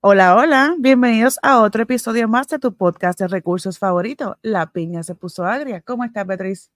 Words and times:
Hola, 0.00 0.36
hola, 0.36 0.76
bienvenidos 0.78 1.38
a 1.42 1.60
otro 1.60 1.82
episodio 1.82 2.28
más 2.28 2.48
de 2.48 2.58
tu 2.58 2.74
podcast 2.74 3.18
de 3.18 3.28
recursos 3.28 3.78
favorito. 3.78 4.38
La 4.40 4.70
piña 4.70 5.02
se 5.02 5.14
puso 5.14 5.44
agria. 5.44 5.80
¿Cómo 5.80 6.04
estás, 6.04 6.26
Beatriz? 6.26 6.70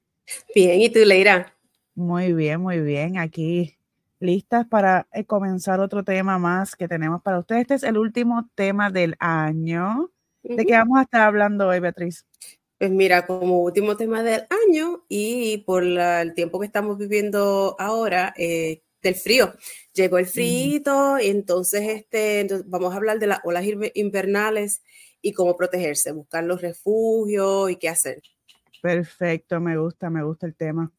Bien, 0.54 0.80
¿y 0.80 0.90
tú, 0.90 0.98
Leira? 1.04 1.54
Muy 1.94 2.32
bien, 2.32 2.60
muy 2.60 2.80
bien. 2.80 3.18
Aquí 3.18 3.78
listas 4.18 4.66
para 4.66 5.06
eh, 5.12 5.24
comenzar 5.24 5.80
otro 5.80 6.04
tema 6.04 6.38
más 6.38 6.76
que 6.76 6.88
tenemos 6.88 7.22
para 7.22 7.38
ustedes. 7.38 7.62
Este 7.62 7.74
es 7.74 7.82
el 7.84 7.96
último 7.96 8.50
tema 8.54 8.90
del 8.90 9.16
año. 9.18 10.10
¿De 10.42 10.66
qué 10.66 10.74
vamos 10.74 10.98
a 10.98 11.02
estar 11.02 11.22
hablando 11.22 11.68
hoy, 11.68 11.80
Beatriz? 11.80 12.26
Pues 12.80 12.90
mira, 12.90 13.26
como 13.26 13.60
último 13.60 13.94
tema 13.94 14.22
del 14.22 14.46
año 14.66 15.04
y 15.06 15.58
por 15.66 15.84
el 15.84 16.32
tiempo 16.32 16.58
que 16.58 16.64
estamos 16.64 16.96
viviendo 16.96 17.76
ahora, 17.78 18.32
eh, 18.38 18.80
del 19.02 19.16
frío. 19.16 19.52
Llegó 19.92 20.16
el 20.16 20.24
frío 20.24 21.18
y 21.20 21.28
entonces, 21.28 21.82
este, 21.86 22.48
vamos 22.64 22.94
a 22.94 22.96
hablar 22.96 23.18
de 23.18 23.26
las 23.26 23.40
olas 23.44 23.66
invernales 23.92 24.80
y 25.20 25.34
cómo 25.34 25.58
protegerse, 25.58 26.12
buscar 26.12 26.42
los 26.44 26.62
refugios 26.62 27.70
y 27.70 27.76
qué 27.76 27.90
hacer. 27.90 28.22
Perfecto, 28.80 29.60
me 29.60 29.76
gusta, 29.76 30.08
me 30.08 30.24
gusta 30.24 30.46
el 30.46 30.56
tema. 30.56 30.90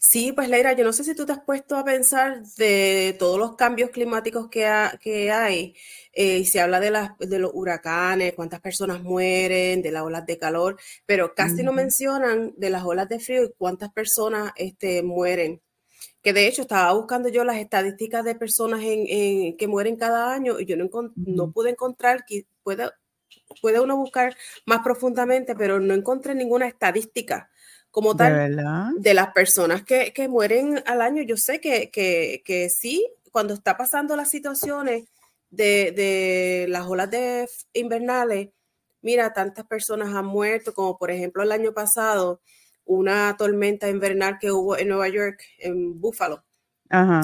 Sí, 0.00 0.32
pues 0.32 0.48
Leira, 0.48 0.74
yo 0.74 0.84
no 0.84 0.92
sé 0.92 1.04
si 1.04 1.14
tú 1.14 1.24
te 1.24 1.32
has 1.32 1.40
puesto 1.44 1.76
a 1.76 1.84
pensar 1.84 2.42
de 2.56 3.16
todos 3.18 3.38
los 3.38 3.56
cambios 3.56 3.90
climáticos 3.90 4.48
que, 4.48 4.70
que 5.00 5.30
hay. 5.30 5.74
Eh, 6.12 6.38
y 6.38 6.44
se 6.44 6.60
habla 6.60 6.78
de, 6.78 6.90
las, 6.90 7.16
de 7.18 7.38
los 7.38 7.50
huracanes, 7.54 8.34
cuántas 8.34 8.60
personas 8.60 9.02
mueren, 9.02 9.80
de 9.80 9.90
las 9.90 10.02
olas 10.02 10.26
de 10.26 10.38
calor, 10.38 10.78
pero 11.06 11.34
casi 11.34 11.62
no 11.62 11.72
mencionan 11.72 12.52
de 12.56 12.70
las 12.70 12.84
olas 12.84 13.08
de 13.08 13.18
frío 13.18 13.44
y 13.44 13.52
cuántas 13.56 13.92
personas 13.92 14.52
este, 14.56 15.02
mueren 15.02 15.62
que 16.22 16.32
de 16.32 16.46
hecho 16.46 16.62
estaba 16.62 16.92
buscando 16.92 17.28
yo 17.28 17.44
las 17.44 17.56
estadísticas 17.56 18.24
de 18.24 18.36
personas 18.36 18.80
en, 18.84 19.56
que 19.56 19.66
mueren 19.66 19.96
cada 19.96 20.32
año 20.32 20.60
y 20.60 20.66
yo 20.66 20.76
no, 20.76 20.88
no 21.16 21.50
pude 21.50 21.70
encontrar, 21.70 22.24
que 22.24 22.46
puede, 22.62 22.90
puede 23.60 23.80
uno 23.80 23.96
buscar 23.96 24.36
más 24.66 24.80
profundamente, 24.80 25.54
pero 25.54 25.80
no 25.80 25.94
encontré 25.94 26.34
ninguna 26.34 26.66
estadística 26.66 27.50
como 27.90 28.16
tal 28.16 28.56
¿De, 28.96 29.14
las 29.14 29.32
personas 29.32 29.84
que, 29.84 30.12
que, 30.14 30.26
mueren 30.26 30.82
al 30.86 31.02
año. 31.02 31.22
Yo 31.22 31.36
sé 31.36 31.60
que, 31.60 31.90
que, 31.90 32.42
que, 32.44 32.70
sí, 32.70 33.06
cuando 33.30 33.52
está 33.52 33.76
pasando 33.76 34.16
las 34.16 34.30
situaciones 34.30 35.04
de, 35.50 35.92
de 35.92 36.66
las 36.70 36.86
olas 36.86 37.10
de 37.10 37.46
invernales, 37.74 38.48
mira, 39.02 39.34
tantas 39.34 39.66
personas 39.66 40.14
han 40.14 40.24
muerto, 40.24 40.72
como 40.72 40.96
por 40.96 41.10
ejemplo 41.10 41.42
el 41.42 41.52
año 41.52 41.72
pasado, 41.74 42.40
una 42.84 43.36
tormenta 43.36 43.88
invernal 43.88 44.38
que 44.38 44.50
hubo 44.50 44.76
en 44.76 44.88
Nueva 44.88 45.08
York, 45.08 45.42
en 45.58 46.00
Buffalo, 46.00 46.42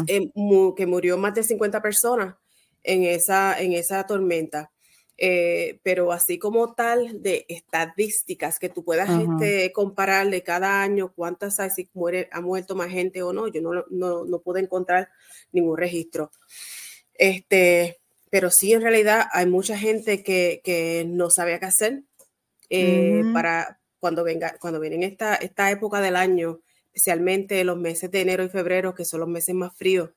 em, 0.07 0.31
que 0.77 0.87
murió 0.87 1.17
más 1.19 1.35
de 1.35 1.43
50 1.43 1.81
personas 1.83 2.37
en 2.83 3.05
esa, 3.05 3.59
en 3.61 3.73
esa 3.73 4.05
tormenta. 4.07 4.71
Eh, 5.21 5.81
pero 5.83 6.13
así 6.13 6.39
como 6.39 6.75
tal 6.75 7.21
de 7.23 7.45
estadísticas 7.49 8.61
que 8.61 8.69
tú 8.69 8.85
puedas 8.85 9.11
este, 9.11 9.73
comparar 9.73 10.31
de 10.31 10.45
cada 10.45 10.81
año 10.81 11.13
cuántas 11.13 11.59
hay, 11.59 11.71
si 11.71 11.89
muere, 11.93 12.29
ha 12.31 12.41
muerto 12.41 12.77
más 12.77 12.89
gente 12.91 13.21
o 13.25 13.33
no, 13.33 13.49
yo 13.49 13.61
no, 13.61 13.85
no, 13.91 14.25
no 14.25 14.39
pude 14.39 14.61
encontrar 14.61 15.09
ningún 15.51 15.77
registro. 15.77 16.31
Este, 17.15 17.99
pero 18.31 18.51
sí, 18.51 18.73
en 18.73 18.83
realidad 18.83 19.27
hay 19.33 19.47
mucha 19.47 19.77
gente 19.77 20.23
que, 20.23 20.61
que 20.63 21.05
no 21.05 21.31
sabe 21.31 21.59
qué 21.59 21.67
hacer 21.67 22.03
eh, 22.71 23.25
para, 23.33 23.81
cuando 23.99 24.23
venga, 24.23 24.57
cuando 24.61 24.79
vienen 24.79 25.03
esta, 25.03 25.35
esta 25.35 25.71
época 25.71 26.01
del 26.01 26.15
año, 26.15 26.61
especialmente 26.93 27.65
los 27.65 27.77
meses 27.77 28.11
de 28.11 28.21
enero 28.21 28.45
y 28.45 28.49
febrero, 28.51 28.95
que 28.95 29.05
son 29.05 29.21
los 29.21 29.29
meses 29.29 29.55
más 29.55 29.77
fríos 29.77 30.11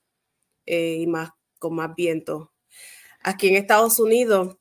eh, 0.68 0.98
y 1.00 1.08
más 1.08 1.32
con 1.58 1.76
más 1.76 1.96
viento. 1.96 2.52
Aquí 3.24 3.48
en 3.48 3.56
Estados 3.56 4.00
Unidos, 4.00 4.58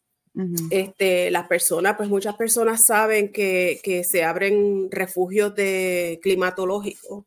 este, 0.71 1.31
las 1.31 1.49
personas, 1.49 1.97
pues 1.97 2.09
muchas 2.09 2.37
personas 2.37 2.85
saben 2.87 3.33
que, 3.33 3.81
que 3.83 4.05
se 4.05 4.25
abren 4.25 4.91
refugios 4.91 5.55
de 5.55 6.21
climatológicos 6.23 7.25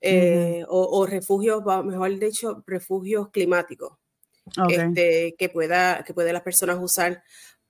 eh, 0.00 0.64
o, 0.68 1.04
refugios, 1.06 1.62
mejor 1.84 2.18
dicho, 2.18 2.62
refugios 2.66 3.30
climáticos 3.30 3.98
este, 4.70 5.34
que, 5.36 5.48
pueda, 5.48 6.04
que 6.04 6.14
puede 6.14 6.32
las 6.32 6.42
personas 6.42 6.78
usar 6.80 7.22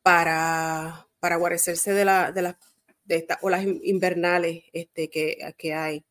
para, 0.02 1.08
para 1.18 1.36
guarecerse 1.36 1.92
de, 1.92 2.04
la, 2.04 2.30
de 2.30 2.42
las 2.42 2.56
de 3.08 3.16
estas 3.16 3.38
olas 3.40 3.64
invernales 3.82 4.62
este, 4.72 5.08
que, 5.08 5.38
que 5.56 5.74
hay. 5.74 6.04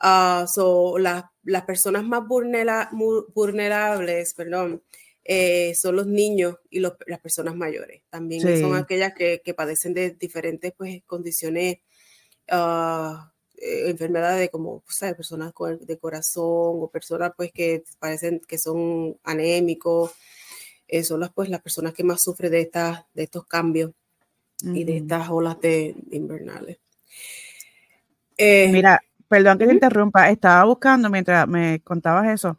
Uh, 0.00 0.46
so, 0.46 0.96
las 0.96 1.24
personas 1.66 2.04
más 2.04 2.22
vulnerables 2.28 4.32
perdón, 4.34 4.84
eh, 5.30 5.74
son 5.74 5.94
los 5.94 6.06
niños 6.06 6.56
y 6.70 6.80
los, 6.80 6.94
las 7.06 7.20
personas 7.20 7.54
mayores. 7.54 8.00
También 8.08 8.40
son 8.58 8.74
aquellas 8.74 9.12
que, 9.12 9.42
que, 9.44 9.52
padecen 9.52 9.92
de 9.92 10.12
diferentes 10.12 10.72
pues, 10.72 11.02
condiciones, 11.04 11.80
uh, 12.50 13.12
enfermedades 13.60 14.48
como 14.48 14.82
personas 15.14 15.52
de 15.80 15.98
corazón 15.98 16.78
o 16.80 16.88
personas 16.90 17.32
pues, 17.36 17.52
que 17.52 17.84
parecen 17.98 18.40
que 18.40 18.56
son 18.56 19.18
anémicos. 19.22 20.12
Eh, 20.88 21.04
son 21.04 21.20
las, 21.20 21.30
pues, 21.30 21.50
las 21.50 21.60
personas 21.60 21.92
que 21.92 22.04
más 22.04 22.22
sufren 22.22 22.50
de, 22.50 22.62
estas, 22.62 23.04
de 23.12 23.24
estos 23.24 23.46
cambios 23.46 23.90
y 24.62 24.84
de 24.84 24.96
estas 24.96 25.28
olas 25.28 25.60
de, 25.60 25.94
invernales. 26.10 26.78
Eh, 28.38 28.70
Mira, 28.72 28.98
perdón 29.28 29.58
que 29.58 29.66
te 29.66 29.74
interrumpa, 29.74 30.30
estaba 30.30 30.64
buscando 30.64 31.10
mientras 31.10 31.46
me 31.46 31.80
contabas 31.80 32.28
eso 32.30 32.56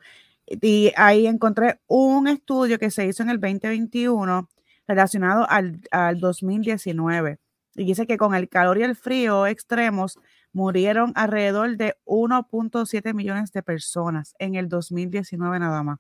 y 0.62 0.92
ahí 0.96 1.28
encontré 1.28 1.80
un 1.88 2.28
estudio 2.28 2.80
que 2.80 2.92
se 2.92 3.06
hizo 3.06 3.24
en 3.24 3.30
el 3.30 3.40
2021 3.40 4.50
relacionado 4.88 5.46
al, 5.50 5.82
al 5.92 6.20
2019 6.20 7.40
y 7.76 7.86
dice 7.86 8.08
que 8.08 8.18
con 8.18 8.36
el 8.36 8.50
calor 8.50 8.78
y 8.78 8.84
el 8.84 8.96
frío 8.96 9.46
extremos 9.48 10.18
murieron 10.52 11.12
alrededor 11.16 11.78
de 11.78 11.96
1.7 12.06 13.14
millones 13.14 13.52
de 13.52 13.64
personas 13.64 14.34
en 14.40 14.56
el 14.56 14.68
2019 14.70 15.60
nada 15.60 15.84
más 15.84 16.00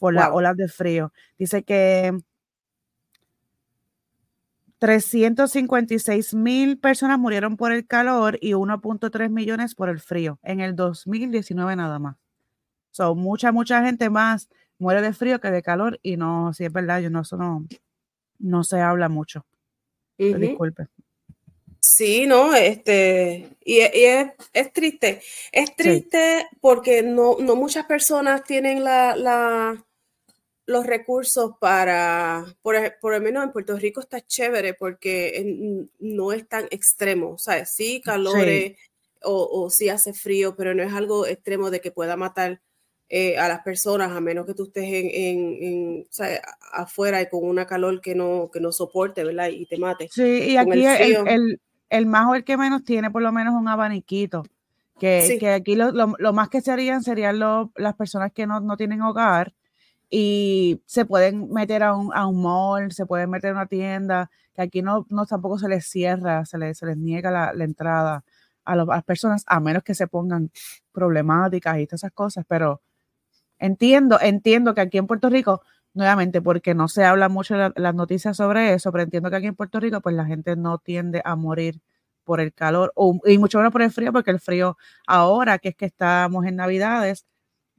por 0.00 0.14
las 0.14 0.30
olas 0.30 0.56
de 0.56 0.68
frío. 0.68 1.12
Dice 1.38 1.62
que 1.64 2.18
356 4.78 6.34
mil 6.34 6.78
personas 6.78 7.18
murieron 7.18 7.56
por 7.56 7.72
el 7.72 7.86
calor 7.86 8.38
y 8.40 8.52
1.3 8.52 9.30
millones 9.30 9.74
por 9.74 9.88
el 9.88 10.00
frío 10.00 10.38
en 10.42 10.60
el 10.60 10.76
2019 10.76 11.76
nada 11.76 11.98
más. 11.98 12.16
So, 12.96 13.14
mucha, 13.14 13.52
mucha 13.52 13.84
gente 13.84 14.08
más 14.08 14.48
muere 14.78 15.02
de 15.02 15.12
frío 15.12 15.38
que 15.38 15.50
de 15.50 15.62
calor 15.62 16.00
y 16.02 16.16
no, 16.16 16.54
si 16.54 16.64
es 16.64 16.72
verdad, 16.72 17.02
yo 17.02 17.10
no, 17.10 17.20
eso 17.20 17.36
no, 17.36 17.66
no 18.38 18.64
se 18.64 18.80
habla 18.80 19.10
mucho. 19.10 19.44
Disculpe. 20.16 20.86
Sí, 21.78 22.26
no, 22.26 22.54
este, 22.54 23.50
y, 23.62 23.80
es, 23.80 24.28
es, 24.54 24.72
triste. 24.72 25.20
Es 25.52 25.76
triste 25.76 26.48
porque 26.62 27.02
no, 27.02 27.36
no 27.38 27.54
muchas 27.54 27.84
personas 27.84 28.44
tienen 28.44 28.82
la, 28.82 29.14
la 29.14 29.84
los 30.64 30.86
recursos 30.86 31.52
para, 31.60 32.46
por, 32.62 32.76
por 32.98 33.12
lo 33.12 33.20
menos 33.20 33.44
en 33.44 33.52
Puerto 33.52 33.76
Rico 33.76 34.00
está 34.00 34.22
chévere 34.22 34.72
porque 34.72 35.86
no 35.98 36.32
es 36.32 36.48
tan 36.48 36.64
extremo, 36.70 37.32
o 37.32 37.38
sea, 37.38 37.66
sí 37.66 38.00
calores 38.02 38.78
O, 39.22 39.64
o, 39.64 39.68
sí 39.68 39.90
hace 39.90 40.14
frío, 40.14 40.56
pero 40.56 40.74
no 40.74 40.82
es 40.82 40.94
algo 40.94 41.26
extremo 41.26 41.70
de 41.70 41.80
que 41.82 41.90
pueda 41.90 42.16
matar 42.16 42.62
eh, 43.08 43.38
a 43.38 43.48
las 43.48 43.60
personas, 43.60 44.10
a 44.10 44.20
menos 44.20 44.46
que 44.46 44.54
tú 44.54 44.64
estés 44.64 44.84
en, 44.84 45.56
en, 45.62 46.00
o 46.02 46.12
sea, 46.12 46.40
afuera 46.72 47.22
y 47.22 47.28
con 47.28 47.44
una 47.44 47.66
calor 47.66 48.00
que 48.00 48.14
no, 48.14 48.50
que 48.52 48.60
no 48.60 48.72
soporte, 48.72 49.24
¿verdad? 49.24 49.48
Y 49.48 49.66
te 49.66 49.78
mate. 49.78 50.08
Sí, 50.10 50.50
y 50.50 50.56
aquí 50.56 50.84
el, 50.84 51.28
el, 51.28 51.60
el, 51.88 52.06
más 52.06 52.26
o 52.28 52.34
el 52.34 52.44
que 52.44 52.56
menos 52.56 52.84
tiene 52.84 53.10
por 53.10 53.22
lo 53.22 53.32
menos 53.32 53.54
un 53.54 53.68
abaniquito. 53.68 54.44
Que, 54.98 55.36
que 55.38 55.50
aquí 55.50 55.74
lo, 55.74 55.92
lo, 55.92 56.14
lo, 56.18 56.32
más 56.32 56.48
que 56.48 56.62
serían 56.62 57.02
serían 57.02 57.38
las 57.38 57.94
personas 57.96 58.32
que 58.32 58.46
no, 58.46 58.60
no 58.60 58.78
tienen 58.78 59.02
hogar, 59.02 59.52
y 60.08 60.80
se 60.86 61.04
pueden 61.04 61.50
meter 61.50 61.82
a 61.82 61.94
un, 61.94 62.14
a 62.14 62.26
un 62.26 62.40
mall, 62.40 62.92
se 62.92 63.06
pueden 63.06 63.30
meter 63.30 63.50
a 63.50 63.54
una 63.54 63.66
tienda, 63.66 64.30
que 64.54 64.62
aquí 64.62 64.82
no, 64.82 65.06
no 65.10 65.26
tampoco 65.26 65.58
se 65.58 65.68
les 65.68 65.86
cierra, 65.86 66.44
se 66.44 66.58
les, 66.58 66.78
se 66.78 66.86
les 66.86 66.96
niega 66.96 67.30
la, 67.30 67.52
la 67.52 67.64
entrada 67.64 68.24
a, 68.64 68.76
las 68.76 69.04
personas, 69.04 69.44
a 69.46 69.60
menos 69.60 69.82
que 69.82 69.94
se 69.94 70.06
pongan 70.06 70.50
problemáticas 70.92 71.78
y 71.78 71.86
todas 71.86 72.00
esas 72.00 72.12
cosas, 72.12 72.44
pero 72.48 72.80
entiendo, 73.58 74.18
entiendo 74.20 74.74
que 74.74 74.80
aquí 74.82 74.98
en 74.98 75.06
Puerto 75.06 75.28
Rico, 75.30 75.62
nuevamente, 75.94 76.42
porque 76.42 76.74
no 76.74 76.88
se 76.88 77.04
habla 77.04 77.28
mucho 77.28 77.56
las 77.56 77.94
noticias 77.94 78.36
sobre 78.36 78.74
eso, 78.74 78.92
pero 78.92 79.04
entiendo 79.04 79.30
que 79.30 79.36
aquí 79.36 79.46
en 79.46 79.54
Puerto 79.54 79.80
Rico, 79.80 80.00
pues 80.00 80.14
la 80.14 80.26
gente 80.26 80.56
no 80.56 80.78
tiende 80.78 81.22
a 81.24 81.36
morir 81.36 81.80
por 82.24 82.40
el 82.40 82.52
calor, 82.52 82.92
o, 82.96 83.18
y 83.24 83.38
mucho 83.38 83.58
menos 83.58 83.72
por 83.72 83.82
el 83.82 83.90
frío, 83.90 84.12
porque 84.12 84.30
el 84.32 84.40
frío 84.40 84.76
ahora, 85.06 85.58
que 85.58 85.70
es 85.70 85.76
que 85.76 85.86
estamos 85.86 86.44
en 86.46 86.56
Navidades, 86.56 87.26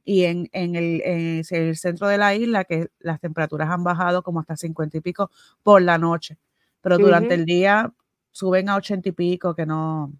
y 0.08 0.24
en, 0.24 0.48
en, 0.52 0.74
el, 0.74 1.02
en, 1.04 1.44
el, 1.50 1.76
centro 1.76 2.08
de 2.08 2.16
la 2.16 2.34
isla 2.34 2.64
que 2.64 2.88
las 2.98 3.20
temperaturas 3.20 3.68
han 3.68 3.84
bajado 3.84 4.22
como 4.22 4.40
hasta 4.40 4.56
50 4.56 4.96
y 4.96 5.00
pico 5.02 5.30
por 5.62 5.82
la 5.82 5.98
noche, 5.98 6.38
pero 6.80 6.96
durante 6.96 7.34
el 7.34 7.44
día 7.44 7.92
suben 8.30 8.70
a 8.70 8.76
80 8.76 9.10
y 9.10 9.12
pico 9.12 9.54
que 9.54 9.66
no, 9.66 10.10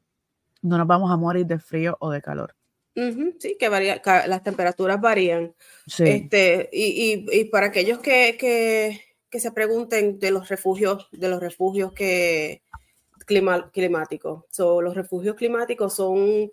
no 0.60 0.76
nos 0.76 0.86
vamos 0.86 1.10
a 1.10 1.16
morir 1.16 1.46
de 1.46 1.58
frío 1.58 1.96
o 2.00 2.10
de 2.10 2.20
calor. 2.20 2.54
Sí, 3.38 3.56
que 3.58 3.68
varía, 3.68 4.02
las 4.26 4.42
temperaturas 4.42 5.00
varían. 5.00 5.54
Este, 5.98 6.68
y, 6.72 7.44
para 7.46 7.66
aquellos 7.66 7.98
que, 8.00 8.36
que, 9.30 9.40
se 9.40 9.52
pregunten 9.52 10.18
de 10.18 10.30
los 10.30 10.48
refugios, 10.48 11.08
de 11.12 11.28
los 11.28 11.40
refugios 11.40 11.92
que 11.92 12.62
climáticos. 13.26 14.44
los 14.58 14.94
refugios 14.94 15.36
climáticos 15.36 15.94
son 15.94 16.50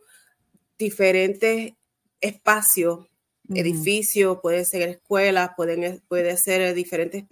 diferentes 0.77 1.73
espacios, 2.19 3.07
edificios, 3.49 4.39
pueden 4.41 4.65
ser 4.65 4.89
escuelas, 4.89 5.51
pueden, 5.55 6.01
puede 6.07 6.35
ser 6.37 6.73
diferentes 6.73 7.23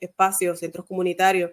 espacios, 0.00 0.60
centros 0.60 0.86
comunitarios 0.86 1.52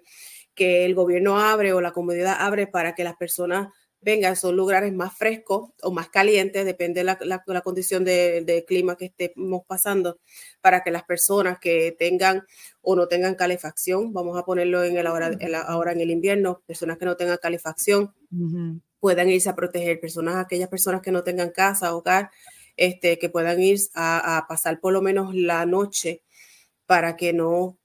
que 0.54 0.86
el 0.86 0.94
gobierno 0.94 1.40
abre 1.40 1.72
o 1.74 1.80
la 1.80 1.92
comunidad 1.94 2.36
abre 2.38 2.68
para 2.68 2.94
que 2.94 3.06
las 3.06 3.16
personas 3.16 3.70
vengan, 4.02 4.36
son 4.36 4.56
lugares 4.56 4.94
más 4.94 5.18
frescos 5.18 5.72
o 5.82 5.92
más 5.92 6.10
calientes, 6.10 6.66
depende 6.66 7.04
de 7.04 7.04
la, 7.04 7.62
condición 7.64 8.06
de, 8.06 8.66
clima 8.68 8.96
que 8.96 9.06
estemos 9.06 9.64
pasando, 9.68 10.20
para 10.62 10.84
que 10.84 10.92
las 10.92 11.04
personas 11.04 11.60
que 11.60 11.96
tengan 11.98 12.44
o 12.82 12.96
no 12.96 13.08
tengan 13.08 13.36
calefacción, 13.36 14.14
vamos 14.14 14.38
a 14.38 14.44
ponerlo 14.44 14.84
en 14.84 14.98
el 14.98 15.08
ahora, 15.08 15.32
en, 15.40 15.56
ahora 15.56 15.92
en 15.92 16.02
el 16.02 16.12
invierno, 16.12 16.62
personas 16.66 16.98
que 16.98 17.06
no 17.06 17.18
tengan 17.18 17.38
calefacción, 17.42 18.14
puedan 19.00 19.30
irse 19.30 19.50
a 19.50 19.56
proteger, 19.56 20.00
personas, 20.00 20.38
aquellas 20.38 20.70
personas 20.70 21.02
que 21.02 21.12
no 21.12 21.24
tengan 21.24 21.52
casa, 21.52 21.96
hogar, 21.96 22.32
este, 22.78 23.20
que 23.20 23.30
puedan 23.30 23.62
ir 23.62 23.80
a, 23.96 24.46
pasar 24.48 24.80
por 24.80 24.94
lo 24.94 25.02
menos 25.02 25.36
la 25.36 25.66
noche 25.66 26.24
para 26.86 27.18
que 27.18 27.34
no 27.34 27.78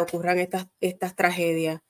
ocurran 0.00 0.38
estas, 0.38 0.68
estas 0.80 1.14
tragedias 1.16 1.82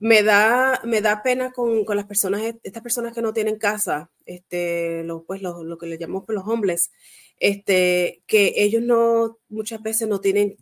me 0.00 0.22
da, 0.22 0.80
me 0.84 1.02
da 1.02 1.22
pena 1.22 1.52
con, 1.52 1.84
las 1.94 2.06
personas, 2.06 2.42
estas 2.62 2.82
personas 2.82 3.12
que 3.12 3.20
no 3.20 3.34
tienen 3.34 3.58
casa, 3.58 4.10
este, 4.24 5.04
lo, 5.04 5.24
pues 5.24 5.42
lo, 5.42 5.76
que 5.78 5.86
le 5.86 5.98
llamamos 5.98 6.24
pues, 6.24 6.34
los 6.36 6.46
homeless, 6.46 6.90
este, 7.38 8.22
que 8.26 8.54
ellos 8.56 8.82
no, 8.82 9.38
muchas 9.50 9.82
veces 9.82 10.08
no 10.08 10.20
tienen 10.20 10.56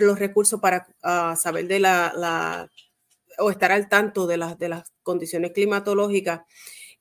los 0.00 0.18
recursos 0.18 0.60
para 0.60 0.86
ah, 1.02 1.36
saber 1.40 1.68
de 1.68 1.78
la, 1.78 2.12
la, 2.16 2.70
o 3.38 3.50
estar 3.50 3.70
al 3.70 3.88
tanto 3.90 4.26
de 4.26 4.38
las, 4.38 4.58
de 4.58 4.70
las 4.70 4.90
condiciones 5.02 5.52
climatológicas 5.52 6.40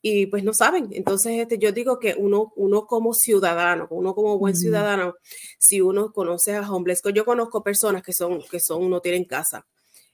y 0.01 0.25
pues 0.25 0.43
no 0.43 0.53
saben. 0.53 0.89
Entonces, 0.91 1.39
este, 1.39 1.59
yo 1.59 1.71
digo 1.71 1.97
que 1.97 2.13
uno, 2.17 2.51
uno 2.57 2.87
como 2.87 3.13
ciudadano, 3.13 3.87
uno 3.89 4.13
como 4.15 4.37
buen 4.37 4.55
ciudadano, 4.55 5.15
si 5.57 5.79
uno 5.79 6.11
conoce 6.11 6.55
a 6.55 6.69
homeless, 6.69 7.01
yo 7.13 7.23
conozco 7.23 7.63
personas 7.63 8.03
que 8.03 8.11
son, 8.11 8.41
que 8.51 8.59
son, 8.59 8.89
no 8.89 8.99
tienen 8.99 9.23
casa 9.23 9.65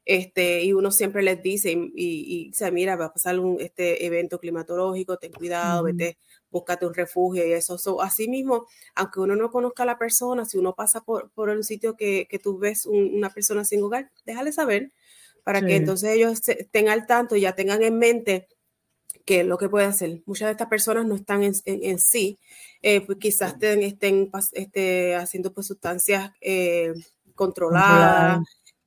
este, 0.06 0.64
y 0.64 0.72
uno 0.72 0.92
siempre 0.92 1.24
les 1.24 1.42
dice, 1.42 1.72
y, 1.72 1.90
y, 1.96 2.54
se 2.54 2.72
mira, 2.72 2.96
va 2.96 3.06
a 3.06 3.14
pasar 3.14 3.40
un 3.40 3.60
este 3.60 4.06
evento 4.06 4.40
climatológico, 4.40 5.18
ten 5.18 5.32
cuidado, 5.32 5.84
vete, 5.84 6.20
búscate 6.52 6.86
un 6.86 6.94
refugio 6.94 7.46
y 7.46 7.54
eso. 7.54 7.78
así 8.02 8.28
mismo, 8.28 8.68
aunque 8.94 9.20
uno 9.20 9.36
no 9.36 9.50
conozca 9.50 9.84
a 9.84 9.88
la 9.88 9.98
persona, 9.98 10.46
si 10.46 10.60
uno 10.60 10.76
pasa 10.76 11.02
por, 11.02 11.32
por 11.32 11.50
un 11.50 11.64
sitio 11.64 11.96
que, 11.96 12.28
que 12.30 12.38
tú 12.38 12.60
ves 12.60 12.86
una 12.86 13.32
persona 13.32 13.66
sin 13.66 13.82
hogar, 13.82 14.12
déjale 14.26 14.52
saber 14.52 14.92
para 15.44 15.62
que 15.62 15.76
entonces 15.76 16.10
ellos 16.10 16.48
estén 16.48 16.90
al 16.90 17.06
tanto 17.06 17.36
y 17.36 17.42
ya 17.42 17.54
tengan 17.54 17.84
en 17.84 18.00
mente 18.00 18.48
qué 19.26 19.42
es 19.42 19.46
lo 19.46 19.58
que 19.58 19.70
puede 19.70 19.86
hacer. 19.86 20.22
Muchas 20.26 20.48
de 20.48 20.54
estas 20.54 20.68
personas 20.68 21.06
no 21.06 21.16
están 21.16 21.44
en, 21.44 21.54
en, 21.66 22.00
sí, 22.00 22.40
eh, 22.82 23.02
pues 23.02 23.20
quizás 23.20 23.54
estén, 23.54 23.84
estén 23.84 24.32
este, 24.54 25.16
haciendo 25.16 25.54
pues, 25.54 25.68
sustancias 25.68 26.32
eh, 26.42 26.94
controladas 27.36 28.40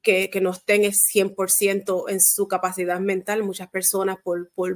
que, 0.09 0.31
que 0.31 0.41
no 0.41 0.53
estén 0.53 0.85
100% 0.85 2.05
en 2.09 2.19
su 2.23 2.49
capacidad 2.49 2.99
mental. 2.99 3.43
Muchas 3.43 3.69
personas 3.69 4.17
por, 4.25 4.51
por, 4.55 4.75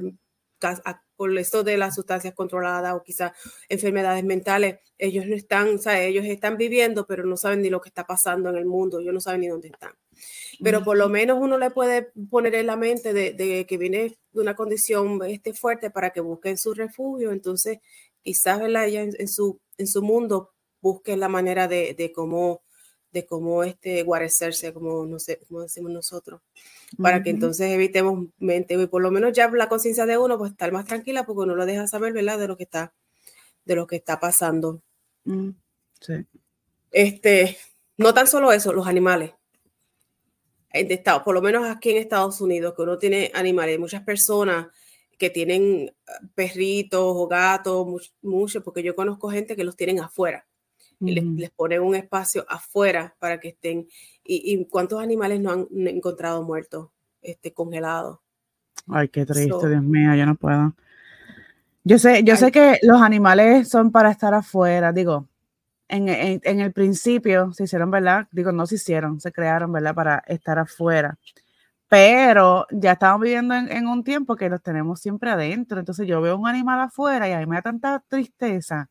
por 1.15 1.37
esto 1.39 1.63
de 1.63 1.75
las 1.75 1.95
sustancias 1.95 2.35
controladas 2.35 2.93
o 2.93 3.01
quizás 3.01 3.31
enfermedades 3.67 4.23
mentales, 4.23 4.77
ellos 4.99 5.25
no 5.25 5.35
están, 5.35 5.73
o 5.73 5.77
sea, 5.79 6.03
ellos 6.03 6.23
están 6.25 6.55
viviendo, 6.55 7.07
pero 7.07 7.25
no 7.25 7.35
saben 7.35 7.63
ni 7.63 7.71
lo 7.71 7.81
que 7.81 7.89
está 7.89 8.05
pasando 8.05 8.51
en 8.51 8.57
el 8.57 8.65
mundo, 8.65 8.99
ellos 8.99 9.11
no 9.11 9.19
saben 9.19 9.41
ni 9.41 9.47
dónde 9.47 9.69
están. 9.69 9.93
Pero 10.61 10.83
por 10.83 10.97
lo 10.97 11.09
menos 11.09 11.39
uno 11.41 11.57
le 11.57 11.71
puede 11.71 12.11
poner 12.29 12.53
en 12.53 12.67
la 12.67 12.75
mente 12.75 13.11
de, 13.11 13.65
que 13.67 13.77
viene 13.79 14.15
de 14.33 14.39
una 14.39 14.55
condición 14.55 15.19
este, 15.25 15.53
fuerte 15.53 15.89
para 15.89 16.11
que 16.11 16.21
busquen 16.21 16.59
su 16.59 16.75
refugio, 16.75 17.31
entonces 17.31 17.79
quizás 18.21 18.61
ella 18.61 19.01
en, 19.01 19.27
su, 19.27 19.59
en 19.79 19.87
su 19.87 20.03
mundo 20.03 20.51
busquen 20.79 21.19
la 21.19 21.27
manera 21.27 21.67
de, 21.67 21.95
de 21.95 22.11
cómo 22.11 22.62
de 23.13 23.25
cómo 23.25 23.63
este, 23.63 24.01
guarecerse, 24.03 24.73
como, 24.73 25.05
no 25.05 25.19
sé, 25.19 25.39
como 25.47 25.61
decimos 25.61 25.91
nosotros, 25.91 26.41
para 26.97 27.21
que 27.21 27.29
entonces 27.29 27.71
evitemos 27.71 28.27
mente 28.39 28.73
y 28.73 28.87
por 28.87 29.01
lo 29.01 29.11
menos 29.11 29.33
ya 29.33 29.49
la 29.49 29.69
conciencia 29.69 30.05
de 30.05 30.17
uno 30.17 30.37
pues 30.37 30.51
estar 30.51 30.71
más 30.71 30.85
tranquila 30.85 31.25
porque 31.25 31.43
uno 31.43 31.55
lo 31.55 31.65
deja 31.65 31.87
saber, 31.87 32.11
¿verdad? 32.11 32.39
De 32.39 32.47
lo 32.47 32.57
que 32.57 32.63
está, 32.63 32.93
de 33.65 33.75
lo 33.75 33.85
que 33.85 33.97
está 33.97 34.19
pasando. 34.19 34.81
Mm, 35.25 35.51
sí. 36.01 36.25
Este, 36.91 37.57
no 37.97 38.13
tan 38.13 38.27
solo 38.27 38.51
eso, 38.51 38.73
los 38.73 38.87
animales. 38.87 39.31
De 40.73 40.95
estado, 40.95 41.23
por 41.23 41.35
lo 41.35 41.41
menos 41.41 41.67
aquí 41.69 41.91
en 41.91 41.97
Estados 41.97 42.41
Unidos, 42.41 42.73
que 42.75 42.81
uno 42.81 42.97
tiene 42.97 43.31
animales, 43.35 43.77
muchas 43.77 44.01
personas 44.01 44.67
que 45.19 45.29
tienen 45.29 45.93
perritos 46.33 47.03
o 47.03 47.27
gatos, 47.27 48.11
mucho, 48.23 48.63
porque 48.63 48.81
yo 48.81 48.95
conozco 48.95 49.29
gente 49.29 49.55
que 49.55 49.63
los 49.63 49.75
tienen 49.75 49.99
afuera 49.99 50.47
les, 51.11 51.23
les, 51.23 51.49
ponen 51.51 51.81
un 51.81 51.95
espacio 51.95 52.45
afuera 52.47 53.15
para 53.19 53.39
que 53.39 53.49
estén. 53.49 53.87
¿Y, 54.23 54.65
cuántos 54.65 55.01
animales 55.01 55.39
no 55.39 55.51
han 55.51 55.67
encontrado 55.71 56.43
muertos, 56.43 56.89
este, 57.21 57.53
congelados? 57.53 58.19
Ay, 58.87 59.09
qué 59.09 59.25
triste, 59.25 59.69
Dios 59.69 59.83
mío, 59.83 60.15
yo 60.15 60.25
no 60.25 60.35
puedo. 60.35 60.73
Yo 61.83 61.99
sé, 61.99 62.23
yo 62.23 62.37
sé 62.37 62.51
que 62.51 62.79
los 62.81 63.01
animales 63.01 63.67
son 63.67 63.91
para 63.91 64.09
estar 64.09 64.33
afuera, 64.33 64.93
digo, 64.93 65.27
en, 65.89 66.07
en, 66.09 66.59
el 66.59 66.71
principio 66.71 67.51
se 67.53 67.65
hicieron, 67.65 67.91
¿verdad? 67.91 68.27
Digo, 68.31 68.51
no 68.51 68.65
se 68.65 68.75
hicieron, 68.75 69.19
se 69.19 69.31
crearon, 69.31 69.71
¿verdad? 69.71 69.93
Para 69.93 70.23
estar 70.27 70.57
afuera. 70.57 71.17
Pero 71.87 72.65
ya 72.71 72.93
estamos 72.93 73.21
viviendo 73.21 73.53
en, 73.53 73.71
en, 73.71 73.87
un 73.87 74.03
tiempo 74.03 74.35
que 74.35 74.49
los 74.49 74.61
tenemos 74.63 75.01
siempre 75.01 75.29
adentro. 75.29 75.79
Entonces 75.79 76.07
yo 76.07 76.21
veo 76.21 76.37
un 76.37 76.47
animal 76.47 76.79
afuera 76.81 77.29
y 77.29 77.33
a 77.33 77.39
mí 77.39 77.45
me 77.45 77.57
da 77.57 77.61
tanta 77.61 78.03
tristeza 78.07 78.89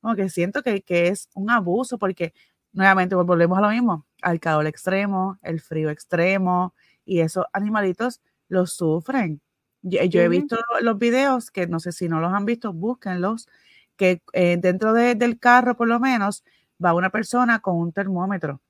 como 0.00 0.16
que 0.16 0.28
siento 0.28 0.62
que, 0.62 0.82
que 0.82 1.08
es 1.08 1.28
un 1.34 1.50
abuso 1.50 1.98
porque 1.98 2.32
nuevamente 2.72 3.14
volvemos 3.14 3.58
a 3.58 3.62
lo 3.62 3.70
mismo, 3.70 4.06
al 4.22 4.40
calor 4.40 4.66
extremo, 4.66 5.38
el 5.42 5.60
frío 5.60 5.90
extremo 5.90 6.74
y 7.04 7.20
esos 7.20 7.44
animalitos 7.52 8.20
los 8.48 8.72
sufren. 8.72 9.40
Yo, 9.82 10.20
he 10.20 10.28
visto 10.28 10.58
los 10.82 10.98
videos 10.98 11.50
que 11.50 11.66
no 11.66 11.80
sé 11.80 11.92
si 11.92 12.08
no 12.08 12.20
los 12.20 12.32
han 12.32 12.44
visto, 12.44 12.72
búsquenlos, 12.72 13.48
que 13.96 14.22
eh, 14.34 14.58
dentro 14.58 14.92
del 14.92 15.38
carro 15.38 15.76
por 15.76 15.88
lo 15.88 15.98
menos 16.00 16.44
va 16.82 16.94
una 16.94 17.10
persona 17.10 17.60
con 17.60 17.76
un 17.76 17.92
termómetro 17.92 18.60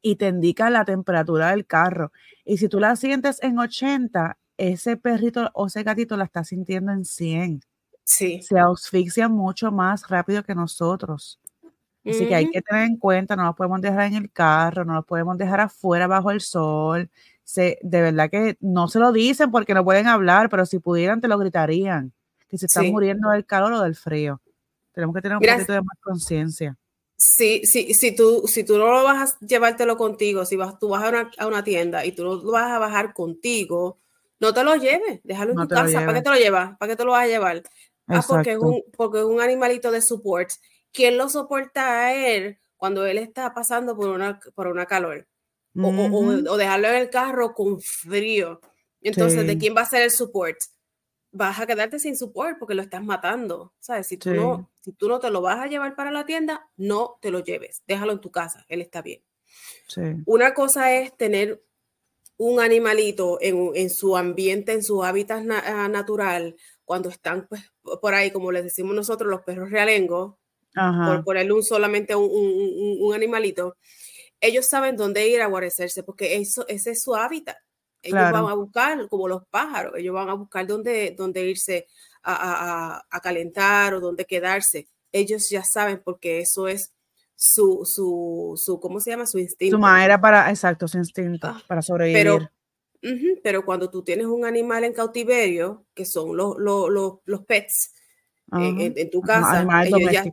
y 0.00 0.16
te 0.16 0.28
indica 0.28 0.70
la 0.70 0.84
temperatura 0.84 1.50
del 1.50 1.66
carro. 1.66 2.12
Y 2.44 2.58
si 2.58 2.68
tú 2.68 2.78
la 2.78 2.94
sientes 2.96 3.42
en 3.42 3.58
80, 3.58 4.38
ese 4.56 4.96
perrito 4.96 5.50
o 5.54 5.66
ese 5.66 5.82
gatito 5.82 6.16
la 6.16 6.24
está 6.24 6.44
sintiendo 6.44 6.92
en 6.92 7.04
100 7.04 7.62
se 8.08 8.58
asfixian 8.58 9.32
mucho 9.32 9.70
más 9.70 10.08
rápido 10.08 10.42
que 10.42 10.54
nosotros. 10.54 11.38
Así 12.04 12.26
que 12.26 12.34
hay 12.34 12.50
que 12.50 12.62
tener 12.62 12.84
en 12.84 12.96
cuenta, 12.96 13.36
no 13.36 13.44
los 13.44 13.54
podemos 13.54 13.82
dejar 13.82 14.06
en 14.06 14.14
el 14.14 14.32
carro, 14.32 14.84
no 14.84 14.94
los 14.94 15.04
podemos 15.04 15.36
dejar 15.36 15.60
afuera 15.60 16.06
bajo 16.06 16.30
el 16.30 16.40
sol. 16.40 17.10
Se, 17.44 17.78
de 17.82 18.00
verdad 18.00 18.30
que 18.30 18.56
no 18.60 18.88
se 18.88 18.98
lo 18.98 19.12
dicen 19.12 19.50
porque 19.50 19.74
no 19.74 19.84
pueden 19.84 20.06
hablar, 20.06 20.48
pero 20.48 20.64
si 20.64 20.78
pudieran 20.78 21.20
te 21.20 21.28
lo 21.28 21.36
gritarían, 21.36 22.12
que 22.48 22.56
se 22.56 22.66
están 22.66 22.86
muriendo 22.88 23.30
del 23.30 23.44
calor 23.44 23.72
o 23.74 23.82
del 23.82 23.94
frío. 23.94 24.40
Tenemos 24.92 25.14
que 25.14 25.22
tener 25.22 25.36
un 25.36 25.42
poquito 25.42 25.72
de 25.72 25.82
más 25.82 25.98
conciencia. 26.00 26.76
Sí, 27.16 27.62
sí, 27.64 27.92
si 27.94 28.14
tú, 28.14 28.44
si 28.46 28.64
tú 28.64 28.78
no 28.78 28.86
lo 28.86 29.02
vas 29.02 29.32
a 29.32 29.46
llevártelo 29.46 29.96
contigo, 29.96 30.44
si 30.44 30.56
vas, 30.56 30.78
tú 30.78 30.88
vas 30.88 31.04
a 31.04 31.08
una, 31.08 31.30
a 31.36 31.46
una 31.46 31.64
tienda 31.64 32.06
y 32.06 32.12
tú 32.12 32.24
lo 32.24 32.52
vas 32.52 32.70
a 32.70 32.78
bajar 32.78 33.12
contigo, 33.12 33.98
no 34.40 34.54
te 34.54 34.62
lo 34.62 34.76
lleves, 34.76 35.20
déjalo 35.24 35.52
en 35.52 35.68
tu 35.68 35.74
casa. 35.74 36.00
¿Para 36.00 36.14
qué 36.14 36.22
te 36.22 36.30
lo 36.30 36.36
llevas? 36.36 36.78
¿Para 36.78 36.92
qué 36.92 36.96
te 36.96 37.04
lo 37.04 37.12
vas 37.12 37.24
a 37.24 37.26
llevar? 37.26 37.62
Ah, 38.08 38.24
porque 38.26 38.52
es, 38.52 38.58
un, 38.58 38.82
porque 38.96 39.18
es 39.18 39.24
un 39.24 39.40
animalito 39.40 39.90
de 39.90 40.00
support. 40.00 40.50
¿Quién 40.92 41.16
lo 41.18 41.28
soporta 41.28 42.06
a 42.06 42.14
él 42.14 42.58
cuando 42.76 43.04
él 43.06 43.18
está 43.18 43.52
pasando 43.52 43.96
por 43.96 44.08
una, 44.08 44.40
por 44.54 44.66
una 44.68 44.86
calor? 44.86 45.26
o, 45.74 46.50
o, 46.50 46.56
dejarlo 46.56 46.88
en 46.88 46.94
el 46.94 47.10
carro 47.10 47.54
con 47.54 47.80
frío. 47.80 48.60
Entonces, 49.00 49.46
¿de 49.46 49.58
quién 49.58 49.76
va 49.76 49.82
a 49.82 49.86
ser 49.86 50.02
el 50.02 50.10
support? 50.10 50.58
Vas 51.30 51.60
a 51.60 51.66
quedarte 51.66 51.98
sin 51.98 52.16
support 52.16 52.58
porque 52.58 52.74
lo 52.74 52.82
estás 52.82 53.02
matando. 53.02 53.72
¿Sabes? 53.78 54.06
Si 54.06 54.16
tú, 54.16 54.30
no, 54.30 54.70
si 54.80 54.92
tú 54.92 55.08
no 55.08 55.20
te 55.20 55.30
lo 55.30 55.40
vas 55.40 55.58
a 55.58 55.66
llevar 55.66 55.94
para 55.94 56.10
la 56.10 56.26
tienda, 56.26 56.68
no 56.76 57.18
te 57.20 57.30
lo 57.30 57.40
lleves. 57.40 57.82
Déjalo 57.86 58.12
en 58.12 58.20
tu 58.20 58.30
casa. 58.30 58.64
Él 58.68 58.80
está 58.80 59.02
bien. 59.02 59.22
Una 60.26 60.52
cosa 60.52 60.92
es 60.94 61.16
tener 61.16 61.62
un 62.36 62.60
animalito 62.60 63.38
en, 63.40 63.72
en, 63.74 63.90
su 63.90 64.16
ambiente, 64.16 64.72
en 64.72 64.82
su 64.82 65.02
hábitat 65.02 65.44
ah, 65.50 65.88
natural, 65.88 66.56
cuando 66.88 67.10
están 67.10 67.46
pues, 67.46 67.70
por 68.00 68.14
ahí, 68.14 68.30
como 68.30 68.50
les 68.50 68.64
decimos 68.64 68.96
nosotros, 68.96 69.30
los 69.30 69.42
perros 69.42 69.70
realengos, 69.70 70.36
por 70.74 71.22
ponerle 71.22 71.52
un, 71.52 71.62
solamente 71.62 72.16
un, 72.16 72.30
un, 72.30 72.96
un, 73.00 73.14
animalito, 73.14 73.76
ellos 74.40 74.66
saben 74.66 74.96
dónde 74.96 75.28
ir 75.28 75.42
a 75.42 75.48
guarecerse 75.48 76.02
porque 76.02 76.36
eso, 76.36 76.66
ese 76.66 76.92
es 76.92 77.02
su 77.02 77.14
hábitat. 77.14 77.58
Ellos 78.00 78.32
van 78.32 78.46
a 78.46 78.54
buscar, 78.54 79.06
como 79.08 79.28
los 79.28 79.44
pájaros, 79.50 79.92
ellos 79.96 80.14
van 80.14 80.30
a 80.30 80.34
buscar 80.34 80.66
dónde, 80.66 81.14
dónde 81.14 81.44
irse 81.44 81.88
a, 82.22 83.04
a, 83.10 83.20
calentar 83.20 83.92
o 83.92 84.00
dónde 84.00 84.24
quedarse. 84.24 84.88
Ellos 85.12 85.50
ya 85.50 85.64
saben 85.64 86.00
porque 86.02 86.40
eso 86.40 86.68
es 86.68 86.94
su, 87.34 87.82
su, 87.84 88.54
su 88.56 88.80
¿cómo 88.80 88.98
se 89.00 89.10
llama? 89.10 89.26
Su 89.26 89.38
instinto. 89.38 89.76
Su 89.76 89.80
manera 89.80 90.18
para, 90.18 90.48
exacto, 90.48 90.88
su 90.88 90.96
instinto, 90.96 91.48
ah, 91.48 91.62
para 91.66 91.82
sobrevivir. 91.82 92.22
Pero, 92.22 92.50
pero 93.42 93.64
cuando 93.64 93.90
tú 93.90 94.02
tienes 94.02 94.26
un 94.26 94.44
animal 94.44 94.84
en 94.84 94.92
cautiverio, 94.92 95.84
que 95.94 96.04
son 96.04 96.36
los, 96.36 96.56
los, 96.58 96.90
los, 97.24 97.44
pets, 97.44 97.94
en, 98.52 99.10
tu 99.10 99.20
casa, 99.20 99.66
ellos 99.84 100.12
ya, 100.12 100.24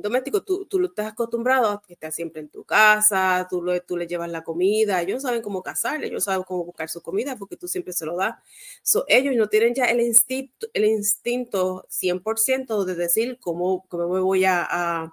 doméstico, 0.00 0.42
tú, 0.42 0.66
tú 0.66 0.78
lo 0.78 0.88
estás 0.88 1.12
acostumbrado 1.12 1.70
a 1.70 1.82
que 1.82 1.94
estés 1.94 2.14
siempre 2.14 2.40
en 2.40 2.48
tu 2.48 2.64
casa, 2.64 3.46
tú, 3.48 3.62
lo, 3.62 3.80
tú 3.82 3.96
le 3.96 4.06
llevas 4.06 4.30
la 4.30 4.42
comida, 4.42 5.00
ellos 5.00 5.22
saben 5.22 5.42
cómo 5.42 5.62
cazarle, 5.62 6.06
ellos 6.06 6.24
saben 6.24 6.44
cómo 6.44 6.64
buscar 6.64 6.88
su 6.88 7.02
comida 7.02 7.36
porque 7.36 7.56
tú 7.56 7.68
siempre 7.68 7.92
se 7.92 8.06
lo 8.06 8.16
das. 8.16 8.36
So, 8.82 9.04
ellos 9.08 9.34
no 9.36 9.48
tienen 9.48 9.74
ya 9.74 9.86
el 9.86 10.00
instinto, 10.00 10.66
el 10.72 10.84
instinto 10.84 11.86
100% 11.90 12.84
de 12.84 12.94
decir 12.94 13.38
cómo, 13.40 13.84
cómo 13.88 14.08
me 14.08 14.20
voy 14.20 14.44
a, 14.44 15.12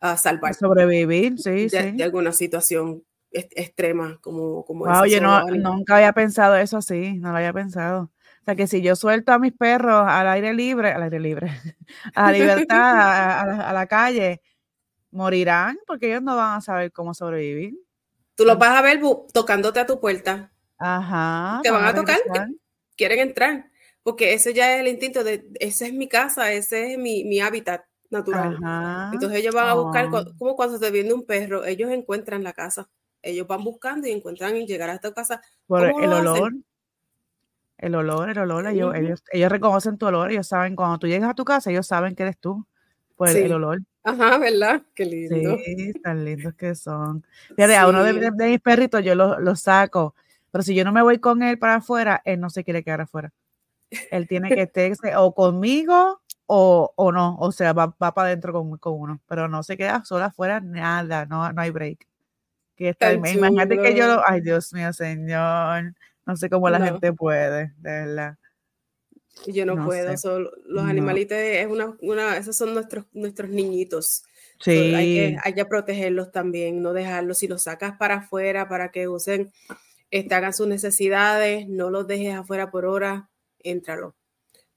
a, 0.00 0.16
salvar. 0.16 0.54
sobrevivir, 0.54 1.38
sí, 1.38 1.68
de, 1.68 1.68
sí. 1.68 1.90
De 1.92 2.04
alguna 2.04 2.32
situación 2.32 3.04
extrema 3.32 4.18
como, 4.20 4.64
como 4.64 4.84
wow, 4.84 5.02
Oye, 5.02 5.20
no, 5.20 5.44
nunca 5.46 5.96
había 5.96 6.12
pensado 6.12 6.56
eso 6.56 6.78
así, 6.78 7.18
no 7.18 7.30
lo 7.30 7.36
había 7.36 7.52
pensado. 7.52 8.10
O 8.40 8.44
sea, 8.44 8.56
que 8.56 8.66
si 8.66 8.80
yo 8.80 8.96
suelto 8.96 9.32
a 9.32 9.38
mis 9.38 9.52
perros 9.52 10.04
al 10.08 10.26
aire 10.28 10.54
libre, 10.54 10.92
al 10.92 11.02
aire 11.02 11.20
libre, 11.20 11.50
a 12.14 12.32
la 12.32 12.38
libertad, 12.38 13.60
a, 13.60 13.72
la, 13.72 13.86
calle, 13.86 14.40
morirán 15.10 15.78
porque 15.86 16.08
ellos 16.08 16.22
no 16.22 16.36
van 16.36 16.58
a 16.58 16.60
saber 16.60 16.90
cómo 16.92 17.14
sobrevivir. 17.14 17.74
Tú 18.34 18.44
los 18.44 18.58
vas 18.58 18.78
a 18.78 18.82
ver 18.82 19.00
tocándote 19.32 19.80
a 19.80 19.86
tu 19.86 20.00
puerta. 20.00 20.50
Ajá. 20.78 21.60
Te 21.62 21.70
van 21.70 21.84
a, 21.84 21.94
tocar, 21.94 22.18
quieren 22.96 23.18
entrar, 23.18 23.70
porque 24.02 24.32
ese 24.32 24.54
ya 24.54 24.74
es 24.74 24.80
el 24.80 24.88
instinto 24.88 25.22
de, 25.22 25.46
esa 25.60 25.86
es 25.86 25.92
mi 25.92 26.08
casa, 26.08 26.50
ese 26.52 26.94
es 26.94 26.98
mi, 26.98 27.40
hábitat 27.40 27.84
natural. 28.08 28.56
Entonces 29.12 29.38
ellos 29.38 29.54
van 29.54 29.68
a 29.68 29.74
buscar, 29.74 30.06
oh. 30.10 30.24
como 30.38 30.56
cuando 30.56 30.78
se 30.78 30.90
viene 30.90 31.12
un 31.12 31.26
perro, 31.26 31.66
ellos 31.66 31.90
encuentran 31.90 32.42
la 32.42 32.54
casa. 32.54 32.88
Ellos 33.22 33.46
van 33.46 33.62
buscando 33.62 34.06
y 34.06 34.12
encuentran 34.12 34.56
y 34.56 34.66
llegar 34.66 34.90
a 34.90 34.94
esta 34.94 35.12
casa. 35.12 35.40
Por 35.66 35.84
el 35.84 36.12
olor. 36.12 36.52
El 37.80 37.94
olor, 37.94 38.28
el 38.28 38.38
olor, 38.38 38.66
ellos, 38.66 39.22
ellos, 39.32 39.50
reconocen 39.50 39.96
tu 39.96 40.04
olor, 40.04 40.30
ellos 40.30 40.46
saben, 40.46 40.76
cuando 40.76 40.98
tú 40.98 41.06
llegas 41.06 41.30
a 41.30 41.34
tu 41.34 41.46
casa, 41.46 41.70
ellos 41.70 41.86
saben 41.86 42.14
que 42.14 42.24
eres 42.24 42.36
tú, 42.36 42.66
por 43.16 43.30
el, 43.30 43.50
olor. 43.54 43.80
Ajá, 44.04 44.36
¿verdad? 44.36 44.82
Qué 44.94 45.06
lindo. 45.06 45.56
Sí, 45.64 45.94
tan 46.02 46.22
lindos 46.22 46.52
que 46.54 46.74
son. 46.74 47.24
Fíjate, 47.56 47.76
a 47.76 47.88
uno 47.88 48.04
de, 48.04 48.30
mis 48.32 48.60
perritos 48.60 49.02
yo 49.02 49.14
lo, 49.14 49.56
saco, 49.56 50.14
pero 50.50 50.62
si 50.62 50.74
yo 50.74 50.84
no 50.84 50.92
me 50.92 51.00
voy 51.00 51.20
con 51.20 51.42
él 51.42 51.58
para 51.58 51.76
afuera, 51.76 52.20
él 52.26 52.38
no 52.38 52.50
se 52.50 52.64
quiere 52.64 52.84
quedar 52.84 53.00
afuera. 53.00 53.32
Él 54.10 54.28
tiene 54.28 54.50
que 54.50 54.60
estar 54.74 55.16
o 55.16 55.34
conmigo 55.34 56.20
o, 56.44 56.92
o, 56.96 57.12
no, 57.12 57.38
o 57.38 57.50
sea, 57.50 57.72
va, 57.72 57.94
va 58.02 58.12
para 58.12 58.28
adentro 58.28 58.52
con, 58.52 58.76
con, 58.76 58.92
uno, 58.92 59.20
pero 59.26 59.48
no 59.48 59.62
se 59.62 59.78
queda 59.78 60.04
sola 60.04 60.26
afuera, 60.26 60.60
nada, 60.60 61.24
no, 61.24 61.50
no 61.50 61.62
hay 61.62 61.70
break. 61.70 62.09
Que 62.80 62.88
está, 62.88 63.12
imagínate 63.12 63.76
que 63.76 63.94
yo, 63.94 64.22
ay 64.26 64.40
Dios 64.40 64.72
mío, 64.72 64.90
señor, 64.94 65.92
no 66.24 66.34
sé 66.34 66.48
cómo 66.48 66.70
la 66.70 66.80
gente 66.80 67.12
puede, 67.12 67.74
de 67.76 67.90
verdad. 67.90 68.38
Yo 69.46 69.66
no, 69.66 69.84
puedo, 69.84 70.10
los 70.64 70.84
animalitos 70.86 71.36
es 71.36 71.66
una, 71.66 71.94
una, 72.00 72.38
esos 72.38 72.56
son 72.56 72.72
nuestros, 72.72 73.04
nuestros 73.12 73.50
niñitos. 73.50 74.22
Sí. 74.60 74.94
hay, 74.94 75.14
que, 75.14 75.36
hay, 75.44 75.52
que, 75.52 75.66
protegerlos 75.66 76.32
también, 76.32 76.80
no 76.80 76.94
dejarlos. 76.94 77.36
Si 77.36 77.48
los 77.48 77.64
sacas 77.64 77.98
para 77.98 78.14
afuera 78.14 78.66
para 78.66 78.90
que 78.90 79.08
usen, 79.08 79.52
este, 80.10 80.34
hagan 80.34 80.54
sus 80.54 80.66
necesidades, 80.66 81.68
no 81.68 81.90
los 81.90 82.06
dejes 82.06 82.34
afuera 82.34 82.70
por 82.70 82.86
hora, 82.86 83.28
éntralo. 83.58 84.16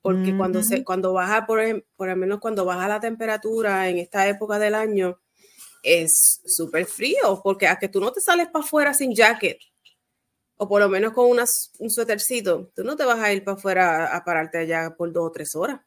Porque 0.01 0.35
cuando, 0.35 0.61
se, 0.61 0.83
cuando 0.83 1.13
baja, 1.13 1.45
por, 1.45 1.85
por 1.95 2.09
lo 2.09 2.17
menos 2.17 2.41
cuando 2.41 2.65
baja 2.65 2.89
la 2.89 2.99
temperatura 2.99 3.87
en 3.87 3.97
esta 3.97 4.27
época 4.27 4.59
del 4.59 4.75
año, 4.75 5.21
es 5.83 6.41
súper 6.45 6.85
frío, 6.85 7.41
porque 7.43 7.67
a 7.67 7.77
que 7.77 7.89
tú 7.89 7.99
no 7.99 8.11
te 8.11 8.21
sales 8.21 8.47
para 8.47 8.63
afuera 8.63 8.93
sin 8.93 9.13
jacket, 9.13 9.59
o 10.55 10.67
por 10.67 10.81
lo 10.81 10.89
menos 10.89 11.13
con 11.13 11.29
un 11.29 11.89
suétercito, 11.89 12.71
tú 12.73 12.83
no 12.83 12.95
te 12.95 13.03
vas 13.03 13.19
a 13.19 13.33
ir 13.33 13.43
para 13.43 13.57
afuera 13.57 14.15
a, 14.15 14.23
pararte 14.23 14.59
allá 14.59 14.95
por 14.95 15.11
dos 15.11 15.27
o 15.27 15.31
tres 15.31 15.55
horas. 15.55 15.81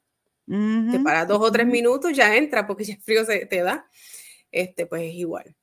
Te 0.46 1.00
paras 1.00 1.26
dos 1.26 1.40
o 1.40 1.50
tres 1.50 1.66
minutos, 1.66 2.12
ya 2.12 2.36
entra 2.36 2.66
porque 2.68 2.84
ya 2.84 2.94
el 2.94 3.00
frío 3.00 3.24
se 3.24 3.46
te 3.46 3.62
da. 3.62 3.88
Este, 4.52 4.86
pues 4.86 5.02
es 5.02 5.14
igual. 5.14 5.56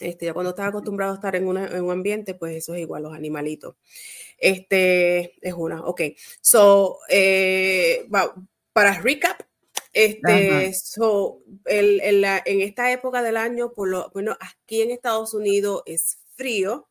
Este, 0.00 0.26
ya 0.26 0.34
cuando 0.34 0.50
estás 0.50 0.68
acostumbrado 0.68 1.12
a 1.12 1.14
estar 1.14 1.36
en, 1.36 1.46
un 1.46 1.90
ambiente, 1.90 2.34
pues 2.34 2.56
eso 2.56 2.74
es 2.74 2.80
igual, 2.80 3.04
los 3.04 3.14
animalitos. 3.14 3.76
Este, 4.36 5.38
es 5.46 5.54
una, 5.54 5.84
ok. 5.84 6.02
So, 6.40 6.98
eh, 7.08 8.08
para 8.72 9.00
recap, 9.00 9.42
este, 9.96 10.74
so, 10.74 11.40
el, 11.64 12.00
en 12.02 12.60
esta 12.60 12.92
época 12.92 13.22
del 13.22 13.36
año, 13.36 13.72
por 13.72 13.88
lo 13.88 14.10
bueno, 14.12 14.36
aquí 14.40 14.82
en 14.82 14.90
Estados 14.90 15.32
Unidos 15.32 15.82
es 15.86 16.18
frío, 16.34 16.86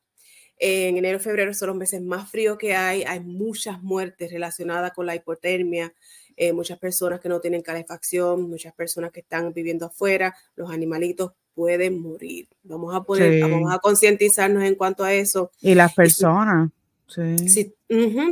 en 0.58 0.98
enero 0.98 1.18
y 1.18 1.22
febrero 1.22 1.54
son 1.54 1.68
los 1.68 1.78
meses 1.78 2.02
más 2.02 2.32
fríos 2.32 2.58
que 2.58 2.76
hay. 2.76 3.04
Hay 3.04 3.20
muchas 3.20 3.84
muertes 3.84 4.32
relacionadas 4.32 4.94
con 4.94 5.06
la 5.06 5.16
hipotermia. 5.16 5.94
Eh, 6.38 6.54
muchas 6.54 6.80
personas 6.80 7.20
que 7.20 7.30
no 7.30 7.40
tienen 7.40 7.62
calefacción, 7.62 8.50
muchas 8.50 8.74
personas 8.74 9.12
que 9.12 9.20
están 9.22 9.54
viviendo 9.54 9.86
afuera, 9.86 10.36
los 10.56 10.70
animalitos 10.72 11.34
pueden 11.54 12.02
morir. 12.02 12.50
Vamos 12.64 12.94
a 12.94 13.04
poner, 13.04 13.40
vamos 13.42 13.74
a 13.74 13.80
concientizarnos 13.80 14.64
en 14.64 14.76
cuanto 14.76 15.04
a 15.04 15.14
eso. 15.14 15.52
Y 15.62 15.76
las 15.76 15.94
personas. 15.94 16.72
Si, 17.08 17.74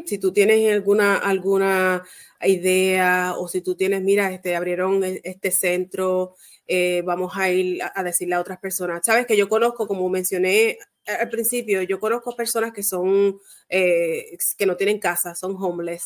si, 0.06 0.18
tú 0.18 0.34
tienes 0.34 0.74
alguna, 0.74 1.18
alguna 1.18 2.04
idea 2.42 3.36
o 3.38 3.48
si 3.48 3.62
tú 3.62 3.76
tienes, 3.76 4.02
mira, 4.02 4.32
este, 4.32 4.56
abrieron 4.56 5.04
e, 5.04 5.22
este 5.24 5.52
centro, 5.52 6.36
eh, 6.68 7.04
vamos 7.06 7.34
a 7.36 7.52
ir 7.52 7.82
a, 7.84 8.04
decirle 8.04 8.36
a 8.36 8.40
otras 8.40 8.60
personas. 8.60 9.02
Sabes 9.04 9.28
que 9.28 9.38
yo 9.38 9.48
conozco, 9.48 9.88
como 9.88 10.10
mencioné 10.10 10.78
al 11.06 11.30
principio, 11.30 11.84
yo 11.84 12.00
conozco 12.00 12.36
personas 12.36 12.72
que 12.74 12.82
son, 12.82 13.38
eh, 13.70 14.38
que 14.58 14.66
no 14.66 14.76
tienen 14.76 15.00
casa, 15.00 15.36
son 15.36 15.56
homeless. 15.58 16.06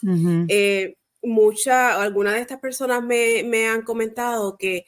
Eh, 0.50 0.96
mucha, 1.22 2.02
algunas 2.02 2.34
de 2.34 2.42
estas 2.42 2.60
personas 2.60 3.04
me, 3.04 3.44
me 3.44 3.68
han 3.68 3.84
comentado 3.84 4.58
que 4.58 4.86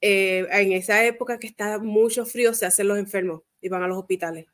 en 0.00 0.72
esa 0.72 1.04
época 1.04 1.40
que 1.40 1.48
está 1.48 1.78
mucho 1.78 2.24
frío 2.24 2.54
se 2.54 2.66
hacen 2.66 2.86
los 2.86 2.98
enfermos 2.98 3.42
y 3.60 3.68
van 3.68 3.82
a 3.82 3.88
los 3.88 3.98
hospitales. 3.98 4.46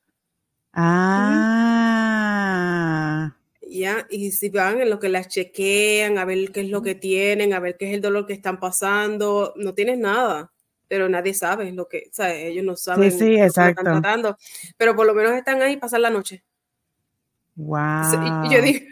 Ah. 0.72 1.73
Ya, 3.68 4.06
y 4.10 4.30
si 4.32 4.50
van 4.50 4.80
en 4.80 4.90
lo 4.90 4.98
que 4.98 5.08
las 5.08 5.28
chequean, 5.28 6.18
a 6.18 6.24
ver 6.24 6.52
qué 6.52 6.62
es 6.62 6.68
lo 6.68 6.82
que 6.82 6.94
tienen, 6.94 7.54
a 7.54 7.60
ver 7.60 7.76
qué 7.76 7.88
es 7.88 7.94
el 7.94 8.00
dolor 8.00 8.26
que 8.26 8.32
están 8.32 8.60
pasando, 8.60 9.52
no 9.56 9.74
tienes 9.74 9.98
nada 9.98 10.50
pero 10.88 11.08
nadie 11.08 11.34
sabe 11.34 11.72
lo 11.72 11.88
que, 11.88 12.04
o 12.10 12.14
sea, 12.14 12.32
ellos 12.32 12.64
no 12.64 12.76
saben 12.76 13.10
sí, 13.10 13.18
sí, 13.18 13.34
exacto. 13.36 13.80
están 13.80 14.02
tratando, 14.02 14.36
pero 14.76 14.94
por 14.94 15.06
lo 15.06 15.14
menos 15.14 15.32
están 15.32 15.60
ahí 15.62 15.76
pasar 15.76 16.00
la 16.00 16.10
noche. 16.10 16.44
Wow. 17.56 18.44
Y 18.44 18.54
yo 18.54 18.62
digo, 18.62 18.86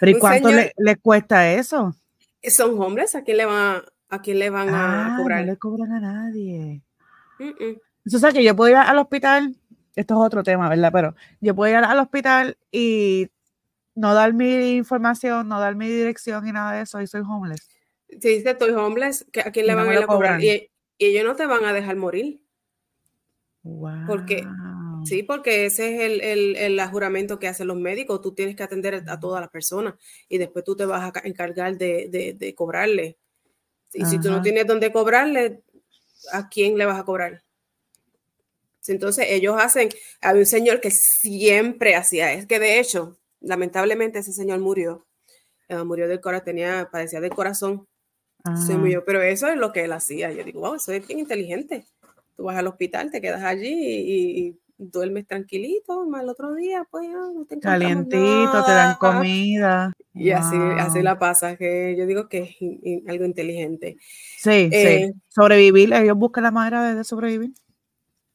¿Pero 0.00 0.10
y 0.10 0.18
cuánto 0.18 0.50
le, 0.50 0.96
cuesta 0.96 1.52
eso? 1.52 1.94
Son 2.42 2.80
hombres, 2.80 3.14
¿a 3.14 3.22
quién 3.22 3.36
le 3.36 3.44
van, 3.44 3.82
a, 4.08 4.22
quién 4.22 4.38
le 4.38 4.50
van 4.50 4.70
a 4.70 5.14
ah, 5.14 5.16
cobrar? 5.18 5.40
No 5.40 5.52
le 5.52 5.58
cobran 5.58 5.92
a 5.92 6.00
nadie. 6.00 6.82
Eso 8.04 8.16
o 8.16 8.20
sea 8.20 8.32
que 8.32 8.42
yo 8.42 8.56
puedo 8.56 8.70
ir 8.70 8.76
al 8.76 8.98
hospital, 8.98 9.56
esto 9.94 10.14
es 10.14 10.26
otro 10.26 10.42
tema, 10.42 10.68
¿verdad? 10.68 10.90
Pero 10.92 11.14
yo 11.40 11.54
puedo 11.54 11.70
ir 11.70 11.76
al 11.76 11.98
hospital 11.98 12.56
y 12.70 13.28
no 14.00 14.14
dar 14.14 14.32
mi 14.32 14.76
información, 14.76 15.46
no 15.48 15.60
dar 15.60 15.76
mi 15.76 15.86
dirección 15.86 16.48
y 16.48 16.52
nada 16.52 16.72
de 16.74 16.82
eso, 16.82 17.02
y 17.02 17.06
soy 17.06 17.20
homeless. 17.20 17.68
Si 18.08 18.16
dice 18.16 18.50
estoy 18.50 18.70
homeless, 18.70 19.26
¿a 19.44 19.50
quién 19.50 19.66
le 19.66 19.74
van 19.74 19.88
a, 19.88 19.92
ir 19.92 20.02
a 20.02 20.06
cobrar? 20.06 20.42
Y, 20.42 20.70
y 20.96 21.06
ellos 21.06 21.24
no 21.24 21.36
te 21.36 21.44
van 21.44 21.66
a 21.66 21.74
dejar 21.74 21.96
morir. 21.96 22.40
Wow. 23.62 24.06
Porque, 24.06 24.42
sí, 25.04 25.22
porque 25.22 25.66
ese 25.66 25.94
es 25.94 26.00
el, 26.00 26.20
el, 26.22 26.56
el, 26.56 26.86
juramento 26.88 27.38
que 27.38 27.46
hacen 27.46 27.66
los 27.66 27.76
médicos. 27.76 28.22
Tú 28.22 28.32
tienes 28.32 28.56
que 28.56 28.62
atender 28.62 29.04
a 29.06 29.20
todas 29.20 29.42
las 29.42 29.50
personas 29.50 29.94
y 30.30 30.38
después 30.38 30.64
tú 30.64 30.74
te 30.74 30.86
vas 30.86 31.14
a 31.14 31.20
encargar 31.24 31.76
de, 31.76 32.08
de, 32.08 32.32
de 32.32 32.54
cobrarle. 32.54 33.18
Y 33.92 34.06
si 34.06 34.18
tú 34.18 34.30
no 34.30 34.40
tienes 34.40 34.66
dónde 34.66 34.90
cobrarle, 34.90 35.62
¿a 36.32 36.48
quién 36.48 36.78
le 36.78 36.86
vas 36.86 36.98
a 36.98 37.04
cobrar? 37.04 37.42
Entonces 38.88 39.26
ellos 39.28 39.56
hacen, 39.60 39.90
había 40.22 40.40
un 40.40 40.46
señor 40.46 40.80
que 40.80 40.90
siempre 40.90 41.94
hacía, 41.94 42.32
es 42.32 42.46
que 42.46 42.58
de 42.58 42.80
hecho, 42.80 43.19
lamentablemente 43.40 44.20
ese 44.20 44.32
señor 44.32 44.60
murió, 44.60 45.06
eh, 45.68 45.82
murió 45.84 46.08
del 46.08 46.20
corazón, 46.20 46.44
tenía, 46.44 46.88
padecía 46.90 47.20
del 47.20 47.34
corazón 47.34 47.86
se 48.66 48.76
murió, 48.76 49.04
pero 49.04 49.22
eso 49.22 49.48
es 49.48 49.56
lo 49.56 49.72
que 49.72 49.84
él 49.84 49.92
hacía. 49.92 50.32
Yo 50.32 50.44
digo, 50.44 50.60
wow, 50.60 50.74
eso 50.74 50.92
es 50.92 51.06
bien 51.06 51.18
inteligente. 51.18 51.84
Tú 52.36 52.44
vas 52.44 52.56
al 52.56 52.66
hospital, 52.66 53.10
te 53.10 53.20
quedas 53.20 53.42
allí 53.42 53.68
y, 53.70 54.56
duermes 54.82 55.26
tranquilito, 55.26 56.06
más 56.06 56.22
el 56.22 56.30
otro 56.30 56.54
día, 56.54 56.86
pues 56.90 57.06
no 57.10 57.44
te 57.44 57.58
Calientito, 57.58 58.64
te 58.64 58.72
dan 58.72 58.96
comida. 58.96 59.92
Y 60.14 60.30
así, 60.30 60.56
así 60.78 61.02
la 61.02 61.18
pasa, 61.18 61.56
que 61.56 61.94
yo 61.98 62.06
digo 62.06 62.30
que 62.30 62.56
es 62.82 63.06
algo 63.06 63.26
inteligente. 63.26 63.98
Sí, 64.38 64.70
sí. 64.70 64.74
Eh, 64.74 65.12
sobrevivir, 65.28 65.92
ellos 65.92 66.16
buscan 66.16 66.44
la 66.44 66.50
manera 66.50 66.94
de 66.94 67.04
sobrevivir. 67.04 67.50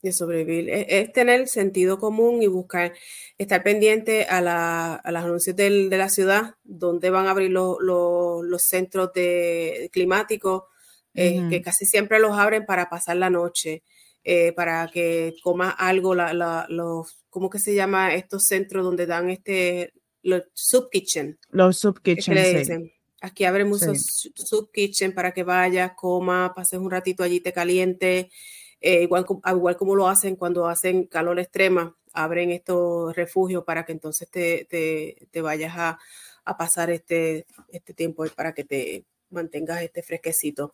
De 0.05 0.13
sobrevivir. 0.13 0.69
Es, 0.69 1.11
tener 1.11 1.47
sentido 1.47 1.99
común 1.99 2.41
y 2.41 2.47
buscar, 2.47 2.93
estar 3.37 3.61
pendiente 3.63 4.23
a, 4.23 4.39
la, 4.39 4.95
a 4.95 5.11
las 5.11 5.25
anuncios 5.25 5.55
de 5.55 5.89
la 5.89 6.09
ciudad, 6.09 6.55
donde 6.63 7.09
van 7.09 7.27
a 7.27 7.31
abrir 7.31 7.51
los 7.51 8.61
centros 8.61 9.11
de, 9.13 9.89
climáticos, 9.91 10.63
eh, 11.13 11.41
que 11.49 11.61
casi 11.61 11.85
siempre 11.85 12.19
los 12.19 12.37
abren 12.37 12.65
para 12.65 12.89
pasar 12.89 13.17
la 13.17 13.29
noche, 13.29 13.83
eh, 14.23 14.53
para 14.53 14.87
que 14.87 15.35
comas 15.43 15.75
algo, 15.77 16.15
la, 16.15 16.65
los, 16.69 17.25
¿cómo 17.29 17.49
que 17.49 17.59
se 17.59 17.75
llama 17.75 18.15
estos 18.15 18.45
centros 18.45 18.83
donde 18.83 19.05
dan 19.05 19.29
este, 19.29 19.93
los 20.23 20.43
sub 20.53 20.89
kitchen? 20.89 21.37
Los 21.49 21.77
sub 21.77 22.01
kitchen, 22.01 22.91
Aquí 23.21 23.43
abren 23.43 23.69
muchos 23.69 24.29
sub 24.35 24.71
kitchen 24.71 25.13
para 25.13 25.33
que 25.33 25.43
vayas, 25.43 25.93
coma, 25.95 26.53
pases 26.55 26.79
un 26.79 26.91
ratito 26.91 27.23
allí, 27.23 27.39
te 27.39 27.53
caliente. 27.53 28.29
Eh, 28.87 29.01
igual, 29.01 29.25
igual 29.47 29.77
como 29.77 29.95
lo 29.95 30.07
hacen 30.07 30.35
cuando 30.35 30.67
hacen 30.67 31.07
calor 31.07 31.39
extrema, 31.39 31.97
abren 32.13 32.51
estos 32.51 33.15
refugios 33.15 33.63
para 33.63 33.83
que 33.83 33.93
entonces 33.93 34.29
te, 34.29 34.67
te, 35.31 35.41
vayas 35.41 35.73
a, 35.75 35.97
a, 36.43 36.55
pasar 36.55 36.91
este, 36.91 37.47
este 37.69 37.95
tiempo 37.95 38.27
para 38.35 38.53
que 38.53 38.63
te 38.63 39.05
mantengas 39.31 39.81
este 39.81 40.03
fresquecito 40.03 40.71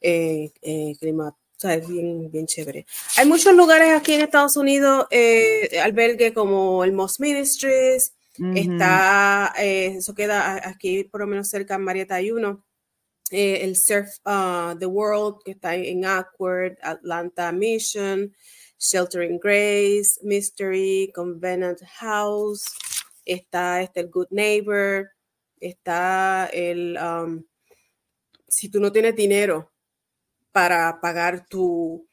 eh, 0.00 0.50
eh, 0.62 0.94
clima. 0.98 1.28
O 1.28 1.60
sea, 1.62 1.74
es 1.74 1.86
bien, 1.86 2.30
bien 2.30 2.46
chévere. 2.46 2.86
Hay 3.18 3.26
muchos 3.26 3.54
lugares 3.54 3.92
aquí 3.92 4.14
en 4.14 4.22
Estados 4.22 4.56
Unidos, 4.56 5.06
eh, 5.10 5.78
albergue 5.78 6.32
como 6.32 6.84
el 6.84 6.92
Moss 6.92 7.20
Ministries, 7.20 8.14
está, 8.54 9.52
eso 9.58 10.14
queda 10.14 10.66
aquí 10.66 11.04
por 11.04 11.20
lo 11.20 11.26
menos 11.26 11.50
cerca 11.50 11.74
en 11.74 11.82
Marietta 11.82 12.14
hay 12.14 12.30
uno, 12.30 12.64
eh, 13.32 13.64
el 13.64 13.76
Surf 13.76 14.08
uh, 14.26 14.78
the 14.78 14.86
World, 14.86 15.42
que 15.44 15.52
está 15.52 15.74
en 15.74 16.04
Awkward, 16.04 16.76
Atlanta 16.82 17.50
Mission, 17.52 18.34
Sheltering 18.78 19.38
Grace, 19.38 20.18
Mystery, 20.22 21.10
Convenant 21.14 21.80
House, 22.00 22.64
está 23.24 23.82
este, 23.82 24.00
el 24.00 24.10
Good 24.10 24.28
Neighbor, 24.30 25.10
está 25.60 26.50
el, 26.52 26.98
um, 26.98 27.44
si 28.48 28.68
tú 28.68 28.80
no 28.80 28.92
tienes 28.92 29.16
dinero 29.16 29.72
para 30.50 31.00
pagar 31.00 31.46
tu, 31.46 32.08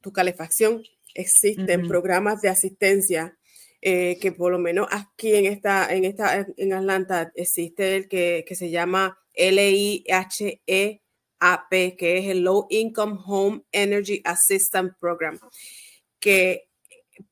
tu 0.00 0.12
calefacción, 0.12 0.82
existen 1.14 1.86
programas 1.86 2.40
de 2.40 2.48
asistencia 2.48 3.36
eh, 3.86 4.18
que 4.18 4.32
por 4.32 4.50
lo 4.50 4.58
menos 4.58 4.88
aquí 4.90 5.34
en 5.34 5.44
esta, 5.44 5.92
en 5.94 6.06
esta, 6.06 6.46
en 6.56 6.72
Atlanta 6.72 7.30
existe 7.34 7.96
el 7.96 8.08
que, 8.08 8.44
que 8.48 8.54
se 8.54 8.70
llama 8.70 9.18
L-I-H-E-A-P, 9.34 10.96
que 11.96 12.18
es 12.18 12.26
el 12.26 12.40
Low 12.40 12.66
Income 12.70 13.18
Home 13.26 13.62
Energy 13.72 14.22
Assistance 14.24 14.94
Program, 14.98 15.38
que 16.20 16.68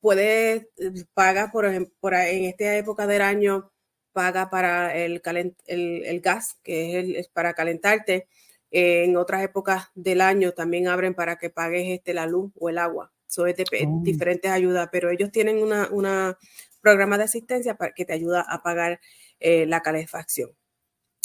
puede, 0.01 0.71
paga, 1.15 1.51
por 1.51 1.67
ejemplo, 1.67 1.95
en 2.13 2.45
esta 2.45 2.77
época 2.77 3.07
del 3.07 3.23
año, 3.23 3.73
paga 4.13 4.51
para 4.51 4.95
el, 4.97 5.23
el, 5.67 6.21
gas, 6.21 6.59
que 6.63 7.19
es, 7.19 7.29
para 7.29 7.55
calentarte. 7.55 8.29
en 8.71 9.17
otras 9.17 9.43
épocas 9.43 9.91
del 9.95 10.21
año 10.21 10.53
también 10.53 10.89
abren 10.89 11.15
para 11.15 11.37
que 11.37 11.51
pagues 11.51 11.89
este, 11.89 12.15
la 12.15 12.27
luz 12.27 12.53
o 12.59 12.69
el 12.69 12.79
agua. 12.79 13.13
Son 13.27 13.49
oh. 13.49 14.01
diferentes 14.03 14.51
ayudas, 14.51 14.89
pero 14.93 15.11
ellos 15.11 15.31
tienen 15.33 15.59
un 15.63 15.73
una 15.91 16.37
programa 16.83 17.17
de 17.17 17.25
asistencia 17.25 17.77
para 17.77 17.93
que 17.93 18.05
te 18.05 18.13
ayuda 18.13 18.43
a 18.43 18.63
pagar 18.63 19.01
eh, 19.41 19.65
la 19.67 19.81
calefacción. 19.81 20.51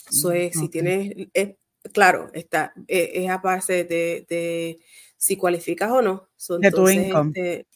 Es, 0.09 0.59
si 0.59 0.69
tienes, 0.69 1.13
claro, 1.93 2.29
está, 2.33 2.73
e, 2.87 3.11
es, 3.13 3.29
a 3.29 3.37
base 3.37 3.83
de, 3.83 4.79
si 5.17 5.35
cualificas 5.35 5.91
o 5.91 6.01
no. 6.01 6.29
de 6.59 6.71
tu 6.71 6.89
income. 6.89 7.31
Este, 7.35 7.67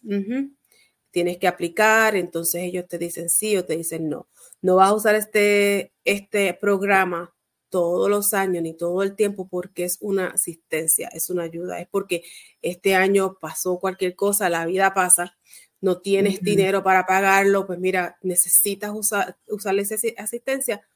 tienes 1.12 1.38
que 1.38 1.48
aplicar, 1.48 2.16
entonces 2.16 2.64
ellos 2.64 2.88
te 2.88 2.98
dicen 2.98 3.30
sí 3.30 3.58
o 3.58 3.66
te 3.66 3.78
dicen 3.78 4.10
no. 4.10 4.28
No 4.62 4.78
vas 4.78 4.90
a 4.90 4.94
usar 4.94 5.16
este, 5.16 5.94
este 6.06 6.54
programa 6.54 7.36
todos 7.70 8.10
los 8.10 8.34
años 8.34 8.64
ni 8.64 8.76
todo 8.76 9.04
el 9.04 9.16
tiempo 9.16 9.48
porque 9.48 9.86
es 9.86 9.98
una 10.02 10.28
asistencia, 10.28 11.10
es 11.10 11.30
una 11.30 11.44
ayuda, 11.44 11.80
es 11.80 11.88
porque 11.90 12.24
este 12.62 12.96
año 12.96 13.38
pasó 13.40 13.80
cualquier 13.80 14.16
cosa, 14.16 14.50
la 14.50 14.66
vida 14.66 14.94
pasa, 14.94 15.38
no 15.80 16.00
tienes 16.00 16.42
dinero 16.42 16.84
para 16.84 17.06
pagarlo, 17.06 17.66
pues 17.66 17.80
mira, 17.80 18.18
necesitas 18.22 18.92
usar, 18.94 19.38
usar 19.48 19.78
esa 19.80 19.96
asistencia, 20.18 20.88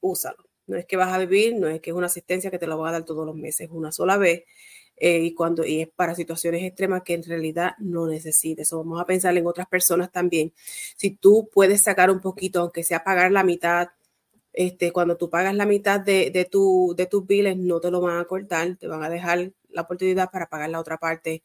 úsalo. 0.00 0.45
No 0.66 0.76
es 0.76 0.86
que 0.86 0.96
vas 0.96 1.12
a 1.12 1.18
vivir, 1.18 1.54
no 1.56 1.68
es 1.68 1.80
que 1.80 1.90
es 1.90 1.96
una 1.96 2.06
asistencia 2.06 2.50
que 2.50 2.58
te 2.58 2.66
la 2.66 2.74
voy 2.74 2.88
a 2.88 2.92
dar 2.92 3.04
todos 3.04 3.24
los 3.26 3.36
meses, 3.36 3.68
una 3.70 3.92
sola 3.92 4.16
vez. 4.16 4.44
Eh, 4.98 5.20
y 5.20 5.34
cuando 5.34 5.64
y 5.66 5.82
es 5.82 5.88
para 5.88 6.14
situaciones 6.14 6.62
extremas 6.62 7.02
que 7.02 7.14
en 7.14 7.22
realidad 7.22 7.72
no 7.78 8.06
necesites. 8.06 8.72
O 8.72 8.78
vamos 8.78 9.00
a 9.00 9.06
pensar 9.06 9.36
en 9.36 9.46
otras 9.46 9.68
personas 9.68 10.10
también. 10.10 10.52
Si 10.96 11.10
tú 11.10 11.48
puedes 11.52 11.82
sacar 11.82 12.10
un 12.10 12.20
poquito, 12.20 12.60
aunque 12.60 12.82
sea 12.82 13.04
pagar 13.04 13.30
la 13.32 13.44
mitad, 13.44 13.88
este, 14.52 14.92
cuando 14.92 15.16
tú 15.16 15.28
pagas 15.28 15.54
la 15.54 15.66
mitad 15.66 16.00
de, 16.00 16.30
de, 16.30 16.46
tu, 16.46 16.94
de 16.96 17.06
tus 17.06 17.26
biles, 17.26 17.56
no 17.58 17.80
te 17.80 17.90
lo 17.90 18.00
van 18.00 18.18
a 18.18 18.24
cortar, 18.24 18.76
te 18.76 18.86
van 18.86 19.02
a 19.04 19.10
dejar 19.10 19.52
la 19.68 19.82
oportunidad 19.82 20.30
para 20.30 20.48
pagar 20.48 20.70
la 20.70 20.80
otra 20.80 20.96
parte 20.96 21.42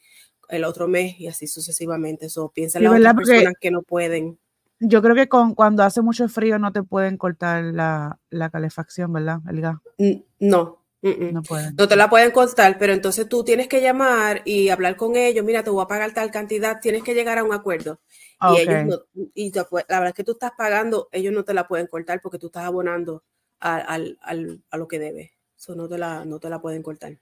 el 0.51 0.65
otro 0.65 0.87
mes 0.87 1.19
y 1.19 1.27
así 1.27 1.47
sucesivamente. 1.47 2.27
Eso 2.27 2.51
piensa 2.53 2.77
en 2.77 2.85
las 2.85 2.93
otras 2.93 3.15
personas 3.15 3.53
que 3.59 3.71
no 3.71 3.81
pueden. 3.81 4.37
Yo 4.83 5.01
creo 5.01 5.13
que 5.13 5.29
con, 5.29 5.53
cuando 5.53 5.83
hace 5.83 6.01
mucho 6.01 6.27
frío 6.27 6.57
no 6.57 6.71
te 6.71 6.81
pueden 6.81 7.15
cortar 7.15 7.63
la, 7.63 8.17
calefacción, 8.51 9.13
¿verdad? 9.13 9.39
El 9.47 9.61
gas. 9.61 9.77
No, 10.39 10.83
No, 11.01 11.43
pueden. 11.43 11.75
no 11.77 11.87
te 11.87 11.95
la 11.95 12.09
pueden 12.09 12.31
cortar, 12.31 12.77
pero 12.79 12.91
entonces 12.91 13.29
tú 13.29 13.43
tienes 13.43 13.67
que 13.67 13.79
llamar 13.79 14.41
y 14.43 14.69
hablar 14.69 14.95
con 14.95 15.15
ellos. 15.15 15.45
Mira, 15.45 15.63
te 15.63 15.69
voy 15.69 15.83
a 15.83 15.87
pagar 15.87 16.13
tal 16.13 16.31
cantidad, 16.31 16.79
tienes 16.81 17.03
que 17.03 17.13
llegar 17.13 17.37
a 17.37 17.43
un 17.43 17.53
acuerdo. 17.53 17.99
Y 18.41 18.61
ellos 18.61 18.85
no, 18.85 19.23
y 19.35 19.51
la 19.53 19.67
verdad 19.71 20.07
es 20.07 20.13
que 20.15 20.23
tú 20.23 20.31
estás 20.31 20.53
pagando, 20.57 21.09
ellos 21.11 21.31
no 21.31 21.43
te 21.45 21.53
la 21.53 21.67
pueden 21.67 21.85
cortar 21.85 22.19
porque 22.19 22.39
tú 22.39 22.47
estás 22.47 22.63
abonando 22.63 23.23
a, 23.59 23.77
a 23.95 24.77
lo 24.77 24.87
que 24.87 24.97
debes. 24.97 25.29
Eso 25.55 25.75
no 25.75 25.87
te 25.87 25.99
la, 25.99 26.25
no 26.25 26.39
te 26.39 26.49
la 26.49 26.59
pueden 26.59 26.81
cortar. 26.81 27.19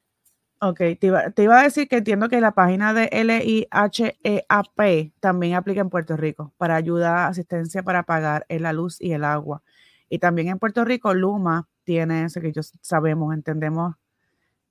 Ok, 0.61 0.79
te 0.99 1.07
iba, 1.07 1.59
a 1.59 1.63
decir 1.63 1.87
que 1.87 1.97
entiendo 1.97 2.27
que 2.27 2.41
la 2.41 2.51
página 2.51 2.93
de 2.93 3.07
LIHEAP 3.13 5.13
también 5.21 5.55
aplica 5.55 5.79
en 5.79 5.89
Puerto 5.89 6.17
Rico 6.17 6.53
para 6.57 6.75
ayuda, 6.75 7.27
asistencia 7.27 7.81
para 7.81 8.03
pagar 8.03 8.45
la 8.49 8.73
luz 8.73 8.99
y 8.99 9.13
el 9.13 9.23
agua. 9.23 9.63
Y 10.09 10.19
también 10.19 10.49
en 10.49 10.59
Puerto 10.59 10.83
Rico, 10.83 11.13
Luma 11.13 11.69
tiene 11.85 12.25
eso 12.25 12.41
que 12.41 12.49
ellos 12.49 12.73
sabemos, 12.81 13.33
entendemos 13.33 13.95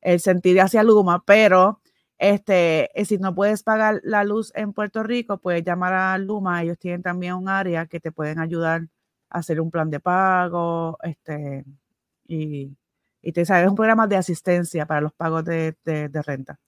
el 0.03 0.20
sentir 0.20 0.61
hacia 0.61 0.83
Luma, 0.85 1.24
pero 1.24 1.81
este, 2.18 2.90
eh, 3.01 3.05
si 3.07 3.18
no 3.18 3.35
puedes 3.35 3.62
pagar 3.62 4.01
la 4.05 4.24
luz 4.24 4.53
en 4.57 4.74
Puerto 4.74 5.03
Rico, 5.03 5.38
puedes 5.38 5.64
llamar 5.64 5.94
a 5.94 6.18
Luma. 6.18 6.62
Ellos 6.62 6.79
tienen 6.79 7.03
también 7.03 7.35
un 7.35 7.48
área 7.48 7.87
que 7.87 8.01
te 8.01 8.12
pueden 8.12 8.40
ayudar 8.40 8.88
a 9.31 9.38
hacer 9.40 9.61
un 9.61 9.70
plan 9.70 9.90
de 9.90 10.01
pago, 10.01 10.98
este, 11.03 11.64
y 12.29 12.77
y 13.22 13.33
te 13.33 13.44
sabes 13.44 13.68
un 13.68 13.76
programa 13.76 14.07
de 14.07 14.16
asistencia 14.16 14.87
para 14.87 15.00
los 15.00 15.12
pagos 15.12 15.44
de, 15.44 15.74
renta 16.24 16.59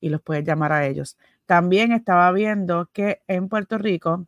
y 0.00 0.08
los 0.08 0.22
puedes 0.22 0.44
llamar 0.44 0.72
a 0.72 0.86
ellos. 0.86 1.16
También 1.46 1.92
estaba 1.92 2.30
viendo 2.32 2.90
que 2.92 3.22
en 3.28 3.48
Puerto 3.48 3.78
Rico 3.78 4.26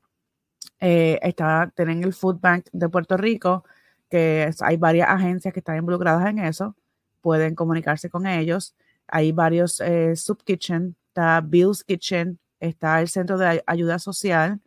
eh, 0.80 1.18
estaba, 1.22 1.68
tienen 1.68 2.04
el 2.04 2.14
Food 2.14 2.40
Bank 2.40 2.66
de 2.72 2.88
Puerto 2.88 3.16
Rico, 3.16 3.64
que 4.08 4.50
hay 4.60 4.76
varias 4.76 5.08
agencias 5.08 5.52
que 5.52 5.60
están 5.60 5.78
involucradas 5.78 6.28
en 6.28 6.38
eso, 6.38 6.76
pueden 7.20 7.54
comunicarse 7.54 8.10
con 8.10 8.26
ellos. 8.26 8.74
Hay 9.08 9.32
varios 9.32 9.80
eh, 9.80 10.14
sub 10.16 10.42
kitchen, 10.44 10.96
está 11.08 11.40
Bill's 11.40 11.84
Kitchen, 11.84 12.38
está 12.60 13.00
el 13.00 13.08
Centro 13.08 13.38
de 13.38 13.62
Ayuda 13.66 13.98
Social, 13.98 14.60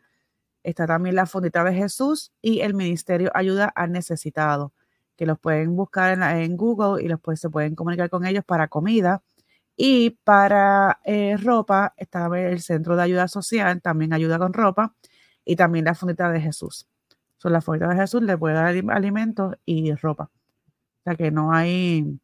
está 0.63 0.87
también 0.87 1.15
la 1.15 1.25
Fondita 1.25 1.63
de 1.63 1.73
Jesús 1.73 2.31
y 2.41 2.61
el 2.61 2.73
Ministerio 2.73 3.31
Ayuda 3.33 3.65
al 3.75 3.91
Necesitado 3.91 4.73
que 5.17 5.25
los 5.25 5.39
pueden 5.39 5.75
buscar 5.75 6.17
en, 6.37 6.55
Google 6.55 7.03
y 7.03 7.07
los 7.07 7.19
pues, 7.19 7.39
se 7.39 7.49
pueden 7.49 7.75
comunicar 7.75 8.09
con 8.09 8.25
ellos 8.25 8.45
para 8.45 8.67
comida. 8.67 9.23
Y 9.75 10.11
para 10.23 10.99
eh, 11.03 11.37
ropa 11.37 11.93
está 11.97 12.27
el 12.35 12.61
Centro 12.61 12.95
de 12.95 13.03
Ayuda 13.03 13.27
Social, 13.27 13.81
también 13.81 14.13
ayuda 14.13 14.39
con 14.39 14.53
ropa, 14.53 14.95
y 15.43 15.55
también 15.55 15.85
la 15.85 15.95
Fundita 15.95 16.31
de 16.31 16.41
Jesús. 16.41 16.87
Son 17.37 17.53
las 17.53 17.65
Fundita 17.65 17.87
de 17.89 17.95
Jesús, 17.95 18.21
le 18.23 18.37
puede 18.37 18.55
dar 18.55 18.67
alimentos 18.91 19.55
y 19.65 19.93
ropa. 19.95 20.25
O 20.25 21.03
sea 21.03 21.15
que 21.15 21.31
no 21.31 21.53
hay, 21.53 22.19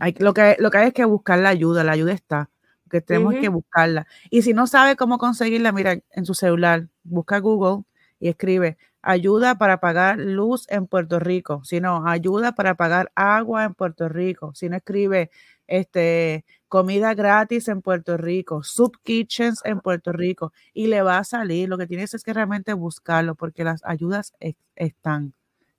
hay 0.00 0.14
lo, 0.18 0.34
que, 0.34 0.56
lo 0.58 0.70
que 0.70 0.78
hay 0.78 0.88
es 0.88 0.94
que 0.94 1.04
buscar 1.04 1.38
la 1.38 1.50
ayuda, 1.50 1.84
la 1.84 1.92
ayuda 1.92 2.12
está, 2.12 2.50
que 2.90 3.00
tenemos 3.00 3.34
que 3.34 3.48
buscarla. 3.48 4.06
Y 4.30 4.42
si 4.42 4.54
no 4.54 4.66
sabe 4.66 4.96
cómo 4.96 5.18
conseguirla, 5.18 5.72
mira, 5.72 5.98
en 6.10 6.26
su 6.26 6.34
celular, 6.34 6.88
busca 7.02 7.38
Google 7.38 7.84
y 8.20 8.28
escribe 8.28 8.78
ayuda 9.08 9.56
para 9.56 9.80
pagar 9.80 10.18
luz 10.18 10.66
en 10.68 10.86
Puerto 10.86 11.18
Rico, 11.18 11.62
sino 11.64 12.06
ayuda 12.06 12.52
para 12.52 12.74
pagar 12.74 13.10
agua 13.14 13.64
en 13.64 13.72
Puerto 13.72 14.06
Rico, 14.06 14.52
si 14.54 14.68
no 14.68 14.76
escribe 14.76 15.30
este, 15.66 16.44
comida 16.68 17.14
gratis 17.14 17.68
en 17.68 17.80
Puerto 17.80 18.18
Rico, 18.18 18.62
sub 18.62 18.98
kitchens 19.02 19.62
en 19.64 19.80
Puerto 19.80 20.12
Rico, 20.12 20.52
y 20.74 20.88
le 20.88 21.00
va 21.00 21.16
a 21.16 21.24
salir. 21.24 21.70
Lo 21.70 21.78
que 21.78 21.86
tienes 21.86 22.12
es 22.12 22.22
que 22.22 22.34
realmente 22.34 22.74
buscarlo, 22.74 23.34
porque 23.34 23.64
las 23.64 23.82
ayudas 23.82 24.34
están. 24.76 25.32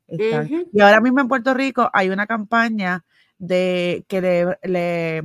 Y 0.08 0.82
ahora 0.82 1.00
mismo 1.00 1.20
en 1.20 1.28
Puerto 1.28 1.54
Rico 1.54 1.88
hay 1.94 2.10
una 2.10 2.26
campaña 2.26 3.06
de 3.38 4.06
que 4.08 4.58
le, 4.63 5.24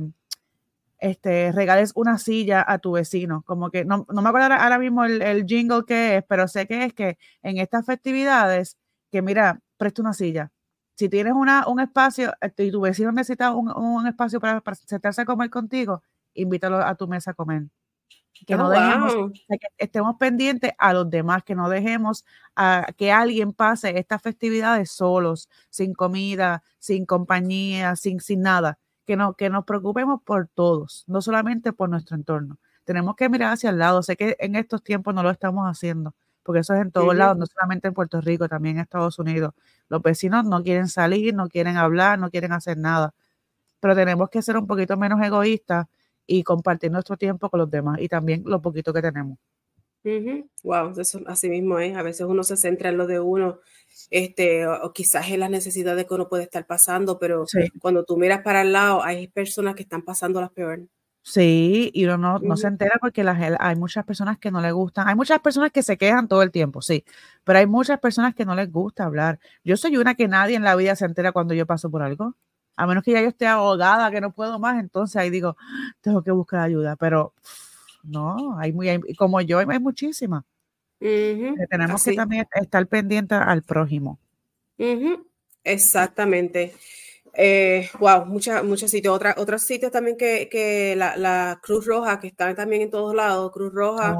este, 0.99 1.51
regales 1.51 1.91
una 1.95 2.17
silla 2.17 2.63
a 2.67 2.79
tu 2.79 2.93
vecino. 2.93 3.43
Como 3.45 3.69
que 3.69 3.85
no, 3.85 4.05
me 4.09 4.29
acuerdo 4.29 4.53
ahora 4.53 4.79
mismo 4.79 5.03
el, 5.05 5.21
el, 5.21 5.45
jingle 5.45 5.83
que 5.85 6.17
es, 6.17 6.23
pero 6.27 6.47
sé 6.47 6.67
que 6.67 6.85
es 6.85 6.93
que 6.93 7.17
en 7.43 7.57
estas 7.57 7.85
festividades, 7.85 8.77
que 9.11 9.21
mira, 9.21 9.59
presta 9.77 10.01
una 10.01 10.13
silla. 10.13 10.51
Si 10.95 11.09
tienes 11.09 11.33
una, 11.33 11.67
un 11.67 11.79
espacio 11.79 12.33
este, 12.41 12.65
y 12.65 12.71
tu 12.71 12.81
vecino 12.81 13.11
necesita 13.11 13.51
un, 13.53 13.69
un 13.69 14.07
espacio 14.07 14.39
para, 14.39 14.61
para, 14.61 14.75
sentarse 14.75 15.21
a 15.21 15.25
comer 15.25 15.49
contigo, 15.49 16.01
invítalo 16.33 16.77
a 16.77 16.95
tu 16.95 17.07
mesa 17.07 17.31
a 17.31 17.33
comer. 17.33 17.63
Que 18.45 18.57
no 18.57 18.67
oh, 18.67 18.69
dejemos, 18.69 19.13
que 19.47 19.57
estemos 19.77 20.17
pendientes 20.17 20.73
a 20.77 20.93
los 20.93 21.09
demás, 21.09 21.43
que 21.43 21.55
no 21.55 21.69
dejemos 21.69 22.25
a 22.55 22.87
que 22.97 23.11
alguien 23.11 23.53
pase 23.53 23.97
estas 23.97 24.21
festividades 24.21 24.91
solos, 24.91 25.49
sin 25.69 25.93
comida, 25.93 26.61
sin 26.79 27.05
compañía, 27.05 27.95
sin, 27.95 28.19
sin 28.19 28.41
nada 28.41 28.77
que, 29.05 29.15
no, 29.15 29.35
que 29.35 29.49
nos 29.49 29.65
preocupemos 29.65 30.21
por 30.23 30.47
todos, 30.47 31.03
no 31.07 31.21
solamente 31.21 31.73
por 31.73 31.89
nuestro 31.89 32.15
entorno. 32.15 32.59
Tenemos 32.83 33.15
que 33.15 33.29
mirar 33.29 33.53
hacia 33.53 33.69
el 33.69 33.79
lado. 33.79 34.03
Sé 34.03 34.15
que 34.15 34.35
en 34.39 34.55
estos 34.55 34.83
tiempos 34.83 35.13
no 35.15 35.23
lo 35.23 35.29
estamos 35.31 35.65
haciendo, 35.67 36.15
porque 36.43 36.59
eso 36.59 36.73
es 36.73 36.81
en 36.81 36.91
todos 36.91 37.15
lados, 37.15 37.37
no 37.37 37.45
solamente 37.47 37.87
en 37.87 37.93
Puerto 37.93 38.21
Rico, 38.21 38.47
también 38.47 38.77
en 38.77 38.83
Estados 38.83 39.17
Unidos. 39.19 39.53
Los 39.89 40.01
vecinos 40.01 40.45
no 40.45 40.63
quieren 40.63 40.87
salir, 40.87 41.33
no 41.33 41.47
quieren 41.49 41.77
hablar, 41.77 42.19
no 42.19 42.29
quieren 42.29 42.51
hacer 42.53 42.77
nada. 42.77 43.13
Pero 43.79 43.95
tenemos 43.95 44.29
que 44.29 44.41
ser 44.41 44.57
un 44.57 44.67
poquito 44.67 44.97
menos 44.97 45.21
egoístas 45.21 45.87
y 46.27 46.43
compartir 46.43 46.91
nuestro 46.91 47.17
tiempo 47.17 47.49
con 47.49 47.59
los 47.59 47.69
demás 47.71 47.99
y 48.01 48.07
también 48.09 48.43
lo 48.45 48.61
poquito 48.61 48.93
que 48.93 49.01
tenemos. 49.01 49.37
Wow, 50.63 50.99
eso 50.99 51.21
así 51.27 51.49
mismo 51.49 51.79
es. 51.79 51.95
A 51.95 52.03
veces 52.03 52.27
uno 52.27 52.43
se 52.43 52.57
centra 52.57 52.89
en 52.89 52.97
lo 52.97 53.07
de 53.07 53.19
uno, 53.19 53.59
este, 54.11 54.67
o, 54.67 54.93
quizás 54.93 55.29
en 55.29 55.39
las 55.39 55.49
necesidades 55.49 56.05
que 56.05 56.13
uno 56.13 56.29
puede 56.29 56.43
estar 56.43 56.65
pasando, 56.67 57.17
pero 57.17 57.45
cuando 57.79 58.03
tú 58.03 58.17
miras 58.17 58.41
para 58.41 58.61
el 58.61 58.71
lado, 58.71 59.03
hay 59.03 59.27
personas 59.27 59.75
que 59.75 59.83
están 59.83 60.03
pasando 60.03 60.41
las 60.41 60.51
peores. 60.51 60.87
Sí, 61.27 61.89
y 61.91 62.05
uno 62.05 62.37
no, 62.39 62.55
se 62.55 62.67
entera 62.67 62.97
porque 63.01 63.23
las, 63.23 63.39
hay 63.59 63.75
muchas 63.75 64.05
personas 64.05 64.37
que 64.37 64.51
no 64.51 64.61
le 64.61 64.71
gustan, 64.71 65.07
hay 65.07 65.15
muchas 65.15 65.39
personas 65.39 65.71
que 65.71 65.81
se 65.81 65.97
quejan 65.97 66.27
todo 66.27 66.43
el 66.43 66.51
tiempo, 66.51 66.83
sí, 66.83 67.03
pero 67.43 67.57
hay 67.57 67.65
muchas 67.65 67.99
personas 67.99 68.35
que 68.35 68.45
no 68.45 68.53
les 68.53 68.71
gusta 68.71 69.05
hablar. 69.05 69.39
Yo 69.63 69.75
soy 69.75 69.97
una 69.97 70.13
que 70.13 70.27
nadie 70.27 70.55
en 70.55 70.63
la 70.63 70.75
vida 70.75 70.95
se 70.95 71.05
entera 71.05 71.31
cuando 71.31 71.55
yo 71.55 71.65
paso 71.65 71.89
por 71.89 72.03
algo, 72.03 72.35
a 72.75 72.85
menos 72.85 73.03
que 73.03 73.11
ya 73.13 73.21
yo 73.21 73.29
esté 73.29 73.47
ahogada, 73.47 74.11
que 74.11 74.21
no 74.21 74.33
puedo 74.33 74.59
más, 74.59 74.79
entonces 74.79 75.15
ahí 75.15 75.31
digo, 75.31 75.57
tengo 76.01 76.21
que 76.21 76.29
buscar 76.29 76.59
ayuda, 76.59 76.95
pero 76.95 77.33
no, 78.07 78.57
hay 78.59 78.73
muy, 78.73 79.01
como 79.17 79.41
yo, 79.41 79.59
hay, 79.59 79.79
muchísimas. 79.79 80.43
tenemos 80.99 82.03
que 82.03 82.13
también 82.13 82.47
estar 82.53 82.85
pendientes 82.87 83.37
al 83.37 83.63
prójimo. 83.63 84.19
Exactamente. 85.63 86.73
Eh, 87.37 87.89
wow, 87.99 88.25
muchos 88.25 88.63
muchos 88.63 88.89
sitios. 88.89 89.13
Otra, 89.13 89.35
otros 89.37 89.61
sitios 89.63 89.91
también 89.91 90.15
que, 90.15 90.95
la, 90.95 91.59
Cruz 91.61 91.85
Roja, 91.85 92.19
que 92.19 92.27
están 92.27 92.55
también 92.55 92.83
en 92.83 92.89
todos 92.89 93.13
lados, 93.13 93.51
Cruz 93.51 93.73
Roja, 93.73 94.15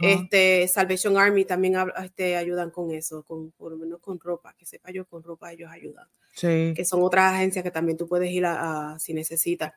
este, 0.00 0.68
Salvation 0.68 1.16
Army 1.16 1.44
también 1.44 1.76
este, 2.02 2.36
ayudan 2.36 2.70
con 2.70 2.92
eso, 2.92 3.24
con, 3.24 3.50
por 3.52 3.72
lo 3.72 3.78
menos 3.78 4.00
con 4.00 4.20
ropa, 4.20 4.54
que 4.56 4.66
sepa 4.66 4.90
yo, 4.90 5.04
con 5.06 5.22
ropa 5.22 5.52
ellos 5.52 5.70
ayudan. 5.70 6.06
Sí. 6.32 6.72
Que 6.76 6.84
son 6.84 7.02
otras 7.02 7.32
agencias 7.32 7.64
que 7.64 7.72
también 7.72 7.98
tú 7.98 8.06
puedes 8.06 8.30
ir 8.30 8.46
a 8.46 8.96
si 9.00 9.14
necesitas. 9.14 9.72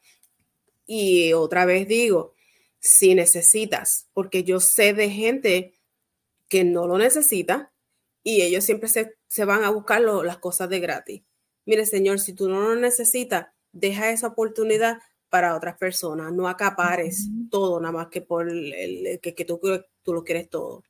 Y 0.86 1.34
otra 1.34 1.66
vez 1.66 1.88
digo, 1.88 2.34
si 2.84 3.16
necesitas, 3.16 4.10
porque 4.14 4.44
yo 4.44 4.60
sé 4.60 4.94
de 4.94 5.10
gente 5.10 5.74
que 6.50 6.66
no 6.66 6.86
lo 6.86 6.98
necesita 6.98 7.72
y 8.24 8.42
ellos 8.42 8.66
siempre 8.66 8.90
se, 8.90 9.46
van 9.46 9.64
a 9.64 9.70
buscar 9.70 10.02
las 10.02 10.38
cosas 10.38 10.68
de 10.68 10.82
gratis. 10.82 11.24
Mire, 11.66 11.86
señor, 11.86 12.20
si 12.20 12.34
tú 12.34 12.50
no 12.50 12.60
lo 12.60 12.76
necesitas, 12.76 13.48
deja 13.72 14.12
esa 14.12 14.28
oportunidad 14.28 14.98
para 15.30 15.56
otras 15.56 15.78
personas, 15.78 16.34
no 16.34 16.50
acapares 16.50 17.30
todo, 17.50 17.80
nada 17.80 17.94
más 17.94 18.08
que 18.08 18.22
por 18.22 18.50
el, 18.50 19.18
que, 19.22 19.46
tú, 19.46 19.62
tú 20.04 20.14
lo 20.14 20.24
quieres 20.26 20.50
todo. 20.50 20.84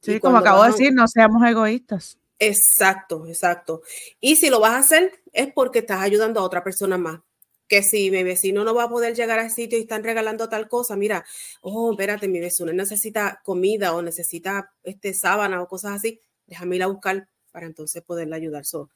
Sí, 0.00 0.18
como 0.20 0.38
acabo 0.38 0.64
de 0.64 0.70
decir, 0.70 0.94
no 0.94 1.06
seamos 1.06 1.46
egoístas. 1.46 2.18
Exacto, 2.38 3.26
exacto. 3.26 3.82
Y 4.18 4.36
si 4.36 4.48
lo 4.48 4.60
vas 4.60 4.72
a 4.72 4.78
hacer 4.78 5.20
es 5.32 5.52
porque 5.52 5.80
estás 5.80 6.00
ayudando 6.00 6.40
a 6.40 6.44
otra 6.44 6.64
persona 6.64 6.96
más 6.96 7.20
que 7.68 7.82
si 7.82 8.10
mi 8.10 8.22
vecino 8.22 8.64
no 8.64 8.74
va 8.74 8.84
a 8.84 8.88
poder 8.88 9.14
llegar 9.14 9.38
al 9.38 9.50
sitio 9.50 9.78
y 9.78 9.82
están 9.82 10.02
regalando 10.02 10.48
tal 10.48 10.68
cosa, 10.68 10.96
mira, 10.96 11.24
oh, 11.60 11.92
espérate, 11.92 12.26
mi 12.26 12.40
vecino 12.40 12.72
necesita 12.72 13.40
comida 13.44 13.94
o 13.94 14.02
necesita 14.02 14.72
este 14.82 15.12
sábana 15.14 15.62
o 15.62 15.68
cosas 15.68 15.96
así, 15.96 16.20
déjame 16.46 16.76
ir 16.76 16.82
a 16.82 16.86
buscar 16.86 17.28
para 17.52 17.66
entonces 17.66 18.02
poderle 18.02 18.36
ayudar. 18.36 18.64
So, 18.64 18.90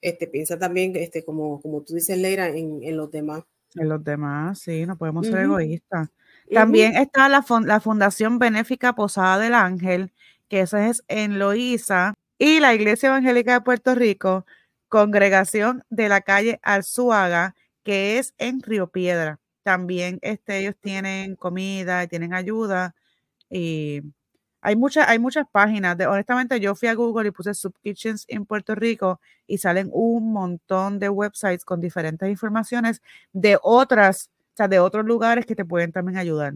este, 0.00 0.26
piensa 0.26 0.58
también, 0.58 0.94
este, 0.96 1.24
como, 1.24 1.60
como 1.60 1.82
tú 1.82 1.94
dices, 1.94 2.18
Leira, 2.18 2.48
en, 2.48 2.82
en 2.82 2.96
los 2.96 3.10
demás. 3.10 3.44
En 3.74 3.88
los 3.88 4.02
demás, 4.02 4.58
sí, 4.58 4.86
no 4.86 4.96
podemos 4.96 5.26
ser 5.26 5.40
egoístas. 5.40 6.08
También 6.52 6.96
está 6.96 7.28
la, 7.28 7.44
la 7.64 7.80
Fundación 7.80 8.38
Benéfica 8.38 8.94
Posada 8.94 9.38
del 9.38 9.54
Ángel, 9.54 10.12
que 10.48 10.60
eso 10.60 10.76
es 10.78 11.02
en 11.08 11.38
Loíza, 11.38 12.14
y 12.38 12.60
la 12.60 12.74
Iglesia 12.74 13.08
Evangélica 13.08 13.54
de 13.54 13.60
Puerto 13.62 13.94
Rico, 13.94 14.46
congregación 14.88 15.84
de 15.90 16.08
la 16.08 16.20
calle 16.20 16.60
Alzuaga, 16.62 17.54
que 17.86 18.18
es 18.18 18.34
en 18.38 18.62
Río 18.62 18.88
Piedra. 18.88 19.38
También 19.62 20.18
este, 20.22 20.58
ellos 20.58 20.74
tienen 20.80 21.36
comida 21.36 22.02
y 22.04 22.08
tienen 22.08 22.34
ayuda. 22.34 22.96
Y 23.50 24.02
hay, 24.62 24.76
muchas 24.76 25.08
hay 25.08 25.20
muchas 25.20 25.46
páginas. 25.52 25.96
De, 25.98 26.06
honestamente, 26.08 26.60
yo 26.60 26.74
fui 26.74 26.88
a 26.88 26.94
Google 26.94 27.28
y 27.28 27.32
puse 27.32 27.54
Subkitchens 27.54 28.24
en 28.28 28.46
Puerto 28.46 28.74
Rico 28.74 29.20
y 29.46 29.58
salen 29.58 29.90
un 29.92 30.32
montón 30.32 30.98
de 30.98 31.08
websites 31.10 31.64
con 31.64 31.80
diferentes 31.80 32.28
informaciones 32.28 33.02
de 33.32 33.58
otras, 33.62 34.30
o 34.54 34.56
sea, 34.56 34.68
de 34.68 34.80
otros 34.80 35.06
lugares 35.06 35.46
que 35.46 35.54
te 35.56 35.64
pueden 35.64 35.92
también 35.92 36.18
ayudar. 36.18 36.54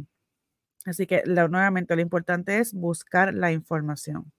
Así 0.87 1.07
que 1.07 1.23
nuevamente 1.27 1.97
lo 1.97 2.03
importante 2.03 2.59
es 2.59 2.75
buscar 2.75 3.35
la 3.35 3.53
información. 3.53 4.33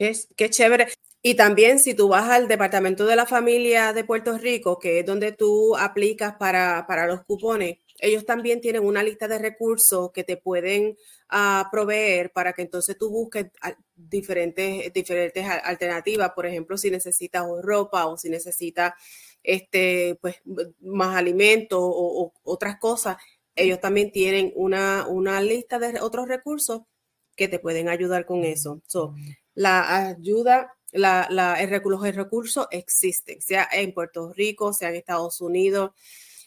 Es 0.00 0.28
qué 0.34 0.48
chévere. 0.48 0.88
Y 1.22 1.34
también 1.34 1.78
si 1.78 1.92
tú 1.92 2.08
vas 2.08 2.30
al 2.30 2.48
Departamento 2.48 3.04
de 3.04 3.16
la 3.16 3.26
Familia 3.26 3.92
de 3.92 4.02
Puerto 4.02 4.38
Rico, 4.38 4.78
que 4.78 5.00
es 5.00 5.06
donde 5.06 5.32
tú 5.32 5.76
aplicas 5.76 6.36
para, 6.38 7.06
los 7.06 7.22
cupones, 7.24 7.76
ellos 7.98 8.24
también 8.24 8.62
tienen 8.62 8.82
una 8.82 9.02
lista 9.02 9.28
de 9.28 9.38
recursos 9.38 10.10
que 10.12 10.24
te 10.24 10.38
pueden 10.38 10.96
uh, 11.30 11.70
proveer 11.70 12.32
para 12.32 12.54
que 12.54 12.62
entonces 12.62 12.96
tú 12.96 13.10
busques 13.10 13.48
diferentes, 13.94 14.90
diferentes 14.94 15.46
alternativas. 15.46 16.30
Por 16.30 16.46
ejemplo, 16.46 16.78
si 16.78 16.90
necesitas 16.90 17.44
ropa 17.60 18.06
o 18.06 18.16
si 18.16 18.30
necesitas 18.30 18.94
este, 19.42 20.18
pues, 20.22 20.36
más 20.80 21.14
alimentos 21.14 21.78
o, 21.78 22.32
otras 22.42 22.78
cosas, 22.78 23.18
ellos 23.54 23.80
también 23.80 24.12
tienen 24.12 24.50
una, 24.56 25.06
una 25.06 25.42
lista 25.42 25.78
de 25.78 26.00
otros 26.00 26.26
recursos 26.26 26.84
que 27.36 27.48
te 27.48 27.58
pueden 27.58 27.90
ayudar 27.90 28.24
con 28.24 28.44
eso. 28.44 28.80
So, 28.86 29.14
la 29.60 30.08
ayuda 30.08 30.74
el, 30.90 31.02
los 31.84 32.14
recursos 32.16 32.66
existen, 32.70 33.42
sea 33.42 33.68
en 33.70 33.92
Puerto 33.92 34.32
Rico, 34.32 34.72
sea 34.72 34.88
en 34.88 34.94
Estados 34.94 35.42
Unidos, 35.42 35.90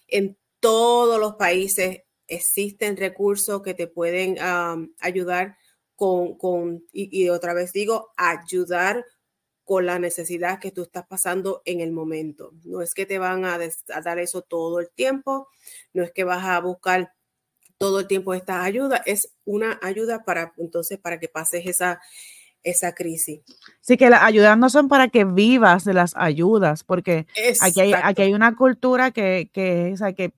en 0.07 0.35
todos 0.59 1.19
los 1.19 1.35
países 1.35 2.01
existen 2.25 2.97
recursos 2.97 3.61
que 3.61 3.75
te 3.75 3.85
pueden 3.85 4.37
ayudar 4.99 5.57
con, 5.95 6.39
con 6.39 6.87
y, 6.91 7.29
otra 7.29 7.53
vez 7.53 7.71
digo, 7.71 8.11
ayudar 8.17 9.05
con 9.63 9.85
la 9.85 9.99
necesidad 9.99 10.59
que 10.59 10.71
tú 10.71 10.81
estás 10.81 11.05
pasando 11.05 11.61
en 11.65 11.81
el 11.81 11.91
momento. 11.91 12.51
No 12.63 12.81
es 12.81 12.95
que 12.95 13.05
te 13.05 13.19
van 13.19 13.45
a, 13.45 13.59
a 13.59 14.01
dar 14.01 14.17
eso 14.17 14.41
todo 14.41 14.79
el 14.79 14.89
tiempo, 14.89 15.49
no 15.93 16.01
es 16.01 16.11
que 16.11 16.23
vas 16.23 16.43
a 16.45 16.59
buscar 16.61 17.13
todo 17.77 17.99
el 17.99 18.07
tiempo 18.07 18.33
esta 18.33 18.63
ayuda, 18.63 19.03
es 19.05 19.35
una 19.45 19.79
ayuda 19.83 20.23
para 20.23 20.53
entonces 20.57 20.97
para 20.97 21.19
que 21.19 21.27
pases 21.27 21.67
esa, 21.67 22.01
esa 22.63 22.93
crisis. 22.93 23.41
Sí, 23.81 23.97
que 23.97 24.09
las 24.09 24.23
ayudas 24.23 24.57
no 24.57 24.69
son 24.69 24.87
para 24.87 25.09
que 25.09 25.25
vivas 25.25 25.83
de 25.83 25.93
las 25.93 26.15
ayudas, 26.15 26.83
porque 26.83 27.27
aquí 27.61 27.81
hay, 27.81 27.93
aquí 27.93 28.21
hay, 28.21 28.33
una 28.33 28.55
cultura 28.55 29.11
que, 29.11 29.49
que, 29.53 29.95
que 30.15 30.33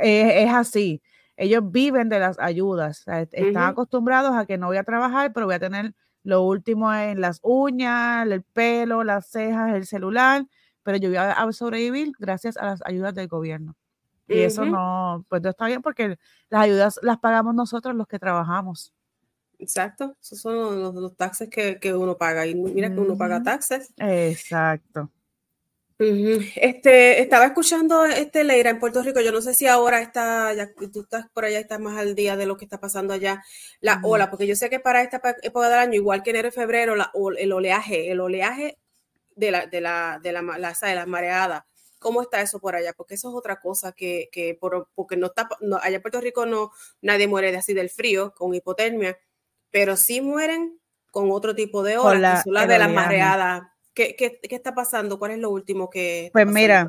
es, 0.00 0.52
así. 0.52 1.02
Ellos 1.36 1.62
viven 1.70 2.08
de 2.08 2.20
las 2.20 2.38
ayudas. 2.38 3.04
están 3.32 3.70
acostumbrados 3.70 4.36
a 4.36 4.46
que 4.46 4.58
no 4.58 4.66
voy 4.66 4.76
a 4.76 4.84
trabajar, 4.84 5.32
pero 5.32 5.46
voy 5.46 5.54
a 5.56 5.60
tener 5.60 5.94
lo 6.22 6.42
último 6.42 6.92
en 6.94 7.20
las 7.20 7.40
uñas, 7.42 8.26
el 8.26 8.42
pelo, 8.42 9.04
las 9.04 9.26
cejas, 9.26 9.74
el 9.74 9.86
celular, 9.86 10.46
pero 10.82 10.98
yo 10.98 11.08
voy 11.08 11.18
a 11.18 11.52
sobrevivir 11.52 12.12
gracias 12.18 12.56
a 12.56 12.66
las 12.66 12.80
ayudas 12.84 13.14
del 13.14 13.28
gobierno. 13.28 13.76
Y 14.26 14.40
eso 14.40 14.64
no, 14.64 15.24
pues 15.28 15.42
no 15.42 15.50
está 15.50 15.66
bien 15.66 15.82
porque 15.82 16.18
las 16.48 16.62
ayudas 16.62 16.98
las 17.02 17.18
pagamos 17.18 17.54
nosotros 17.54 17.94
los 17.94 18.06
que 18.06 18.18
trabajamos. 18.18 18.92
Exacto, 19.58 20.16
esos 20.20 20.40
son 20.40 20.80
los, 20.80 21.16
taxes 21.16 21.48
que, 21.48 21.94
uno 21.94 22.16
paga. 22.16 22.46
Y 22.46 22.54
mira 22.54 22.92
que 22.92 23.00
uno 23.00 23.16
paga 23.16 23.42
taxes. 23.42 23.92
Exacto. 23.98 25.10
Este, 25.98 27.20
estaba 27.22 27.46
escuchando 27.46 28.04
este 28.04 28.42
Leira 28.42 28.70
en 28.70 28.80
Puerto 28.80 29.02
Rico. 29.02 29.20
Yo 29.20 29.30
no 29.30 29.40
sé 29.40 29.54
si 29.54 29.66
ahora 29.66 30.00
está, 30.02 30.52
ya 30.52 30.72
tú 30.92 31.02
estás 31.02 31.26
por 31.32 31.44
allá, 31.44 31.60
estás 31.60 31.78
más 31.78 31.98
al 31.98 32.14
día 32.14 32.36
de 32.36 32.46
lo 32.46 32.56
que 32.56 32.64
está 32.64 32.80
pasando 32.80 33.14
allá, 33.14 33.44
la 33.80 34.00
ola, 34.02 34.28
porque 34.28 34.46
yo 34.46 34.56
sé 34.56 34.68
que 34.68 34.80
para 34.80 35.02
esta 35.02 35.22
época 35.42 35.68
del 35.68 35.78
año, 35.78 35.94
igual 35.94 36.22
que 36.22 36.30
enero 36.30 36.48
y 36.48 36.50
febrero, 36.50 36.96
la, 36.96 37.12
el 37.38 37.52
oleaje, 37.52 38.10
el 38.10 38.20
oleaje 38.20 38.78
de 39.36 39.50
la, 39.52 39.66
de 39.66 39.80
la, 39.80 40.18
de 40.22 40.32
la, 40.32 40.42
de 40.42 40.94
la 40.94 41.06
mareada 41.06 41.66
¿Cómo 42.04 42.20
está 42.20 42.42
eso 42.42 42.60
por 42.60 42.76
allá? 42.76 42.92
Porque 42.92 43.14
eso 43.14 43.30
es 43.30 43.34
otra 43.34 43.60
cosa 43.60 43.92
que, 43.92 44.28
que 44.30 44.54
por, 44.54 44.90
porque 44.94 45.16
no 45.16 45.28
está, 45.28 45.48
allá 45.80 45.96
en 45.96 46.02
Puerto 46.02 46.20
Rico 46.20 46.44
no, 46.44 46.70
nadie 47.00 47.26
muere 47.26 47.50
de 47.50 47.56
así 47.56 47.72
del 47.72 47.88
frío, 47.88 48.34
con 48.34 48.54
hipotermia, 48.54 49.18
pero 49.74 49.96
sí 49.96 50.20
mueren 50.20 50.78
con 51.10 51.32
otro 51.32 51.52
tipo 51.52 51.82
de 51.82 51.94
que 51.94 51.98
son 51.98 52.22
las 52.22 52.44
de 52.44 52.78
las 52.78 52.92
mareadas. 52.92 53.64
¿Qué, 53.92 54.14
¿Qué, 54.16 54.38
qué, 54.40 54.54
está 54.54 54.72
pasando? 54.72 55.18
¿Cuál 55.18 55.32
es 55.32 55.38
lo 55.40 55.50
último 55.50 55.90
que... 55.90 56.30
Pues 56.32 56.46
mira, 56.46 56.86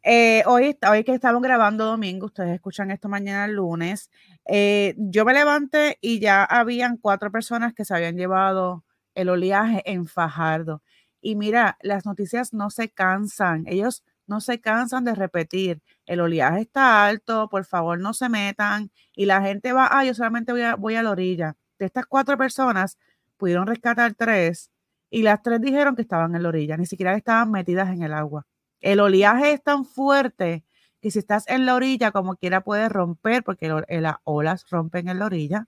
eh, 0.00 0.44
hoy, 0.46 0.78
hoy 0.88 1.02
que 1.02 1.12
estamos 1.12 1.42
grabando 1.42 1.86
domingo, 1.86 2.26
ustedes 2.26 2.54
escuchan 2.54 2.92
esto 2.92 3.08
mañana 3.08 3.48
lunes, 3.48 4.12
eh, 4.46 4.94
yo 4.96 5.24
me 5.24 5.32
levanté 5.32 5.98
y 6.00 6.20
ya 6.20 6.44
habían 6.44 6.98
cuatro 6.98 7.32
personas 7.32 7.74
que 7.74 7.84
se 7.84 7.92
habían 7.96 8.16
llevado 8.16 8.84
el 9.16 9.28
oleaje 9.28 9.82
en 9.84 10.06
Fajardo. 10.06 10.84
Y 11.20 11.34
mira, 11.34 11.78
las 11.82 12.06
noticias 12.06 12.52
no 12.52 12.70
se 12.70 12.90
cansan, 12.90 13.64
ellos 13.66 14.04
no 14.28 14.40
se 14.40 14.60
cansan 14.60 15.04
de 15.04 15.16
repetir, 15.16 15.82
el 16.06 16.20
oleaje 16.20 16.60
está 16.60 17.06
alto, 17.06 17.48
por 17.48 17.64
favor 17.64 17.98
no 17.98 18.14
se 18.14 18.28
metan. 18.28 18.92
Y 19.16 19.26
la 19.26 19.42
gente 19.42 19.72
va, 19.72 19.88
ah, 19.90 20.04
yo 20.04 20.14
solamente 20.14 20.52
voy 20.52 20.62
a, 20.62 20.76
voy 20.76 20.94
a 20.94 21.02
la 21.02 21.10
orilla. 21.10 21.56
De 21.84 21.88
estas 21.88 22.06
cuatro 22.06 22.38
personas, 22.38 22.96
pudieron 23.36 23.66
rescatar 23.66 24.14
tres 24.14 24.70
y 25.10 25.20
las 25.20 25.42
tres 25.42 25.60
dijeron 25.60 25.94
que 25.94 26.00
estaban 26.00 26.34
en 26.34 26.42
la 26.42 26.48
orilla, 26.48 26.78
ni 26.78 26.86
siquiera 26.86 27.14
estaban 27.14 27.50
metidas 27.50 27.90
en 27.90 28.02
el 28.02 28.14
agua. 28.14 28.46
El 28.80 29.00
oleaje 29.00 29.52
es 29.52 29.62
tan 29.62 29.84
fuerte 29.84 30.64
que 31.02 31.10
si 31.10 31.18
estás 31.18 31.46
en 31.46 31.66
la 31.66 31.74
orilla, 31.74 32.10
como 32.10 32.36
quiera 32.36 32.62
puedes 32.62 32.90
romper, 32.90 33.44
porque 33.44 33.66
eh, 33.88 34.00
las 34.00 34.16
olas 34.24 34.64
rompen 34.70 35.10
en 35.10 35.18
la 35.18 35.26
orilla, 35.26 35.66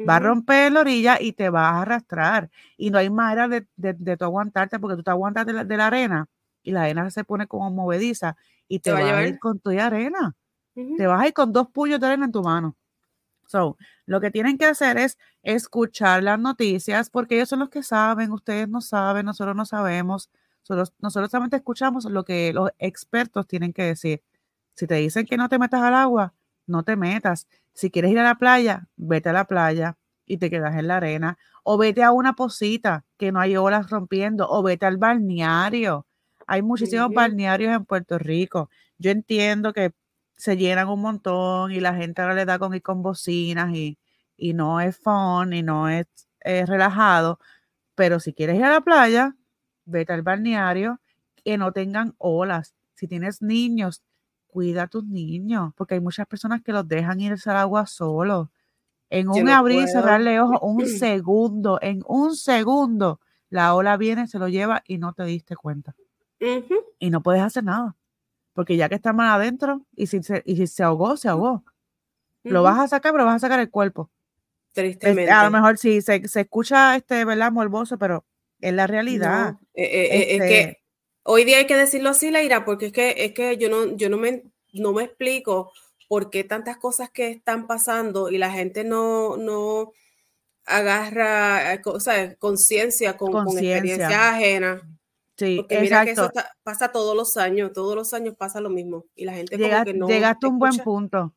va 0.00 0.16
a 0.16 0.18
romper 0.18 0.66
en 0.66 0.74
la 0.74 0.80
orilla 0.80 1.18
y 1.20 1.32
te 1.34 1.48
vas 1.48 1.74
a 1.74 1.82
arrastrar. 1.82 2.50
Y 2.76 2.90
no 2.90 2.98
hay 2.98 3.08
manera 3.08 3.46
de, 3.46 3.64
de, 3.76 4.16
tú 4.16 4.24
aguantarte, 4.24 4.80
porque 4.80 4.96
tú 4.96 5.04
te 5.04 5.12
aguantas 5.12 5.46
de 5.46 5.76
la, 5.76 5.86
arena 5.86 6.26
y 6.64 6.72
la 6.72 6.82
arena 6.82 7.08
se 7.10 7.22
pone 7.22 7.46
como 7.46 7.70
movediza 7.70 8.36
y 8.66 8.80
te, 8.80 8.90
va 8.90 9.00
vas 9.00 9.12
a 9.12 9.28
ir 9.28 9.38
con 9.38 9.60
tu 9.60 9.70
arena. 9.70 10.34
Te 10.74 11.06
vas 11.06 11.22
a 11.22 11.28
ir 11.28 11.32
con 11.32 11.52
dos 11.52 11.68
puños 11.68 12.00
de 12.00 12.06
arena 12.08 12.24
en 12.24 12.32
tu 12.32 12.42
mano. 12.42 12.76
So, 13.52 13.76
lo 14.06 14.22
que 14.22 14.30
tienen 14.30 14.56
que 14.56 14.64
hacer 14.64 14.96
es 14.96 15.18
escuchar 15.42 16.22
las 16.22 16.38
noticias, 16.40 17.10
porque 17.10 17.34
ellos 17.34 17.50
son 17.50 17.58
los 17.58 17.68
que 17.68 17.82
saben, 17.82 18.32
ustedes 18.32 18.66
no 18.66 18.80
saben, 18.80 19.26
nosotros 19.26 19.54
no 19.54 19.66
sabemos. 19.66 20.30
Nosotros, 20.66 20.94
solamente 21.12 21.56
escuchamos 21.56 22.06
lo 22.06 22.24
que 22.24 22.54
los 22.54 22.70
expertos 22.78 23.46
tienen 23.46 23.74
que 23.74 23.82
decir. 23.82 24.22
Si 24.74 24.86
te 24.86 24.94
dicen 24.94 25.26
que 25.26 25.36
no 25.36 25.50
te 25.50 25.58
metas 25.58 25.82
al 25.82 25.92
agua, 25.94 26.32
no 26.66 26.82
te 26.82 26.96
metas. 26.96 27.46
Si 27.74 27.90
quieres 27.90 28.12
ir 28.12 28.20
a 28.20 28.22
la 28.22 28.36
playa, 28.36 28.88
vete 28.96 29.28
a 29.28 29.34
la 29.34 29.44
playa 29.44 29.98
y 30.24 30.38
te 30.38 30.48
quedas 30.48 30.74
en 30.76 30.88
la 30.88 30.96
arena. 30.96 31.36
O 31.62 31.76
vete 31.76 32.02
a 32.02 32.10
una 32.12 32.32
posita 32.32 33.04
que 33.18 33.32
no 33.32 33.40
hay 33.40 33.58
olas 33.58 33.90
rompiendo. 33.90 34.48
O 34.48 34.62
vete 34.62 34.86
al 34.86 34.96
balneario. 34.96 36.06
Hay 36.46 36.62
muchísimos 36.62 37.12
balnearios 37.12 37.76
en 37.76 37.84
Puerto 37.84 38.18
Rico. 38.18 38.70
Yo 38.96 39.10
entiendo 39.10 39.74
que 39.74 39.92
se 40.36 40.56
llenan 40.56 40.88
un 40.88 41.00
montón 41.00 41.72
y 41.72 41.80
la 41.80 41.94
gente 41.94 42.22
ahora 42.22 42.34
le 42.34 42.44
da 42.44 42.58
con 42.58 42.74
ir 42.74 42.82
con 42.82 43.02
bocinas 43.02 43.74
y, 43.74 43.98
y 44.36 44.54
no 44.54 44.80
es 44.80 44.96
fun 44.98 45.52
y 45.52 45.62
no 45.62 45.88
es 45.88 46.06
relajado. 46.44 47.38
Pero 47.94 48.20
si 48.20 48.32
quieres 48.32 48.56
ir 48.56 48.64
a 48.64 48.70
la 48.70 48.80
playa, 48.80 49.36
vete 49.84 50.12
al 50.12 50.22
balneario, 50.22 51.00
que 51.44 51.58
no 51.58 51.72
tengan 51.72 52.14
olas. 52.18 52.74
Si 52.94 53.06
tienes 53.08 53.42
niños, 53.42 54.02
cuida 54.46 54.84
a 54.84 54.86
tus 54.86 55.04
niños, 55.04 55.72
porque 55.76 55.94
hay 55.94 56.00
muchas 56.00 56.26
personas 56.26 56.62
que 56.62 56.72
los 56.72 56.86
dejan 56.86 57.20
irse 57.20 57.50
al 57.50 57.56
agua 57.56 57.86
solos. 57.86 58.48
En 59.10 59.28
un 59.28 59.48
abrir 59.48 59.82
y 59.82 59.88
cerrarle 59.88 60.40
ojos, 60.40 60.58
un 60.62 60.86
segundo, 60.86 61.78
en 61.82 62.02
un 62.06 62.36
segundo, 62.36 63.20
la 63.50 63.74
ola 63.74 63.96
viene, 63.96 64.26
se 64.26 64.38
lo 64.38 64.48
lleva 64.48 64.82
y 64.86 64.98
no 64.98 65.12
te 65.12 65.24
diste 65.24 65.56
cuenta. 65.56 65.94
Y 66.98 67.10
no 67.10 67.22
puedes 67.22 67.42
hacer 67.42 67.64
nada, 67.64 67.96
porque 68.52 68.76
ya 68.76 68.88
que 68.88 68.94
está 68.94 69.12
más 69.12 69.34
adentro, 69.34 69.86
y 69.96 70.06
si 70.06 70.22
se, 70.22 70.42
y 70.44 70.56
si 70.56 70.66
se 70.66 70.82
ahogó, 70.82 71.16
se 71.16 71.28
ahogó. 71.28 71.64
Lo 72.44 72.62
vas 72.62 72.78
a 72.78 72.88
sacar, 72.88 73.12
pero 73.12 73.24
vas 73.24 73.36
a 73.36 73.46
sacar 73.46 73.60
el 73.60 73.70
cuerpo. 73.70 74.10
Tristemente. 74.72 75.30
a 75.30 75.44
lo 75.44 75.50
mejor 75.50 75.76
sí, 75.76 76.00
se, 76.00 76.26
se 76.26 76.40
escucha, 76.40 76.96
este, 76.96 77.24
¿verdad? 77.24 77.52
Morboso, 77.52 77.98
pero 77.98 78.24
es 78.60 78.72
la 78.72 78.86
realidad. 78.86 79.56
Eh, 79.74 79.84
eh, 79.84 80.06
eh, 80.12 80.36
es 80.36 80.40
que 80.40 80.60
este 80.60 80.82
hoy 81.24 81.44
día 81.44 81.58
hay 81.58 81.66
que 81.66 81.76
decirlo 81.76 82.10
así, 82.10 82.30
Leira, 82.30 82.64
porque 82.64 82.86
es 82.86 82.92
que, 82.92 83.14
es 83.18 83.32
que 83.32 83.56
yo, 83.58 83.68
no, 83.68 83.96
yo 83.96 84.08
no, 84.08 84.16
me, 84.16 84.44
no 84.72 84.92
me 84.92 85.04
explico 85.04 85.72
por 86.08 86.30
qué 86.30 86.44
tantas 86.44 86.76
cosas 86.78 87.10
que 87.10 87.30
están 87.30 87.66
pasando 87.66 88.30
y 88.30 88.38
la 88.38 88.50
gente 88.50 88.84
no, 88.84 89.36
no 89.36 89.92
agarra 90.64 91.80
conciencia 92.38 93.16
con, 93.16 93.32
con 93.32 93.46
experiencia 93.46 94.30
ajena. 94.30 94.82
Sí, 95.46 95.56
Porque 95.58 95.80
mira 95.80 96.04
que 96.04 96.12
eso 96.12 96.30
pasa 96.62 96.92
todos 96.92 97.16
los 97.16 97.36
años, 97.36 97.72
todos 97.72 97.94
los 97.94 98.12
años 98.14 98.34
pasa 98.36 98.60
lo 98.60 98.70
mismo. 98.70 99.06
Y 99.16 99.24
la 99.24 99.32
gente 99.34 99.58
como 99.58 99.84
que 99.84 99.94
no. 99.94 100.08
Llegaste 100.08 100.46
a 100.46 100.48
un 100.48 100.58
buen 100.58 100.76
punto 100.78 101.34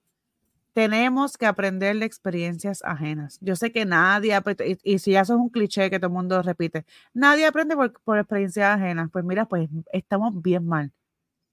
tenemos 0.75 1.37
que 1.37 1.45
aprender 1.45 1.97
de 1.97 2.05
experiencias 2.05 2.83
ajenas. 2.83 3.37
Yo 3.39 3.55
sé 3.55 3.71
que 3.71 3.85
nadie, 3.85 4.37
y, 4.83 4.99
si 4.99 5.15
eso 5.15 5.33
es 5.33 5.39
un 5.39 5.47
cliché 5.47 5.89
que 5.89 5.99
todo 5.99 6.07
el 6.07 6.13
mundo 6.13 6.41
repite, 6.41 6.85
nadie 7.13 7.45
aprende 7.45 7.77
por, 7.77 8.19
experiencias 8.19 8.75
ajenas. 8.75 9.09
Pues 9.09 9.23
mira, 9.23 9.45
pues 9.45 9.69
estamos 9.93 10.33
bien 10.41 10.67
mal. 10.67 10.91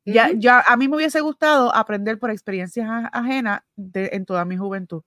Ya, 0.05 0.33
ya, 0.35 0.65
a 0.67 0.77
mí 0.77 0.89
me 0.89 0.97
hubiese 0.97 1.21
gustado 1.21 1.73
aprender 1.73 2.19
por 2.19 2.33
experiencias 2.33 2.89
ajenas 3.13 3.63
en 3.77 4.27
toda 4.27 4.45
mi 4.45 4.57
juventud. 4.57 5.05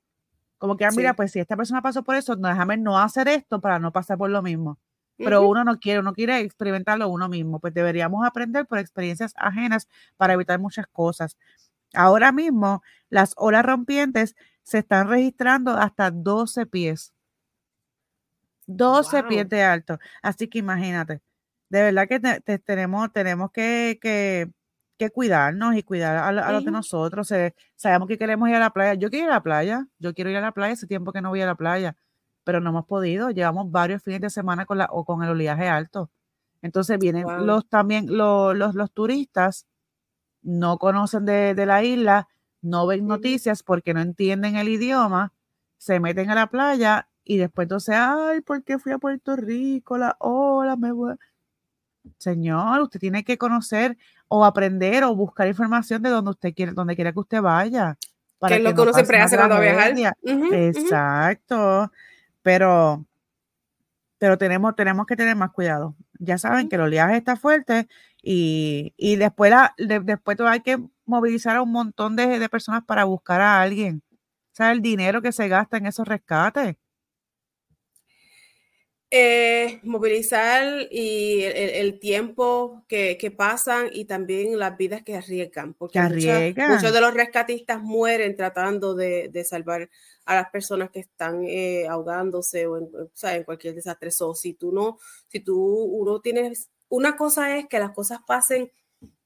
Como 0.59 0.77
que, 0.77 0.85
ah, 0.85 0.91
mira, 0.95 1.13
pues 1.13 1.33
si 1.33 1.41
esta 1.41 1.57
persona 1.57 1.81
pasó 1.81 2.01
por 2.01 2.15
eso, 2.15 2.37
no, 2.37 2.47
déjame 2.47 2.77
no 2.77 2.97
hacer 2.97 3.27
esto 3.27 3.59
para 3.59 3.79
no 3.79 3.91
pasar 3.91 4.17
por 4.17 4.29
lo 4.29 4.41
mismo. 4.41 4.79
Pero 5.17 5.47
uno 5.47 5.63
no 5.63 5.79
quiere, 5.79 5.99
uno 5.99 6.13
quiere 6.13 6.39
experimentarlo 6.39 7.07
uno 7.07 7.29
mismo. 7.29 7.59
Pues 7.59 7.73
deberíamos 7.73 8.25
aprender 8.25 8.65
por 8.65 8.79
experiencias 8.79 9.33
ajenas 9.37 9.87
para 10.17 10.33
evitar 10.33 10.59
muchas 10.59 10.87
cosas. 10.87 11.37
Ahora 11.93 12.31
mismo, 12.31 12.83
las 13.09 13.33
olas 13.37 13.65
rompientes 13.65 14.35
se 14.63 14.79
están 14.79 15.07
registrando 15.07 15.71
hasta 15.71 16.11
12 16.11 16.65
pies. 16.65 17.13
12 18.67 19.23
pies 19.23 19.47
de 19.47 19.63
alto. 19.63 19.99
Así 20.21 20.47
que 20.47 20.59
imagínate, 20.59 21.21
de 21.69 21.81
verdad 21.83 22.07
que 22.07 22.59
tenemos, 22.59 23.11
tenemos 23.13 23.51
que, 23.51 23.99
que, 24.01 24.51
cuidarnos 25.11 25.75
y 25.75 25.83
cuidar 25.83 26.17
a, 26.17 26.51
los 26.51 26.65
de 26.65 26.71
nosotros. 26.71 27.31
sabemos 27.75 28.07
que 28.07 28.17
queremos 28.17 28.49
ir 28.49 28.55
a 28.55 28.59
la 28.59 28.71
playa. 28.71 28.95
Yo 28.95 29.09
quiero 29.09 29.25
ir 29.25 29.31
a 29.31 29.35
la 29.35 29.43
playa, 29.43 29.87
yo 29.99 30.13
quiero 30.13 30.29
ir 30.31 30.37
a 30.37 30.41
la 30.41 30.51
playa, 30.51 30.73
hace 30.73 30.87
tiempo 30.87 31.11
que 31.11 31.21
no 31.21 31.29
voy 31.29 31.41
a 31.41 31.45
la 31.45 31.55
playa, 31.55 31.95
pero 32.45 32.61
no 32.61 32.69
hemos 32.69 32.85
podido. 32.85 33.31
Llevamos 33.31 33.69
varios 33.69 34.01
fines 34.01 34.21
de 34.21 34.29
semana 34.29 34.65
con, 34.65 34.77
la, 34.77 34.87
o 34.91 35.03
con 35.03 35.21
el 35.23 35.29
oleaje 35.31 35.67
alto. 35.67 36.09
Entonces 36.61 36.97
vienen 36.97 37.45
los 37.45 37.67
también 37.67 38.05
los, 38.15 38.55
los, 38.55 38.73
los 38.73 38.91
turistas 38.91 39.67
no 40.45 40.77
conocen 40.77 41.25
de, 41.25 41.65
la 41.65 41.83
isla, 41.83 42.27
no 42.61 42.87
ven 42.87 43.07
noticias 43.07 43.63
porque 43.63 43.93
no 43.93 43.99
entienden 43.99 44.55
el 44.55 44.69
idioma, 44.69 45.33
se 45.77 45.99
meten 45.99 46.29
a 46.29 46.35
la 46.35 46.47
playa 46.47 47.09
y 47.23 47.37
después 47.37 47.65
entonces, 47.65 47.95
ay, 47.97 48.41
¿por 48.41 48.63
qué 48.63 48.77
fui 48.79 48.91
a 48.91 48.99
Puerto 48.99 49.35
Rico? 49.35 49.97
La 49.97 50.15
ola, 50.19 50.75
me 50.75 50.91
voy. 50.91 51.15
Señor, 52.19 52.81
usted 52.81 52.99
tiene 52.99 53.23
que 53.23 53.37
conocer 53.37 53.97
o 54.27 54.45
aprender 54.45 55.03
o 55.03 55.15
buscar 55.15 55.47
información 55.47 56.03
de 56.03 56.09
donde 56.09 56.31
usted 56.31 56.53
quiere, 56.53 56.73
donde 56.73 56.95
quiera 56.95 57.11
que 57.11 57.19
usted 57.19 57.41
vaya. 57.41 57.97
Para 58.37 58.57
que, 58.57 58.63
lo 58.63 58.75
conoce 58.75 58.99
siempre 58.99 59.19
hace 59.19 59.37
cuando 59.37 59.59
viajar. 59.59 59.93
Exacto. 60.23 61.91
Pero, 62.45 63.07
pero 64.19 64.37
tenemos, 64.37 64.75
tenemos 64.75 65.07
que 65.07 65.15
tener 65.15 65.35
más 65.35 65.51
cuidado. 65.51 65.95
Ya 66.19 66.37
saben 66.37 66.69
que 66.69 66.75
el 66.75 66.83
oleaje 66.83 67.17
está 67.17 67.35
fuerte 67.37 67.87
y, 68.21 68.93
después, 69.17 69.51
después 69.77 70.39
hay 70.41 70.61
que 70.61 70.77
movilizar 71.05 71.57
a 71.57 71.63
un 71.63 71.71
montón 71.71 72.15
de, 72.15 72.47
personas 72.49 72.83
para 72.85 73.05
buscar 73.05 73.41
a 73.41 73.61
alguien. 73.61 74.03
O 74.11 74.55
sea, 74.55 74.71
el 74.71 74.81
dinero 74.83 75.23
que 75.23 75.31
se 75.31 75.47
gasta 75.47 75.77
en 75.77 75.87
esos 75.87 76.07
rescates. 76.07 76.75
Eh, 79.11 79.79
movilizar 79.83 80.87
y 80.91 81.43
el, 81.43 81.99
tiempo 81.99 82.83
que, 82.87 83.33
pasan 83.37 83.89
y 83.93 84.05
también 84.05 84.57
las 84.57 84.75
vidas 84.77 85.03
que 85.03 85.15
arriesgan, 85.15 85.73
porque 85.73 86.01
muchos 86.01 86.91
de 86.91 87.01
los 87.01 87.13
rescatistas 87.13 87.81
mueren 87.81 88.35
tratando 88.35 88.95
de, 88.95 89.45
salvar 89.47 89.89
a 90.25 90.35
las 90.35 90.49
personas 90.49 90.89
que 90.89 90.99
están 91.01 91.45
eh, 91.45 91.87
ahogándose 91.87 92.65
o 92.65 92.77
en, 92.77 92.89
en, 93.23 93.43
cualquier 93.43 93.75
desastre. 93.75 94.09
O 94.19 94.33
si 94.33 94.53
tú 94.55 94.71
no, 94.71 94.97
si 95.27 95.39
tú 95.39 95.55
uno 95.55 96.19
tienes 96.19 96.69
una 96.89 97.15
cosa 97.15 97.57
es 97.57 97.67
que 97.67 97.79
las 97.79 97.91
cosas 97.91 98.19
pasen 98.25 98.71